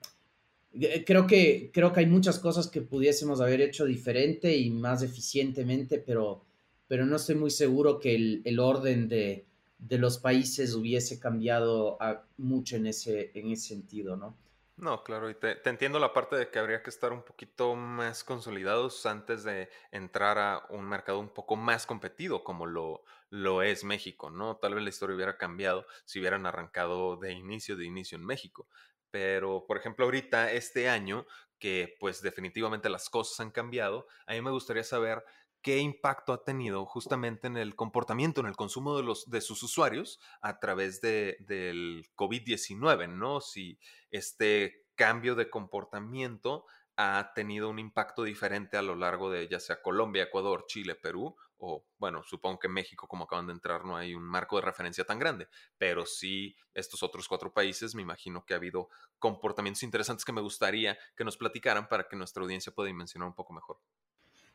creo 1.06 1.28
que, 1.28 1.72
creo 1.74 1.92
que 1.94 2.00
hay 2.02 2.06
muchas 2.06 2.40
cosas 2.40 2.68
que 2.68 2.82
pudiésemos 2.82 3.42
haber 3.42 3.62
hecho 3.62 3.86
diferente 3.86 4.56
y 4.56 4.70
más 4.70 5.04
eficientemente, 5.04 5.98
pero, 6.00 6.44
pero 6.88 7.06
no 7.06 7.16
estoy 7.16 7.36
muy 7.36 7.52
seguro 7.52 8.00
que 8.00 8.42
el, 8.44 8.60
orden 8.60 9.08
de, 9.10 9.46
los 9.90 10.18
países 10.18 10.74
hubiese 10.74 11.20
cambiado 11.20 11.98
mucho 12.38 12.76
en 12.76 12.88
ese, 12.88 13.32
en 13.34 13.52
ese 13.52 13.70
sentido, 13.70 14.16
¿no? 14.16 14.36
No, 14.82 15.04
claro, 15.04 15.30
y 15.30 15.36
te, 15.36 15.62
entiendo 15.70 16.00
la 16.00 16.12
parte 16.12 16.36
de 16.36 16.50
que 16.50 16.58
habría 16.58 16.82
que 16.82 16.90
estar 16.90 17.14
un 17.14 17.22
poquito 17.22 17.76
más 17.76 18.24
consolidados 18.24 19.06
antes 19.06 19.44
de 19.44 19.70
entrar 19.92 20.40
a 20.40 20.66
un 20.72 20.90
mercado 20.90 21.20
un 21.20 21.30
poco 21.30 21.56
más 21.56 21.86
competido 21.86 22.44
como 22.44 22.66
lo, 22.66 23.04
lo 23.30 23.62
es 23.62 23.84
México, 23.84 24.32
¿no? 24.32 24.58
Tal 24.58 24.74
vez 24.74 24.84
la 24.84 24.90
historia 24.90 25.16
hubiera 25.16 25.38
cambiado 25.38 25.86
si 26.06 26.20
hubieran 26.20 26.48
arrancado 26.48 27.16
de 27.16 27.32
inicio, 27.32 27.78
de 27.78 27.86
inicio 27.86 28.18
en 28.18 28.26
México. 28.26 28.68
Pero, 29.12 29.66
por 29.68 29.78
ejemplo, 29.78 30.06
ahorita, 30.06 30.52
este 30.52 30.90
año, 30.90 31.26
que 31.60 31.96
pues 32.00 32.22
definitivamente 32.22 32.90
las 32.90 33.10
cosas 33.10 33.40
han 33.40 33.52
cambiado, 33.52 34.08
a 34.26 34.34
mí 34.34 34.42
me 34.42 34.52
gustaría 34.52 34.84
saber 34.84 35.24
qué 35.62 35.78
impacto 35.78 36.34
ha 36.34 36.44
tenido 36.44 36.86
justamente 36.86 37.48
en 37.48 37.56
el 37.58 37.76
comportamiento, 37.76 38.42
en 38.42 38.48
el 38.48 38.56
consumo 38.56 38.98
de, 38.98 39.04
los, 39.04 39.30
de 39.30 39.42
sus 39.42 39.62
usuarios 39.62 40.20
a 40.42 40.60
través 40.60 41.02
de, 41.02 41.38
del 41.42 42.08
COVID-19, 42.16 43.10
¿no? 43.10 43.42
Si 43.42 43.78
este 44.10 44.88
cambio 44.96 45.36
de 45.36 45.50
comportamiento 45.50 46.66
ha 47.02 47.34
tenido 47.34 47.70
un 47.70 47.80
impacto 47.80 48.24
diferente 48.24 48.78
a 48.78 48.82
lo 48.82 48.96
largo 48.96 49.32
de 49.32 49.48
ya 49.48 49.60
sea 49.60 49.82
Colombia, 49.82 50.24
Ecuador, 50.24 50.66
Chile, 50.68 50.96
Perú, 50.96 51.36
o 51.58 51.86
bueno, 51.98 52.24
supongo 52.24 52.60
que 52.60 52.68
México, 52.68 53.08
como 53.08 53.24
acaban 53.26 53.48
de 53.48 53.54
entrar, 53.54 53.86
no 53.86 53.96
hay 53.96 54.14
un 54.14 54.24
marco 54.24 54.58
de 54.58 54.64
referencia 54.64 55.04
tan 55.04 55.20
grande, 55.20 55.48
pero 55.78 56.06
sí 56.06 56.56
estos 56.74 57.04
otros 57.04 57.28
cuatro 57.28 57.54
países, 57.54 57.96
me 57.96 58.02
imagino 58.02 58.46
que 58.46 58.54
ha 58.54 58.58
habido 58.58 58.90
comportamientos 59.20 59.84
interesantes 59.84 60.26
que 60.26 60.34
me 60.34 60.42
gustaría 60.42 60.98
que 61.16 61.24
nos 61.24 61.38
platicaran 61.38 61.88
para 61.88 62.08
que 62.08 62.16
nuestra 62.16 62.44
audiencia 62.44 62.74
pueda 62.74 62.88
dimensionar 62.88 63.28
un 63.28 63.36
poco 63.36 63.54
mejor. 63.54 63.80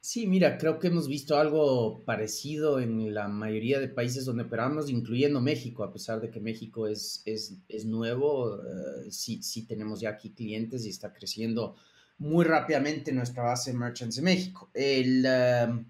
Sí, 0.00 0.28
mira, 0.28 0.56
creo 0.56 0.78
que 0.78 0.86
hemos 0.86 1.08
visto 1.08 1.36
algo 1.36 2.04
parecido 2.04 2.78
en 2.78 3.12
la 3.12 3.26
mayoría 3.26 3.80
de 3.80 3.88
países 3.88 4.24
donde 4.24 4.44
operamos, 4.44 4.88
incluyendo 4.88 5.40
México, 5.40 5.82
a 5.82 5.92
pesar 5.92 6.20
de 6.20 6.30
que 6.30 6.38
México 6.40 6.86
es, 6.86 7.22
es, 7.24 7.58
es 7.68 7.86
nuevo, 7.86 8.56
eh, 8.56 9.10
sí, 9.10 9.42
sí 9.42 9.66
tenemos 9.66 10.00
ya 10.00 10.10
aquí 10.10 10.32
clientes 10.32 10.86
y 10.86 10.90
está 10.90 11.12
creciendo 11.12 11.74
muy 12.18 12.44
rápidamente 12.44 13.12
nuestra 13.12 13.42
base 13.42 13.72
de 13.72 13.78
merchants 13.78 14.16
de 14.16 14.22
México. 14.22 14.70
El, 14.72 15.24
em, 15.26 15.86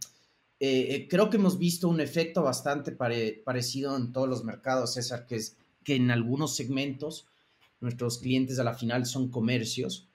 eh, 0.59 0.95
eh, 0.95 1.09
creo 1.09 1.31
que 1.31 1.37
hemos 1.37 1.59
visto 1.59 1.89
un 1.89 2.01
efecto 2.01 2.43
bastante 2.43 2.93
parecido 2.93 3.97
en 3.97 4.12
todos 4.12 4.29
los 4.29 4.45
mercados, 4.45 4.95
César, 4.95 5.27
que 5.27 5.37
es 5.37 5.57
que 5.85 5.97
en 5.97 6.11
algunos 6.11 6.57
segmentos 6.57 7.27
nuestros 7.81 8.18
clientes 8.18 8.59
a 8.59 8.64
la 8.64 8.74
final 8.74 9.07
son 9.07 9.31
comercios 9.31 10.09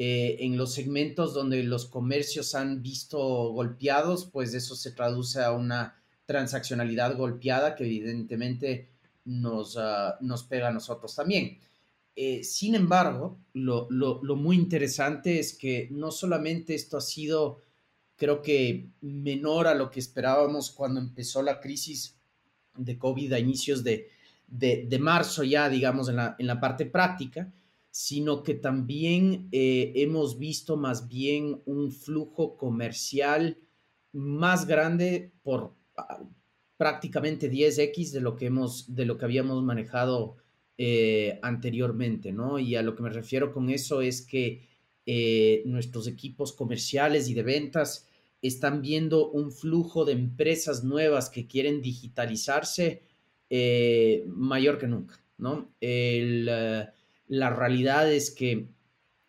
eh, 0.00 0.44
en 0.44 0.56
los 0.56 0.74
segmentos 0.74 1.34
donde 1.34 1.64
los 1.64 1.86
comercios 1.86 2.54
han 2.54 2.82
visto 2.82 3.18
golpeados, 3.18 4.26
pues 4.26 4.54
eso 4.54 4.76
se 4.76 4.92
traduce 4.92 5.42
a 5.42 5.50
una 5.50 6.00
transaccionalidad 6.24 7.16
golpeada 7.16 7.74
que 7.74 7.84
evidentemente 7.84 8.90
nos, 9.24 9.76
ah, 9.76 10.16
nos 10.20 10.44
pega 10.44 10.68
a 10.68 10.72
nosotros 10.72 11.16
también. 11.16 11.58
Eh, 12.20 12.42
sin 12.42 12.74
embargo, 12.74 13.38
lo, 13.52 13.86
muy 14.34 14.56
interesante 14.56 15.38
es 15.38 15.56
que 15.56 15.86
no 15.92 16.10
solamente 16.10 16.74
esto 16.74 16.96
ha 16.96 17.00
sido, 17.00 17.60
creo 18.16 18.42
que, 18.42 18.88
menor 19.02 19.68
a 19.68 19.74
lo 19.76 19.88
que 19.88 20.00
esperábamos 20.00 20.72
cuando 20.72 20.98
empezó 20.98 21.42
la 21.42 21.60
crisis 21.60 22.18
de 22.76 22.98
COVID 22.98 23.34
a 23.34 23.38
inicios 23.38 23.84
de, 23.84 24.08
de, 24.48 24.98
marzo 24.98 25.44
ya, 25.44 25.68
digamos, 25.68 26.08
en 26.08 26.16
la, 26.16 26.34
en 26.40 26.48
la 26.48 26.58
parte 26.58 26.86
práctica, 26.86 27.52
sino 27.92 28.42
que 28.42 28.54
también 28.54 29.48
eh, 29.52 29.92
hemos 29.94 30.40
visto 30.40 30.76
más 30.76 31.06
bien 31.06 31.62
un 31.66 31.92
flujo 31.92 32.56
comercial 32.56 33.58
más 34.10 34.66
grande 34.66 35.30
por 35.44 35.72
ah, 35.96 36.24
prácticamente 36.76 37.48
10x 37.48 38.10
de 38.10 38.20
lo 38.20 38.34
que 38.34 38.46
hemos 38.46 38.92
de 38.92 39.06
lo 39.06 39.16
que 39.18 39.24
habíamos 39.24 39.62
manejado 39.62 40.38
eh, 40.78 41.38
anteriormente, 41.42 42.32
¿no? 42.32 42.58
Y 42.58 42.76
a 42.76 42.82
lo 42.82 42.94
que 42.94 43.02
me 43.02 43.10
refiero 43.10 43.52
con 43.52 43.68
eso 43.68 44.00
es 44.00 44.22
que 44.22 44.66
eh, 45.04 45.62
nuestros 45.66 46.06
equipos 46.06 46.52
comerciales 46.52 47.28
y 47.28 47.34
de 47.34 47.42
ventas 47.42 48.08
están 48.40 48.80
viendo 48.80 49.30
un 49.30 49.52
flujo 49.52 50.04
de 50.04 50.12
empresas 50.12 50.84
nuevas 50.84 51.28
que 51.28 51.46
quieren 51.46 51.82
digitalizarse 51.82 53.02
mayor 54.26 54.78
que 54.78 54.86
nunca, 54.86 55.18
¿no? 55.38 55.74
La 55.80 57.50
realidad 57.50 58.12
es 58.12 58.30
que 58.30 58.68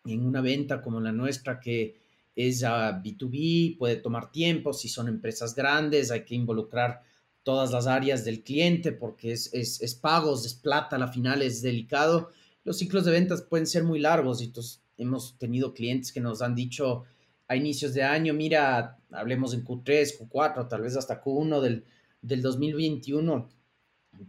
en 0.04 0.24
una 0.24 0.40
venta 0.40 0.80
como 0.80 1.00
la 1.00 1.12
nuestra, 1.12 1.60
que 1.60 2.00
es 2.34 2.64
a 2.64 3.02
B2B, 3.02 3.76
puede 3.76 3.96
tomar 3.96 4.30
tiempo, 4.30 4.72
si 4.72 4.88
son 4.88 5.08
empresas 5.08 5.54
grandes, 5.54 6.10
hay 6.10 6.24
que 6.24 6.34
involucrar 6.34 7.02
todas 7.42 7.70
las 7.72 7.86
áreas 7.86 8.24
del 8.24 8.42
cliente 8.42 8.92
porque 8.92 9.32
es, 9.32 9.50
es, 9.52 9.94
pagos, 9.94 10.44
es 10.46 10.54
plata, 10.54 10.98
la 10.98 11.08
final 11.08 11.42
es 11.42 11.62
delicado. 11.62 12.30
Los 12.64 12.78
ciclos 12.78 13.04
de 13.04 13.12
ventas 13.12 13.42
pueden 13.42 13.66
ser 13.66 13.84
muy 13.84 13.98
largos 13.98 14.40
y 14.40 14.46
entonces 14.46 14.82
hemos 14.98 15.38
tenido 15.38 15.72
clientes 15.72 16.12
que 16.12 16.20
nos 16.20 16.42
han 16.42 16.54
dicho 16.54 17.04
a 17.48 17.56
inicios 17.56 17.94
de 17.94 18.04
año, 18.04 18.32
mira, 18.32 18.98
hablemos 19.10 19.54
en 19.54 19.64
Q3, 19.64 20.18
Q4, 20.18 20.68
tal 20.68 20.82
vez 20.82 20.96
hasta 20.96 21.20
Q1 21.20 21.60
del, 21.60 21.84
del 22.22 22.42
2021 22.42 23.48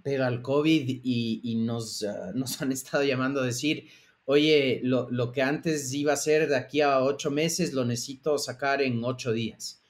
pega 0.04 0.28
el 0.28 0.42
COVID 0.42 1.02
y, 1.04 1.56
nos, 1.56 2.04
ah, 2.04 2.32
nos, 2.36 2.62
han 2.62 2.72
estado 2.72 3.04
llamando 3.04 3.42
a 3.42 3.46
decir, 3.46 3.88
oye, 4.26 4.82
lo, 4.84 5.32
que 5.32 5.42
antes 5.42 5.94
iba 5.94 6.14
a 6.14 6.18
ser 6.18 6.48
de 6.48 6.56
aquí 6.56 6.82
a 6.82 7.02
ocho 7.04 7.32
meses, 7.32 7.74
lo 7.74 7.86
necesito 7.86 8.38
sacar 8.38 8.82
en 8.82 9.04
ocho 9.04 9.32
días. 9.32 9.81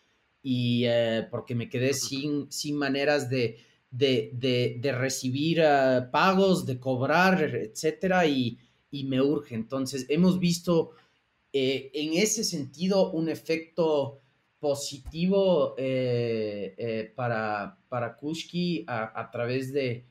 Y 0.43 0.83
eh, 0.85 1.27
porque 1.29 1.55
me 1.55 1.69
quedé 1.69 1.93
sin, 1.93 2.51
sin 2.51 2.75
maneras 2.75 3.29
de, 3.29 3.57
de, 3.91 4.95
recibir 4.97 5.61
ah, 5.61 6.09
pagos, 6.11 6.65
de 6.65 6.79
cobrar, 6.79 7.43
etcétera, 7.43 8.25
y, 8.25 8.57
me 8.91 9.21
urge. 9.21 9.55
Entonces, 9.55 10.05
hemos 10.09 10.39
visto 10.39 10.91
eh, 11.53 11.91
en 11.93 12.13
ese 12.13 12.43
sentido 12.43 13.11
un 13.11 13.29
efecto 13.29 14.19
positivo 14.59 15.75
eh, 15.77 16.75
eh, 16.77 17.11
para, 17.15 17.77
para 17.89 18.15
Kushki 18.15 18.85
a, 18.87 19.29
través 19.31 19.73
de, 19.73 20.05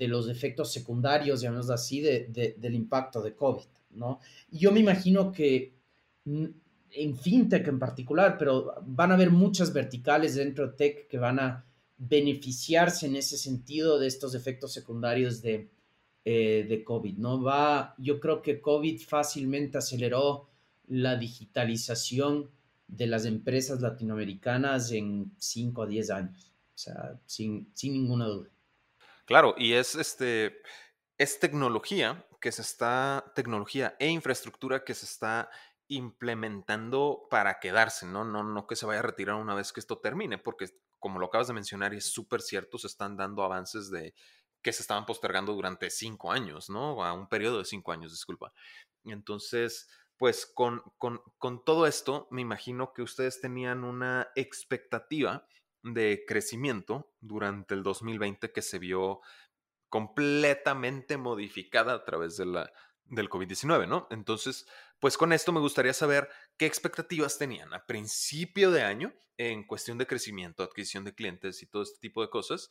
los 0.00 0.28
efectos 0.28 0.72
secundarios, 0.72 1.40
llamemos 1.40 1.70
así, 1.70 2.00
del 2.00 2.74
impacto 2.74 3.22
de 3.22 3.34
COVID, 3.34 3.66
¿no? 3.90 4.18
Y 4.50 4.58
yo 4.58 4.72
me 4.72 4.80
imagino 4.80 5.32
que 5.32 5.74
en 6.94 7.16
FinTech 7.16 7.66
en 7.68 7.78
particular, 7.78 8.36
pero 8.38 8.74
van 8.86 9.10
a 9.10 9.14
haber 9.14 9.30
muchas 9.30 9.72
verticales 9.72 10.34
dentro 10.34 10.68
de 10.68 10.76
Tech 10.76 11.08
que 11.08 11.18
van 11.18 11.38
a 11.38 11.64
beneficiarse 11.96 13.06
en 13.06 13.16
ese 13.16 13.38
sentido 13.38 13.98
de 13.98 14.08
estos 14.08 14.34
efectos 14.34 14.72
secundarios 14.72 15.40
de, 15.40 15.70
eh, 16.24 16.66
de 16.68 16.84
COVID, 16.84 17.16
¿no? 17.18 17.42
Va, 17.42 17.94
yo 17.98 18.18
creo 18.18 18.42
que 18.42 18.60
COVID 18.60 19.00
fácilmente 19.00 19.78
aceleró 19.78 20.48
la 20.88 21.16
digitalización 21.16 22.50
de 22.88 23.06
las 23.06 23.24
empresas 23.24 23.80
latinoamericanas 23.80 24.90
en 24.92 25.32
5 25.38 25.82
a 25.82 25.86
10 25.86 26.10
años, 26.10 26.52
o 26.74 26.78
sea, 26.78 27.18
sin, 27.26 27.70
sin 27.72 27.92
ninguna 27.94 28.26
duda. 28.26 28.50
Claro, 29.24 29.54
y 29.56 29.72
es 29.72 29.94
este 29.94 30.60
es 31.16 31.38
tecnología 31.38 32.26
que 32.40 32.50
se 32.50 32.62
está 32.62 33.32
tecnología 33.34 33.94
e 33.98 34.08
infraestructura 34.08 34.84
que 34.84 34.92
se 34.92 35.06
está 35.06 35.48
implementando 35.94 37.26
para 37.30 37.60
quedarse, 37.60 38.06
¿no? 38.06 38.24
No, 38.24 38.42
no 38.42 38.66
que 38.66 38.76
se 38.76 38.86
vaya 38.86 39.00
a 39.00 39.02
retirar 39.02 39.36
una 39.36 39.54
vez 39.54 39.72
que 39.72 39.80
esto 39.80 39.98
termine, 39.98 40.38
porque 40.38 40.68
como 40.98 41.18
lo 41.18 41.26
acabas 41.26 41.48
de 41.48 41.54
mencionar 41.54 41.94
y 41.94 41.98
es 41.98 42.12
súper 42.12 42.40
cierto, 42.40 42.78
se 42.78 42.86
están 42.86 43.16
dando 43.16 43.42
avances 43.42 43.90
de 43.90 44.14
que 44.62 44.72
se 44.72 44.82
estaban 44.82 45.04
postergando 45.04 45.52
durante 45.52 45.90
cinco 45.90 46.30
años, 46.30 46.70
¿no? 46.70 47.04
A 47.04 47.12
un 47.12 47.28
periodo 47.28 47.58
de 47.58 47.64
cinco 47.64 47.92
años, 47.92 48.12
disculpa. 48.12 48.52
Entonces, 49.04 49.88
pues 50.16 50.46
con, 50.46 50.82
todo 51.64 51.86
esto, 51.86 52.28
me 52.30 52.42
imagino 52.42 52.92
que 52.92 53.02
ustedes 53.02 53.40
tenían 53.40 53.82
una 53.82 54.28
expectativa 54.36 55.46
de 55.82 56.24
crecimiento 56.28 57.12
durante 57.20 57.74
el 57.74 57.82
2020 57.82 58.52
que 58.52 58.62
se 58.62 58.78
vio 58.78 59.20
completamente 59.88 61.16
modificada 61.16 61.94
a 61.94 62.04
través 62.04 62.36
de 62.36 62.46
la, 62.46 62.72
del 63.06 63.28
COVID-19, 63.28 63.88
¿no? 63.88 64.06
Entonces, 64.10 64.66
pues 65.02 65.18
con 65.18 65.32
esto 65.32 65.50
me 65.50 65.58
gustaría 65.58 65.92
saber 65.92 66.28
qué 66.56 66.64
expectativas 66.64 67.36
tenían 67.36 67.74
a 67.74 67.86
principio 67.86 68.70
de 68.70 68.82
año 68.82 69.12
en 69.36 69.66
cuestión 69.66 69.98
de 69.98 70.06
crecimiento, 70.06 70.62
adquisición 70.62 71.02
de 71.02 71.12
clientes 71.12 71.60
y 71.60 71.66
todo 71.66 71.82
este 71.82 71.98
tipo 71.98 72.22
de 72.22 72.30
cosas, 72.30 72.70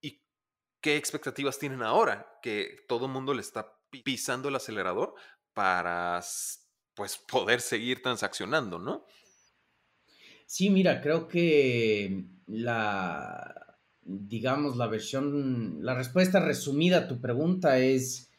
y 0.00 0.24
qué 0.80 0.96
expectativas 0.96 1.58
tienen 1.58 1.82
ahora 1.82 2.38
que 2.42 2.78
todo 2.88 3.04
el 3.04 3.12
mundo 3.12 3.34
le 3.34 3.42
está 3.42 3.78
pisando 3.90 4.48
el 4.48 4.56
acelerador 4.56 5.12
para 5.52 6.24
pues 6.94 7.18
poder 7.18 7.60
seguir 7.60 8.00
transaccionando, 8.00 8.78
¿no? 8.78 9.04
Sí, 10.46 10.70
mira, 10.70 11.02
creo 11.02 11.28
que 11.28 12.24
la, 12.46 13.78
digamos, 14.00 14.78
la 14.78 14.86
versión, 14.86 15.84
la 15.84 15.94
respuesta 15.94 16.40
resumida 16.40 17.00
a 17.00 17.08
tu 17.08 17.20
pregunta 17.20 17.78
es, 17.78 18.29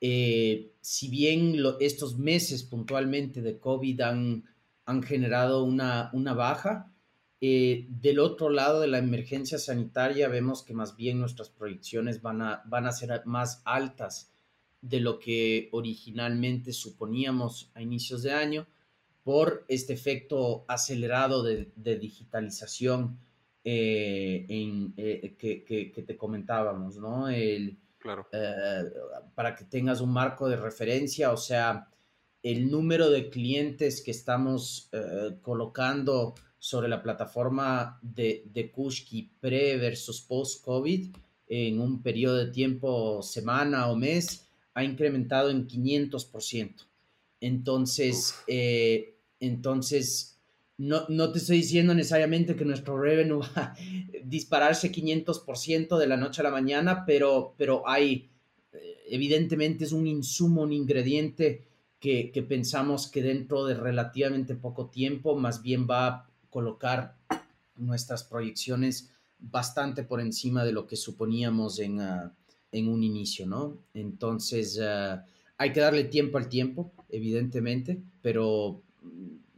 eh, 0.00 0.72
si 0.80 1.08
bien 1.08 1.56
estos 1.80 2.18
meses 2.18 2.62
puntualmente 2.62 3.42
de 3.42 3.58
COVID 3.58 4.00
han, 4.00 4.44
han 4.84 5.02
generado 5.02 5.64
una, 5.64 6.10
una 6.12 6.34
baja, 6.34 6.92
eh, 7.40 7.86
del 7.88 8.18
otro 8.18 8.50
lado 8.50 8.80
de 8.80 8.88
la 8.88 8.98
emergencia 8.98 9.58
sanitaria 9.58 10.28
vemos 10.28 10.64
que 10.64 10.74
más 10.74 10.96
bien 10.96 11.20
nuestras 11.20 11.50
proyecciones 11.50 12.20
van 12.20 12.42
a, 12.42 12.62
van 12.66 12.86
a 12.86 12.92
ser 12.92 13.22
más 13.26 13.62
altas 13.64 14.32
de 14.80 15.00
lo 15.00 15.20
que 15.20 15.68
originalmente 15.70 16.72
suponíamos 16.72 17.70
a 17.74 17.82
inicios 17.82 18.22
de 18.22 18.32
año 18.32 18.66
por 19.22 19.64
este 19.68 19.92
efecto 19.92 20.64
acelerado 20.66 21.42
de, 21.44 21.68
digitalización 21.98 23.18
eh, 23.62 24.46
en, 24.48 24.94
eh, 24.96 25.36
que, 25.38 26.02
te 26.02 26.16
comentábamos, 26.16 26.96
¿no? 26.96 27.28
El, 27.28 27.76
claro. 27.98 28.26
para 29.34 29.54
que 29.54 29.64
tengas 29.64 30.00
un 30.00 30.12
marco 30.12 30.48
de 30.48 30.56
referencia, 30.56 31.32
o 31.32 31.36
sea, 31.36 31.88
el 32.42 32.70
número 32.70 33.10
de 33.10 33.30
clientes 33.30 34.02
que 34.02 34.10
estamos 34.10 34.90
colocando 35.42 36.34
sobre 36.58 36.88
la 36.88 37.02
plataforma 37.02 37.98
de, 38.02 38.44
de 38.46 38.70
Kushki 38.70 39.30
pre 39.40 39.76
versus 39.76 40.20
post-COVID 40.20 41.14
en 41.48 41.80
un 41.80 42.02
periodo 42.02 42.36
de 42.36 42.50
tiempo, 42.50 43.22
semana 43.22 43.88
o 43.88 43.96
mes, 43.96 44.48
ha 44.74 44.84
incrementado 44.84 45.50
en 45.50 45.66
500%. 45.66 46.86
Entonces, 47.40 48.34
eh, 48.46 49.16
entonces 49.40 50.37
no, 50.78 51.04
no, 51.08 51.30
te 51.30 51.38
estoy 51.38 51.58
diciendo 51.58 51.94
necesariamente 51.94 52.56
que 52.56 52.64
nuestro 52.64 52.98
revenue 52.98 53.38
va 53.56 53.62
a 53.62 53.76
dispararse 54.24 54.92
500% 54.92 55.98
de 55.98 56.06
la 56.06 56.16
noche 56.16 56.40
a 56.40 56.44
la 56.44 56.50
mañana, 56.50 57.04
pero, 57.04 57.54
pero 57.56 57.88
hay, 57.88 58.30
eh, 58.72 58.96
evidentemente 59.10 59.84
es 59.84 59.92
un 59.92 60.06
insumo, 60.06 60.62
un 60.62 60.72
ingrediente 60.72 61.66
que, 62.00 62.30
que 62.30 62.42
pensamos 62.42 63.08
que 63.08 63.22
dentro 63.22 63.66
de 63.66 63.74
relativamente 63.74 64.54
poco 64.54 64.86
tiempo 64.86 65.36
más 65.36 65.62
bien 65.62 65.86
va 65.88 66.28
colocar 66.50 67.16
nuestras 67.76 68.24
proyecciones 68.24 69.10
bastante 69.38 70.02
por 70.02 70.20
encima 70.20 70.64
de 70.64 70.72
lo 70.72 70.86
que 70.86 70.96
suponíamos 70.96 71.78
en, 71.78 72.00
ah, 72.00 72.32
en 72.72 72.88
un 72.88 73.02
inicio, 73.02 73.46
¿no? 73.46 73.78
Entonces, 73.94 74.80
ah, 74.80 75.24
hay 75.56 75.72
que 75.72 75.80
darle 75.80 76.04
tiempo 76.04 76.38
al 76.38 76.48
tiempo, 76.48 76.92
evidentemente, 77.08 78.00
pero 78.22 78.82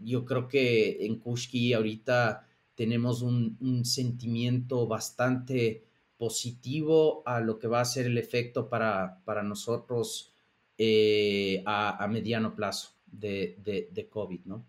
yo 0.00 0.24
creo 0.24 0.48
que 0.48 1.04
en 1.04 1.18
Kushki 1.18 1.72
ahorita 1.72 2.46
tenemos 2.74 3.22
un, 3.22 3.84
sentimiento 3.84 4.86
bastante 4.86 5.84
positivo 6.16 7.22
a 7.26 7.40
lo 7.40 7.58
que 7.58 7.68
va 7.68 7.80
a 7.80 7.84
ser 7.84 8.06
el 8.06 8.18
efecto 8.18 8.68
para, 8.68 9.22
para 9.24 9.42
nosotros 9.42 10.34
eh, 10.76 11.62
a, 11.66 12.06
mediano 12.08 12.54
plazo 12.54 12.96
de, 13.06 13.56
de, 13.58 13.88
de 13.92 14.08
COVID, 14.08 14.44
¿no? 14.44 14.66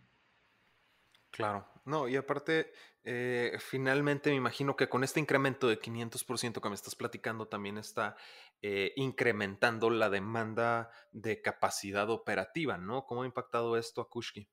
Claro, 1.30 1.66
no, 1.86 2.08
y 2.08 2.16
aparte, 2.18 2.72
eh, 3.04 3.58
finalmente 3.60 4.30
me 4.30 4.36
imagino 4.36 4.76
que 4.76 4.90
con 4.90 5.04
este 5.04 5.20
incremento 5.20 5.68
de 5.68 5.80
500% 5.80 6.62
que 6.62 6.70
me 6.70 6.76
estás 6.76 6.96
platicando 6.96 7.48
también 7.48 7.78
está 7.78 8.16
eh, 8.62 8.94
incrementando 8.96 9.90
la 9.90 10.10
demanda 10.10 10.92
de 11.12 11.42
capacidad 11.42 12.10
operativa, 12.10 12.78
¿no? 12.78 13.06
¿Cómo 13.06 13.24
ha 13.24 13.26
impactado 13.26 13.78
esto 13.78 14.02
a 14.02 14.10
Kushki? 14.10 14.48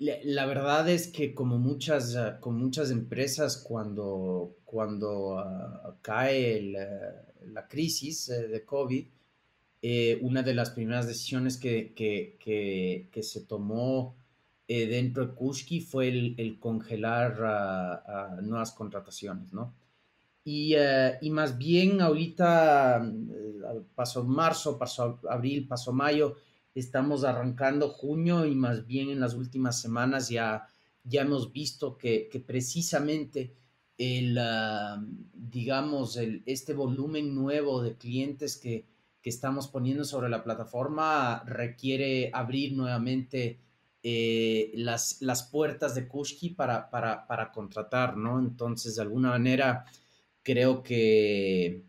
La, 0.00 0.46
verdad 0.46 0.88
es 0.88 1.08
que 1.08 1.34
como 1.34 1.58
muchas, 1.58 2.16
ah, 2.16 2.40
muchas 2.46 2.90
empresas, 2.90 3.56
cuando, 3.58 4.56
cuando 4.64 5.38
ah, 5.38 5.94
cae 6.02 6.72
la 7.46 7.68
crisis 7.68 8.28
eh, 8.30 8.48
de 8.48 8.64
COVID, 8.64 9.06
una 10.22 10.42
de 10.42 10.54
las 10.54 10.70
primeras 10.70 11.06
decisiones 11.06 11.56
que, 11.56 11.94
que 11.94 13.22
se 13.22 13.40
tomó 13.42 14.16
eh, 14.72 14.86
dentro 14.86 15.26
de 15.26 15.34
Kushki 15.34 15.80
fue 15.80 16.06
el, 16.06 16.60
congelar 16.60 17.34
nuevas 18.40 18.70
contrataciones, 18.70 19.52
¿no? 19.52 19.74
Y, 20.44 20.74
eh, 20.76 21.18
y, 21.20 21.30
más 21.30 21.58
bien 21.58 22.00
ahorita, 22.00 23.04
eh, 23.04 23.80
pasó 23.96 24.22
marzo, 24.22 24.78
pasó 24.78 25.18
abril, 25.28 25.66
pasó 25.66 25.92
mayo, 25.92 26.36
estamos 26.74 27.24
arrancando 27.24 27.88
junio 27.88 28.46
y 28.46 28.54
más 28.54 28.86
bien 28.86 29.10
en 29.10 29.20
las 29.20 29.34
últimas 29.34 29.80
semanas 29.80 30.28
ya, 30.28 30.66
ya 31.04 31.22
hemos 31.22 31.52
visto 31.52 31.96
que, 31.98 32.28
que 32.30 32.40
precisamente 32.40 33.54
el, 33.98 34.38
ah, 34.38 35.04
digamos, 35.34 36.16
el, 36.16 36.42
este 36.46 36.72
volumen 36.72 37.34
nuevo 37.34 37.82
de 37.82 37.96
clientes 37.96 38.56
que, 38.56 38.86
que 39.20 39.30
estamos 39.30 39.68
poniendo 39.68 40.04
sobre 40.04 40.28
la 40.30 40.42
plataforma 40.42 41.42
requiere 41.44 42.30
abrir 42.32 42.72
nuevamente 42.72 43.60
eh, 44.02 44.72
las, 44.74 45.20
las 45.20 45.42
puertas 45.42 45.94
de 45.94 46.08
Kushki 46.08 46.50
para, 46.50 46.88
para, 46.88 47.26
para, 47.26 47.52
contratar, 47.52 48.16
¿no? 48.16 48.38
Entonces, 48.38 48.96
de 48.96 49.02
alguna 49.02 49.30
manera, 49.30 49.84
creo 50.42 50.82
que, 50.82 51.84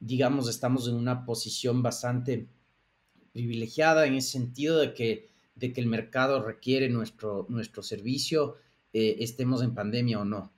digamos, 0.00 0.48
estamos 0.48 0.88
en 0.88 0.96
una 0.96 1.24
posición 1.24 1.80
bastante 1.80 2.48
privilegiada 3.32 4.06
en 4.06 4.14
ese 4.14 4.30
sentido 4.30 4.78
de 4.78 4.94
que, 4.94 5.28
de 5.54 5.72
que 5.72 5.80
el 5.80 5.86
mercado 5.86 6.42
requiere 6.42 6.88
nuestro, 6.88 7.46
nuestro 7.48 7.82
servicio, 7.82 8.56
eh, 8.92 9.16
estemos 9.20 9.62
en 9.62 9.74
pandemia 9.74 10.20
o 10.20 10.24
no. 10.24 10.52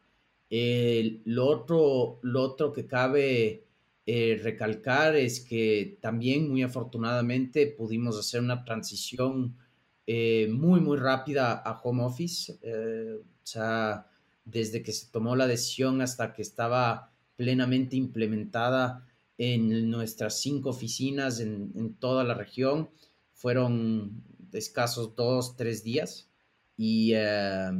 lo, 0.50 1.46
otro, 1.46 2.18
lo 2.22 2.42
otro 2.42 2.72
que 2.72 2.86
cabe 2.86 3.64
eh, 4.06 4.40
recalcar 4.42 5.16
es 5.16 5.40
que 5.40 5.98
también, 6.00 6.50
muy 6.50 6.62
afortunadamente, 6.62 7.66
pudimos 7.66 8.18
hacer 8.18 8.40
una 8.40 8.64
transición 8.64 9.56
eh, 10.06 10.48
muy, 10.50 10.80
muy 10.80 10.98
rápida 10.98 11.52
a 11.54 11.80
home 11.82 12.04
office. 12.04 12.52
O 12.52 13.46
sea, 13.46 14.06
desde 14.44 14.82
que 14.82 14.92
se 14.92 15.10
tomó 15.10 15.36
la 15.36 15.46
decisión 15.46 16.00
hasta 16.02 16.32
que 16.32 16.42
estaba 16.42 17.12
plenamente 17.36 17.96
implementada 17.96 19.06
en 19.38 19.90
nuestras 19.90 20.40
cinco 20.40 20.70
oficinas 20.70 21.40
en, 21.40 21.94
toda 21.98 22.24
la 22.24 22.34
región, 22.34 22.90
fueron 23.32 24.22
escasos 24.52 25.14
dos, 25.16 25.56
tres 25.56 25.82
días. 25.82 26.28
Y, 26.76 27.12
eh, 27.14 27.70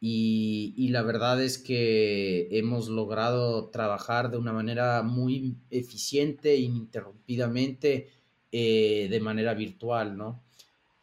y, 0.00 0.74
y, 0.76 0.88
la 0.88 1.02
verdad 1.02 1.42
es 1.42 1.58
que 1.58 2.48
hemos 2.50 2.88
logrado 2.88 3.68
trabajar 3.70 4.30
de 4.30 4.38
una 4.38 4.52
manera 4.52 5.02
muy 5.02 5.56
eficiente, 5.70 6.56
ininterrumpidamente, 6.56 8.10
de 8.52 9.20
manera 9.20 9.52
virtual, 9.54 10.16
¿no? 10.16 10.44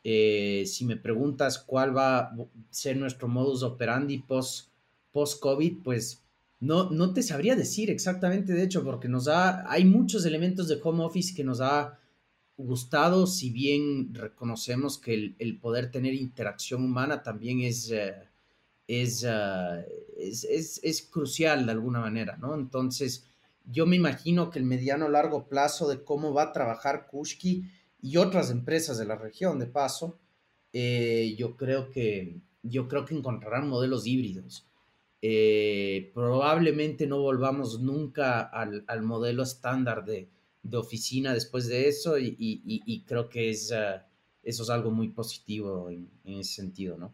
Eh, 0.04 0.64
si 0.66 0.86
me 0.86 0.98
preguntas 0.98 1.60
cuál 1.60 1.96
va 1.96 2.20
a 2.20 2.36
ser 2.72 2.98
nuestro 2.98 3.28
modus 3.28 3.62
operandi 3.62 4.24
post-COVID, 5.12 5.84
pues 5.84 6.24
no, 6.62 6.92
no 6.92 7.12
te 7.12 7.24
sabría 7.24 7.56
decir 7.56 7.90
exactamente, 7.90 8.54
de 8.54 8.64
hecho, 8.64 8.84
porque 8.84 9.10
nos 9.10 9.28
ha, 9.28 9.70
hay 9.70 9.84
muchos 9.84 10.26
elementos 10.26 10.68
de 10.68 10.80
home 10.82 11.04
office 11.04 11.34
que 11.36 11.44
nos 11.44 11.60
ha 11.60 12.00
gustado, 12.56 13.26
si 13.26 13.50
bien 13.50 14.14
reconocemos 14.14 15.00
que 15.00 15.36
el, 15.38 15.60
poder 15.60 15.90
tener 15.90 16.14
interacción 16.14 16.84
humana 16.84 17.24
también 17.24 17.62
es, 17.62 17.90
eh, 17.90 18.14
eh, 18.88 19.86
es, 20.18 20.44
es, 20.44 20.80
es, 20.84 21.02
crucial 21.02 21.66
de 21.66 21.72
alguna 21.72 22.00
manera, 22.00 22.38
¿no? 22.38 22.54
Entonces, 22.54 23.26
yo 23.66 23.88
me 23.88 23.96
imagino 23.96 24.52
que 24.52 24.60
el 24.60 24.66
mediano 24.66 25.10
largo 25.10 25.48
plazo 25.48 25.90
de 25.90 26.04
cómo 26.04 26.32
va 26.32 26.44
a 26.44 26.52
trabajar 26.54 27.08
Kushki 27.08 27.66
y 28.04 28.18
otras 28.18 28.52
empresas 28.52 29.00
de 29.00 29.06
la 29.06 29.16
región, 29.16 29.58
de 29.58 29.66
paso, 29.66 30.20
eh, 30.74 31.36
yo, 31.40 31.58
creo 31.58 31.90
que, 31.90 32.40
yo 32.62 32.88
creo 32.88 33.06
que 33.06 33.16
encontrarán 33.16 33.68
modelos 33.68 34.06
híbridos. 34.06 34.68
Eh, 35.24 36.12
probablemente 36.16 37.06
no 37.06 37.20
volvamos 37.20 37.80
nunca 37.80 38.42
al, 38.42 38.84
modelo 39.04 39.44
estándar 39.44 40.04
de, 40.04 40.30
oficina 40.74 41.34
después 41.34 41.68
de 41.68 41.88
eso 41.88 42.18
y, 42.18 43.04
creo 43.08 43.30
que 43.30 43.52
es, 43.52 43.72
ah, 43.72 44.08
eso 44.42 44.64
es 44.64 44.70
algo 44.70 44.90
muy 44.90 45.10
positivo 45.10 45.90
en, 45.90 46.10
ese 46.26 46.56
sentido, 46.56 46.98
¿no? 46.98 47.14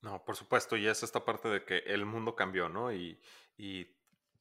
No, 0.00 0.24
por 0.24 0.36
supuesto, 0.36 0.76
y 0.76 0.86
es 0.86 1.02
esta 1.02 1.24
parte 1.24 1.48
de 1.48 1.64
que 1.64 1.78
el 1.78 2.06
mundo 2.06 2.34
cambió, 2.34 2.68
¿no? 2.68 2.92
Y, 2.92 3.18
y 3.58 3.86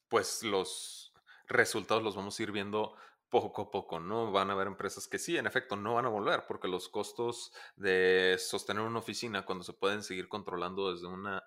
pues 0.07 0.43
los 0.43 1.13
resultados 1.47 2.03
los 2.03 2.15
vamos 2.15 2.39
a 2.39 2.43
ir 2.43 2.51
viendo 2.51 2.95
poco 3.29 3.63
a 3.63 3.71
poco, 3.71 3.99
¿no? 3.99 4.31
Van 4.31 4.49
a 4.49 4.53
haber 4.53 4.67
empresas 4.67 5.07
que 5.07 5.19
sí, 5.19 5.35
en 5.35 5.47
efecto, 5.47 5.75
no 5.75 5.95
van 5.95 6.05
a 6.05 6.09
volver 6.09 6.45
porque 6.47 6.67
los 6.67 6.87
costos 6.87 7.51
de 7.75 8.37
sostener 8.39 8.83
una 8.83 8.99
oficina 8.99 9.45
cuando 9.45 9.65
se 9.65 9.73
pueden 9.73 10.03
seguir 10.03 10.29
controlando 10.29 10.93
desde 10.93 11.07
una, 11.07 11.43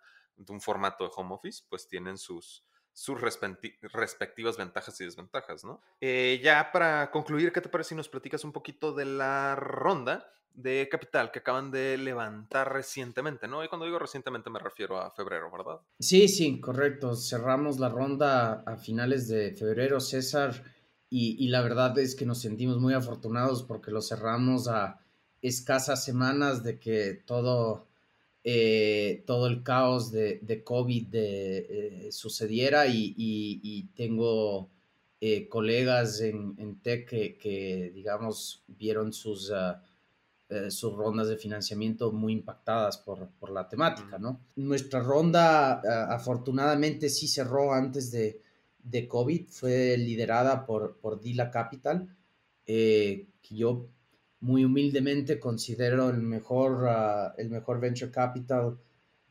un 0.49 0.61
formato 0.61 1.05
de 1.05 1.11
home 1.15 1.35
office, 1.35 1.63
pues 1.69 1.87
tienen 1.89 2.19
sus, 2.19 2.65
sus 2.93 3.21
respectivas 3.21 4.57
ventajas 4.57 5.01
y 5.01 5.05
desventajas, 5.05 5.65
¿no? 5.65 5.81
Eh, 6.01 6.41
ya 6.43 6.71
para 6.73 7.11
concluir, 7.11 7.53
¿qué 7.53 7.61
te 7.61 7.69
parece 7.69 7.91
si 7.91 7.95
nos 7.95 8.09
platicas 8.09 8.45
un 8.45 8.53
poquito 8.53 8.93
de 8.93 9.05
la 9.05 9.57
ronda 9.57 10.33
de 10.55 10.89
capital 10.91 11.31
que 11.31 11.39
acaban 11.39 11.71
de 11.71 11.97
levantar 11.97 12.73
recientemente, 12.73 13.47
¿no? 13.49 13.65
Y 13.65 13.69
cuando 13.69 13.87
digo 13.87 13.99
recientemente 13.99 14.51
me 14.51 14.59
refiero 14.59 15.01
a 15.01 15.11
febrero, 15.11 15.51
¿verdad? 15.51 15.81
Sí, 15.99 16.29
sí, 16.29 16.61
correcto. 16.61 17.15
Cerramos 17.17 17.79
la 17.79 17.89
ronda 17.89 18.65
a 18.67 18.77
finales 18.77 19.29
de 19.29 19.53
febrero, 19.53 20.01
César, 20.01 20.65
y, 21.13 21.49
la 21.49 21.61
verdad 21.61 21.99
es 21.99 22.15
que 22.15 22.25
nos 22.25 22.41
sentimos 22.41 22.79
muy 22.79 22.95
afortunados 22.95 23.65
porque 23.65 23.91
lo 23.91 24.01
cerramos 24.01 24.69
a 24.69 25.01
escasas 25.43 26.05
semanas 26.05 26.63
de 26.63 26.79
que 26.79 27.15
todo 27.27 27.89
eh, 28.43 29.23
todo 29.27 29.49
el 29.49 29.63
caos 29.63 30.11
de, 30.11 30.39
de 30.41 30.65
COVID 30.65 31.09
de, 31.09 32.07
eh, 32.09 32.13
sucediera 32.13 32.87
y, 32.87 33.91
tengo 33.95 34.71
eh, 35.21 35.47
colegas 35.49 36.21
en, 36.23 36.55
en 36.57 36.81
TEC 36.81 37.39
que, 37.39 37.93
digamos, 37.95 38.65
vieron 38.67 39.13
sus, 39.13 39.51
ah, 39.51 39.83
sus 40.71 40.95
rondas 40.95 41.29
de 41.29 41.37
financiamiento 41.37 42.13
muy 42.13 42.33
impactadas 42.33 42.97
por, 42.99 43.29
por 43.39 43.51
la 43.51 43.69
temática, 43.69 44.19
¿no? 44.19 44.41
Nuestra 44.57 45.01
ronda, 45.01 45.83
ah, 45.85 46.15
afortunadamente, 46.15 47.11
sí 47.11 47.29
cerró 47.29 47.75
antes 47.75 48.11
de, 48.11 48.41
de 48.83 49.07
COVID, 49.07 49.49
fue 49.49 49.99
liderada 49.99 50.65
por, 50.65 50.97
por 50.97 51.21
Dila 51.21 51.51
Capital, 51.51 52.17
que 52.65 53.27
yo 53.51 53.89
muy 54.41 54.65
humildemente 54.65 55.39
considero 55.39 56.11
el 56.11 56.23
mejor, 56.23 56.87
ah, 56.89 57.35
el 57.37 57.51
mejor 57.51 57.81
venture 57.81 58.11
capital 58.11 58.79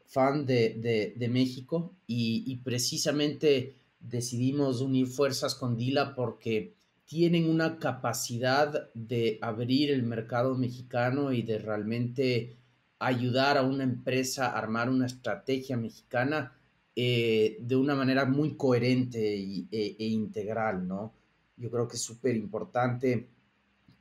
fund 0.05 0.47
de, 0.47 1.13
de, 1.15 1.27
México 1.27 1.93
y, 2.07 2.55
precisamente 2.63 3.75
decidimos 3.99 4.81
unir 4.81 5.07
fuerzas 5.07 5.53
con 5.53 5.77
Dila 5.77 6.15
porque 6.15 6.73
tienen 7.05 7.47
una 7.47 7.77
capacidad 7.77 8.89
de 8.93 9.37
abrir 9.41 9.91
el 9.91 10.03
mercado 10.03 10.55
mexicano 10.57 11.31
y 11.31 11.43
de 11.43 11.59
realmente 11.59 12.57
ayudar 12.97 13.57
a 13.57 13.63
una 13.63 13.83
empresa 13.83 14.47
a 14.47 14.57
armar 14.57 14.89
una 14.89 15.05
estrategia 15.05 15.77
mexicana 15.77 16.53
eh, 16.95 17.57
de 17.61 17.75
una 17.75 17.95
manera 17.95 18.25
muy 18.25 18.55
coherente 18.55 19.37
e, 19.37 19.67
e, 19.71 20.05
integral, 20.07 20.87
¿no? 20.87 21.13
Yo 21.55 21.69
creo 21.69 21.87
que 21.87 21.97
es 21.97 22.01
súper 22.01 22.35
importante 22.35 23.29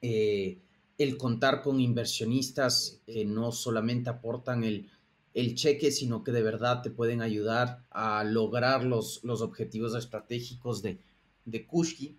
eh, 0.00 0.58
el 0.98 1.16
contar 1.16 1.62
con 1.62 1.80
inversionistas 1.80 3.00
que 3.06 3.24
no 3.24 3.52
solamente 3.52 4.10
aportan 4.10 4.64
el, 4.64 4.90
cheque, 5.54 5.92
sino 5.92 6.24
que 6.24 6.32
de 6.32 6.42
verdad 6.42 6.82
te 6.82 6.90
pueden 6.90 7.22
ayudar 7.22 7.84
a 7.90 8.24
lograr 8.24 8.82
los, 8.82 9.22
los 9.22 9.40
objetivos 9.40 9.94
estratégicos 9.94 10.82
de, 10.82 10.98
de 11.44 11.64
Kushki. 11.64 12.18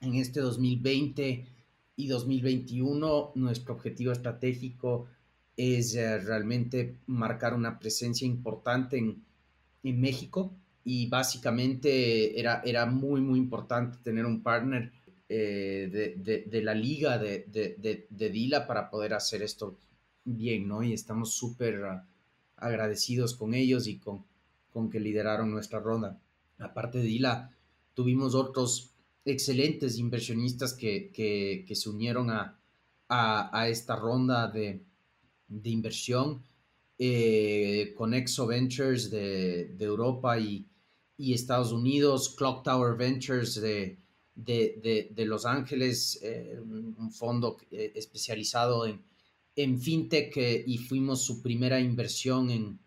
En 0.00 0.16
este 0.16 0.40
2020 0.40 1.46
y 1.94 2.06
2021, 2.08 3.32
nuestro 3.36 3.74
objetivo 3.74 4.10
estratégico 4.10 5.06
es 5.56 5.94
eh, 5.94 6.18
realmente 6.18 6.98
marcar 7.06 7.54
una 7.54 7.78
presencia 7.78 8.26
importante 8.26 8.98
en, 8.98 9.22
en 9.84 10.00
México 10.00 10.52
y 10.84 11.06
básicamente 11.06 12.40
era, 12.40 12.62
era 12.64 12.86
muy, 12.86 13.20
muy 13.20 13.38
importante 13.38 13.98
tener 14.02 14.26
un 14.26 14.42
partner 14.42 14.90
eh, 15.30 16.14
de, 16.16 16.62
la 16.62 16.74
liga 16.74 17.18
de, 17.18 18.06
Dila 18.10 18.66
para 18.66 18.88
poder 18.88 19.12
hacer 19.12 19.42
esto 19.42 19.76
bien, 20.24 20.66
¿no? 20.66 20.82
Y 20.82 20.94
estamos 20.94 21.34
súper 21.34 21.82
agradecidos 22.56 23.34
con 23.34 23.52
ellos 23.54 23.86
y 23.86 23.98
con, 23.98 24.24
con 24.72 24.88
que 24.88 25.00
lideraron 25.00 25.50
nuestra 25.50 25.80
ronda. 25.80 26.18
Aparte 26.58 26.98
de 26.98 27.04
Dila, 27.04 27.50
tuvimos 27.94 28.34
otros 28.34 28.94
excelentes 29.24 29.98
inversionistas 29.98 30.72
que, 30.72 31.64
se 31.70 31.88
unieron 31.90 32.30
a, 32.30 32.58
a, 33.08 33.68
esta 33.68 33.96
ronda 33.96 34.48
de, 34.48 34.82
inversión 35.64 36.42
eh, 36.98 37.92
con 37.96 38.14
Exo 38.14 38.46
Ventures 38.46 39.10
de, 39.10 39.76
Europa 39.78 40.38
y, 40.38 40.66
y, 41.18 41.34
Estados 41.34 41.72
Unidos, 41.72 42.34
Clock 42.36 42.64
Tower 42.64 42.96
Ventures 42.96 43.60
de, 43.60 43.98
de, 44.38 45.24
Los 45.26 45.46
Ángeles, 45.46 46.20
eh, 46.22 46.58
un 46.60 47.10
fondo 47.12 47.56
eh, 47.70 47.92
especializado 47.94 48.86
en, 48.86 49.02
en 49.56 49.80
fintech 49.80 50.36
eh, 50.36 50.64
y 50.66 50.78
fuimos 50.78 51.24
su 51.24 51.42
primera 51.42 51.80
inversión 51.80 52.50
en, 52.50 52.78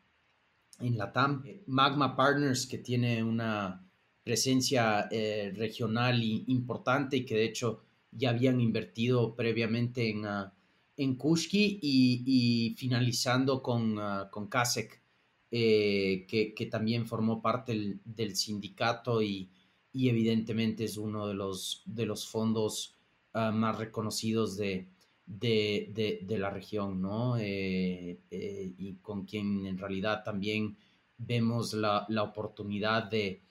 en 0.79 0.97
la 0.97 1.11
TAM. 1.11 1.43
Magma 1.67 2.15
Partners, 2.15 2.65
que 2.65 2.77
tiene 2.77 3.23
una 3.23 3.85
presencia 4.23 5.09
regional 5.55 6.23
importante 6.23 7.17
y 7.17 7.25
que 7.25 7.35
de 7.35 7.45
hecho 7.45 7.81
ya 8.11 8.29
habían 8.29 8.61
invertido 8.61 9.35
previamente 9.35 10.11
en, 10.11 10.25
uh, 10.25 10.51
en 10.95 11.15
Kushki 11.15 11.79
y, 11.81 12.75
finalizando 12.77 13.63
con, 13.63 13.97
uh, 13.97 14.29
con 14.29 14.47
Kasek, 14.47 15.01
que, 15.49 16.53
que, 16.55 16.65
también 16.67 17.07
formó 17.07 17.41
parte 17.41 17.99
del 18.05 18.35
sindicato 18.35 19.21
y, 19.23 19.49
y 19.93 20.09
evidentemente 20.09 20.85
es 20.85 20.97
uno 20.97 21.27
de 21.27 21.33
los, 21.33 21.83
de 21.85 22.05
los 22.05 22.27
fondos 22.27 22.95
ah, 23.33 23.51
más 23.51 23.77
reconocidos 23.77 24.55
de, 24.57 24.87
de, 25.25 26.37
la 26.37 26.49
región, 26.49 27.01
¿no? 27.01 27.37
Eh, 27.37 28.19
eh, 28.29 28.73
y 28.77 28.95
con 28.95 29.25
quien 29.25 29.65
en 29.65 29.77
realidad 29.77 30.23
también 30.23 30.77
vemos 31.17 31.73
la, 31.73 32.05
oportunidad 32.21 33.09
de, 33.09 33.41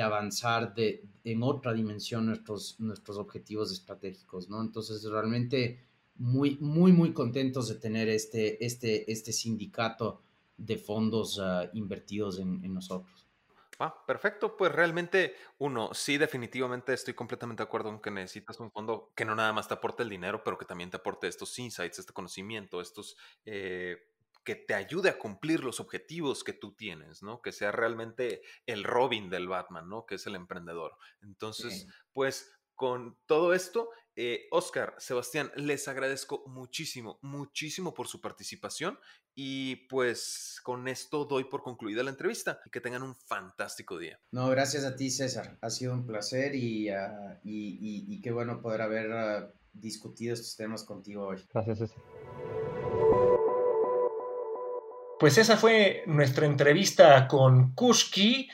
avanzar 0.00 0.74
de, 0.74 1.04
en 1.24 1.42
otra 1.42 1.72
dimensión 1.72 2.26
nuestros, 2.26 2.78
nuestros 2.78 3.18
objetivos 3.18 3.72
estratégicos, 3.72 4.48
¿no? 4.48 4.60
Entonces, 4.60 5.02
realmente 5.04 5.80
muy, 6.16 6.56
muy, 6.60 6.92
muy 6.92 7.12
contentos 7.12 7.68
de 7.68 7.76
tener 7.76 8.08
este, 8.08 8.64
este, 8.64 9.10
este 9.10 9.32
sindicato 9.32 10.20
de 10.56 10.76
fondos 10.76 11.38
ah, 11.40 11.70
invertidos 11.72 12.38
en 12.38 12.74
nosotros. 12.74 13.27
Ah, 13.80 14.04
perfecto. 14.06 14.56
Pues 14.56 14.72
realmente, 14.72 15.36
uno, 15.58 15.94
sí, 15.94 16.18
definitivamente 16.18 16.92
estoy 16.92 17.14
completamente 17.14 17.62
de 17.62 17.66
acuerdo 17.66 17.90
en 17.90 18.00
que 18.00 18.10
necesitas 18.10 18.58
un 18.58 18.72
fondo 18.72 19.12
que 19.14 19.24
no 19.24 19.36
nada 19.36 19.52
más 19.52 19.68
te 19.68 19.74
aporte 19.74 20.02
el 20.02 20.08
dinero, 20.08 20.42
pero 20.42 20.58
que 20.58 20.64
también 20.64 20.90
te 20.90 20.96
aporte 20.96 21.28
estos 21.28 21.56
insights, 21.60 22.00
este 22.00 22.12
conocimiento, 22.12 22.80
estos 22.80 23.16
eh, 23.44 23.98
que 24.44 24.56
te 24.56 24.74
ayude 24.74 25.10
a 25.10 25.18
cumplir 25.18 25.62
los 25.62 25.78
objetivos 25.78 26.42
que 26.42 26.54
tú 26.54 26.74
tienes, 26.74 27.22
¿no? 27.22 27.40
Que 27.40 27.52
sea 27.52 27.70
realmente 27.70 28.42
el 28.66 28.82
Robin 28.82 29.30
del 29.30 29.46
Batman, 29.46 29.88
¿no? 29.88 30.06
Que 30.06 30.16
es 30.16 30.26
el 30.26 30.34
emprendedor. 30.34 30.96
Entonces, 31.22 31.86
pues 32.12 32.50
con 32.74 33.16
todo 33.26 33.54
esto, 33.54 33.90
eh, 34.20 34.48
Oscar, 34.50 34.96
Sebastián, 34.98 35.52
les 35.54 35.86
agradezco 35.86 36.42
muchísimo, 36.48 37.20
muchísimo 37.22 37.94
por 37.94 38.08
su 38.08 38.20
participación 38.20 38.98
y 39.32 39.86
pues 39.86 40.60
con 40.64 40.88
esto 40.88 41.24
doy 41.24 41.44
por 41.44 41.62
concluida 41.62 42.02
la 42.02 42.10
entrevista 42.10 42.58
y 42.66 42.70
que 42.70 42.80
tengan 42.80 43.04
un 43.04 43.14
fantástico 43.14 43.96
día. 43.96 44.18
No, 44.32 44.48
gracias 44.48 44.84
a 44.84 44.96
ti 44.96 45.08
César, 45.08 45.56
ha 45.60 45.70
sido 45.70 45.94
un 45.94 46.04
placer 46.04 46.56
y, 46.56 46.88
y, 47.44 48.20
qué 48.20 48.32
bueno 48.32 48.60
poder 48.60 48.82
haber 48.82 49.12
ah, 49.12 49.52
discutido 49.72 50.34
estos 50.34 50.56
temas 50.56 50.82
contigo 50.82 51.28
hoy. 51.28 51.46
Gracias 51.54 51.78
César. 51.78 52.02
Pues 55.20 55.38
esa 55.38 55.56
fue 55.56 56.02
nuestra 56.06 56.46
entrevista 56.46 57.28
con 57.28 57.72
Kushki. 57.72 58.50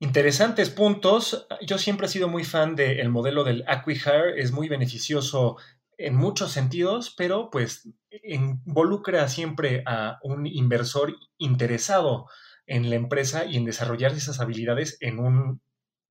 Interesantes 0.00 0.70
puntos. 0.70 1.46
Yo 1.66 1.76
siempre 1.76 2.06
he 2.06 2.10
sido 2.10 2.28
muy 2.28 2.44
fan 2.44 2.76
del 2.76 3.08
modelo 3.08 3.42
del 3.42 3.64
Acquihire. 3.66 4.40
Es 4.40 4.52
muy 4.52 4.68
beneficioso 4.68 5.56
en 5.96 6.14
muchos 6.14 6.52
sentidos, 6.52 7.12
pero 7.16 7.50
pues 7.50 7.88
involucra 8.22 9.28
siempre 9.28 9.82
a 9.86 10.20
un 10.22 10.46
inversor 10.46 11.16
interesado 11.36 12.26
en 12.66 12.90
la 12.90 12.96
empresa 12.96 13.44
y 13.44 13.56
en 13.56 13.64
desarrollar 13.64 14.12
esas 14.12 14.38
habilidades 14.38 14.98
en 15.00 15.18
un, 15.18 15.60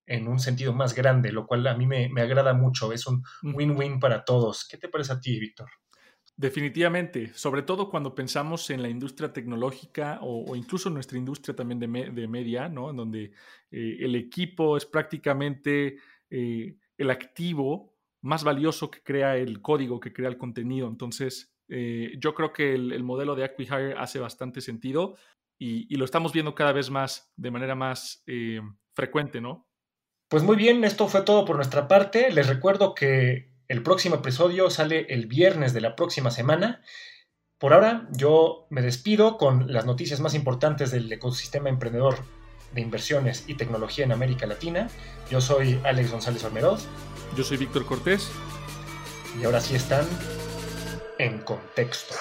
en 0.05 0.27
un 0.27 0.39
sentido 0.39 0.73
más 0.73 0.93
grande, 0.93 1.31
lo 1.31 1.47
cual 1.47 1.65
a 1.67 1.77
mí 1.77 1.87
me, 1.87 2.09
me 2.09 2.21
agrada 2.21 2.53
mucho. 2.53 2.91
Es 2.91 3.07
un 3.07 3.23
win-win 3.41 4.01
para 4.01 4.25
todos. 4.25 4.67
¿Qué 4.69 4.77
te 4.77 4.89
parece 4.89 5.13
a 5.13 5.21
ti, 5.21 5.39
Víctor? 5.39 5.69
Definitivamente, 6.39 7.33
sobre 7.33 7.63
todo 7.63 7.89
cuando 7.89 8.13
pensamos 8.13 8.69
en 8.69 8.83
la 8.83 8.89
industria 8.89 9.33
tecnológica 9.33 10.19
o, 10.21 10.55
incluso 10.55 10.87
nuestra 10.91 11.17
industria 11.17 11.55
también 11.55 11.79
de, 11.79 12.27
media, 12.27 12.69
¿no? 12.69 12.91
En 12.91 12.95
donde 12.95 13.31
eh, 13.71 13.97
el 14.01 14.15
equipo 14.15 14.77
es 14.77 14.85
prácticamente 14.85 15.97
eh, 16.29 16.77
el 16.95 17.09
activo 17.09 17.95
más 18.21 18.43
valioso 18.43 18.91
que 18.91 19.01
crea 19.01 19.35
el 19.35 19.63
código, 19.63 19.99
que 19.99 20.13
crea 20.13 20.29
el 20.29 20.37
contenido. 20.37 20.87
Entonces, 20.87 21.55
eh, 21.69 22.13
yo 22.19 22.35
creo 22.35 22.53
que 22.53 22.75
el, 22.75 23.03
modelo 23.03 23.33
de 23.33 23.43
Acquihire 23.43 23.95
hace 23.97 24.19
bastante 24.19 24.61
sentido 24.61 25.15
y, 25.57 25.95
lo 25.95 26.05
estamos 26.05 26.33
viendo 26.33 26.53
cada 26.53 26.71
vez 26.71 26.91
más, 26.91 27.33
de 27.35 27.49
manera 27.49 27.73
más 27.73 28.23
frecuente, 28.93 29.41
¿no? 29.41 29.67
Pues 30.29 30.43
muy 30.43 30.55
bien, 30.55 30.83
esto 30.83 31.07
fue 31.07 31.23
todo 31.23 31.45
por 31.45 31.55
nuestra 31.55 31.87
parte. 31.87 32.29
Les 32.29 32.47
recuerdo 32.47 32.93
que 32.93 33.56
el 33.67 33.83
próximo 33.83 34.15
episodio 34.15 34.69
sale 34.69 35.07
el 35.09 35.27
viernes 35.27 35.73
de 35.73 35.81
la 35.81 35.95
próxima 35.95 36.31
semana. 36.31 36.81
Por 37.59 37.73
ahora 37.73 38.07
yo 38.11 38.67
me 38.69 38.81
despido 38.81 39.37
con 39.37 39.73
las 39.73 39.85
noticias 39.85 40.21
más 40.21 40.35
importantes 40.35 40.89
del 40.91 41.11
ecosistema 41.11 41.67
emprendedor 41.67 42.17
de 42.73 42.81
inversiones 42.81 43.43
y 43.47 43.55
tecnología 43.55 44.05
en 44.05 44.13
América 44.13 44.45
Latina. 44.47 44.87
Yo 45.29 45.41
soy 45.41 45.79
Alex 45.83 46.11
González 46.11 46.43
Ormeroz. 46.45 46.87
Yo 47.35 47.43
soy 47.43 47.57
Víctor 47.57 47.85
Cortés. 47.85 48.29
Y 49.41 49.43
ahora 49.43 49.59
sí 49.59 49.75
están 49.75 50.05
en 51.19 51.39
contexto. 51.39 52.15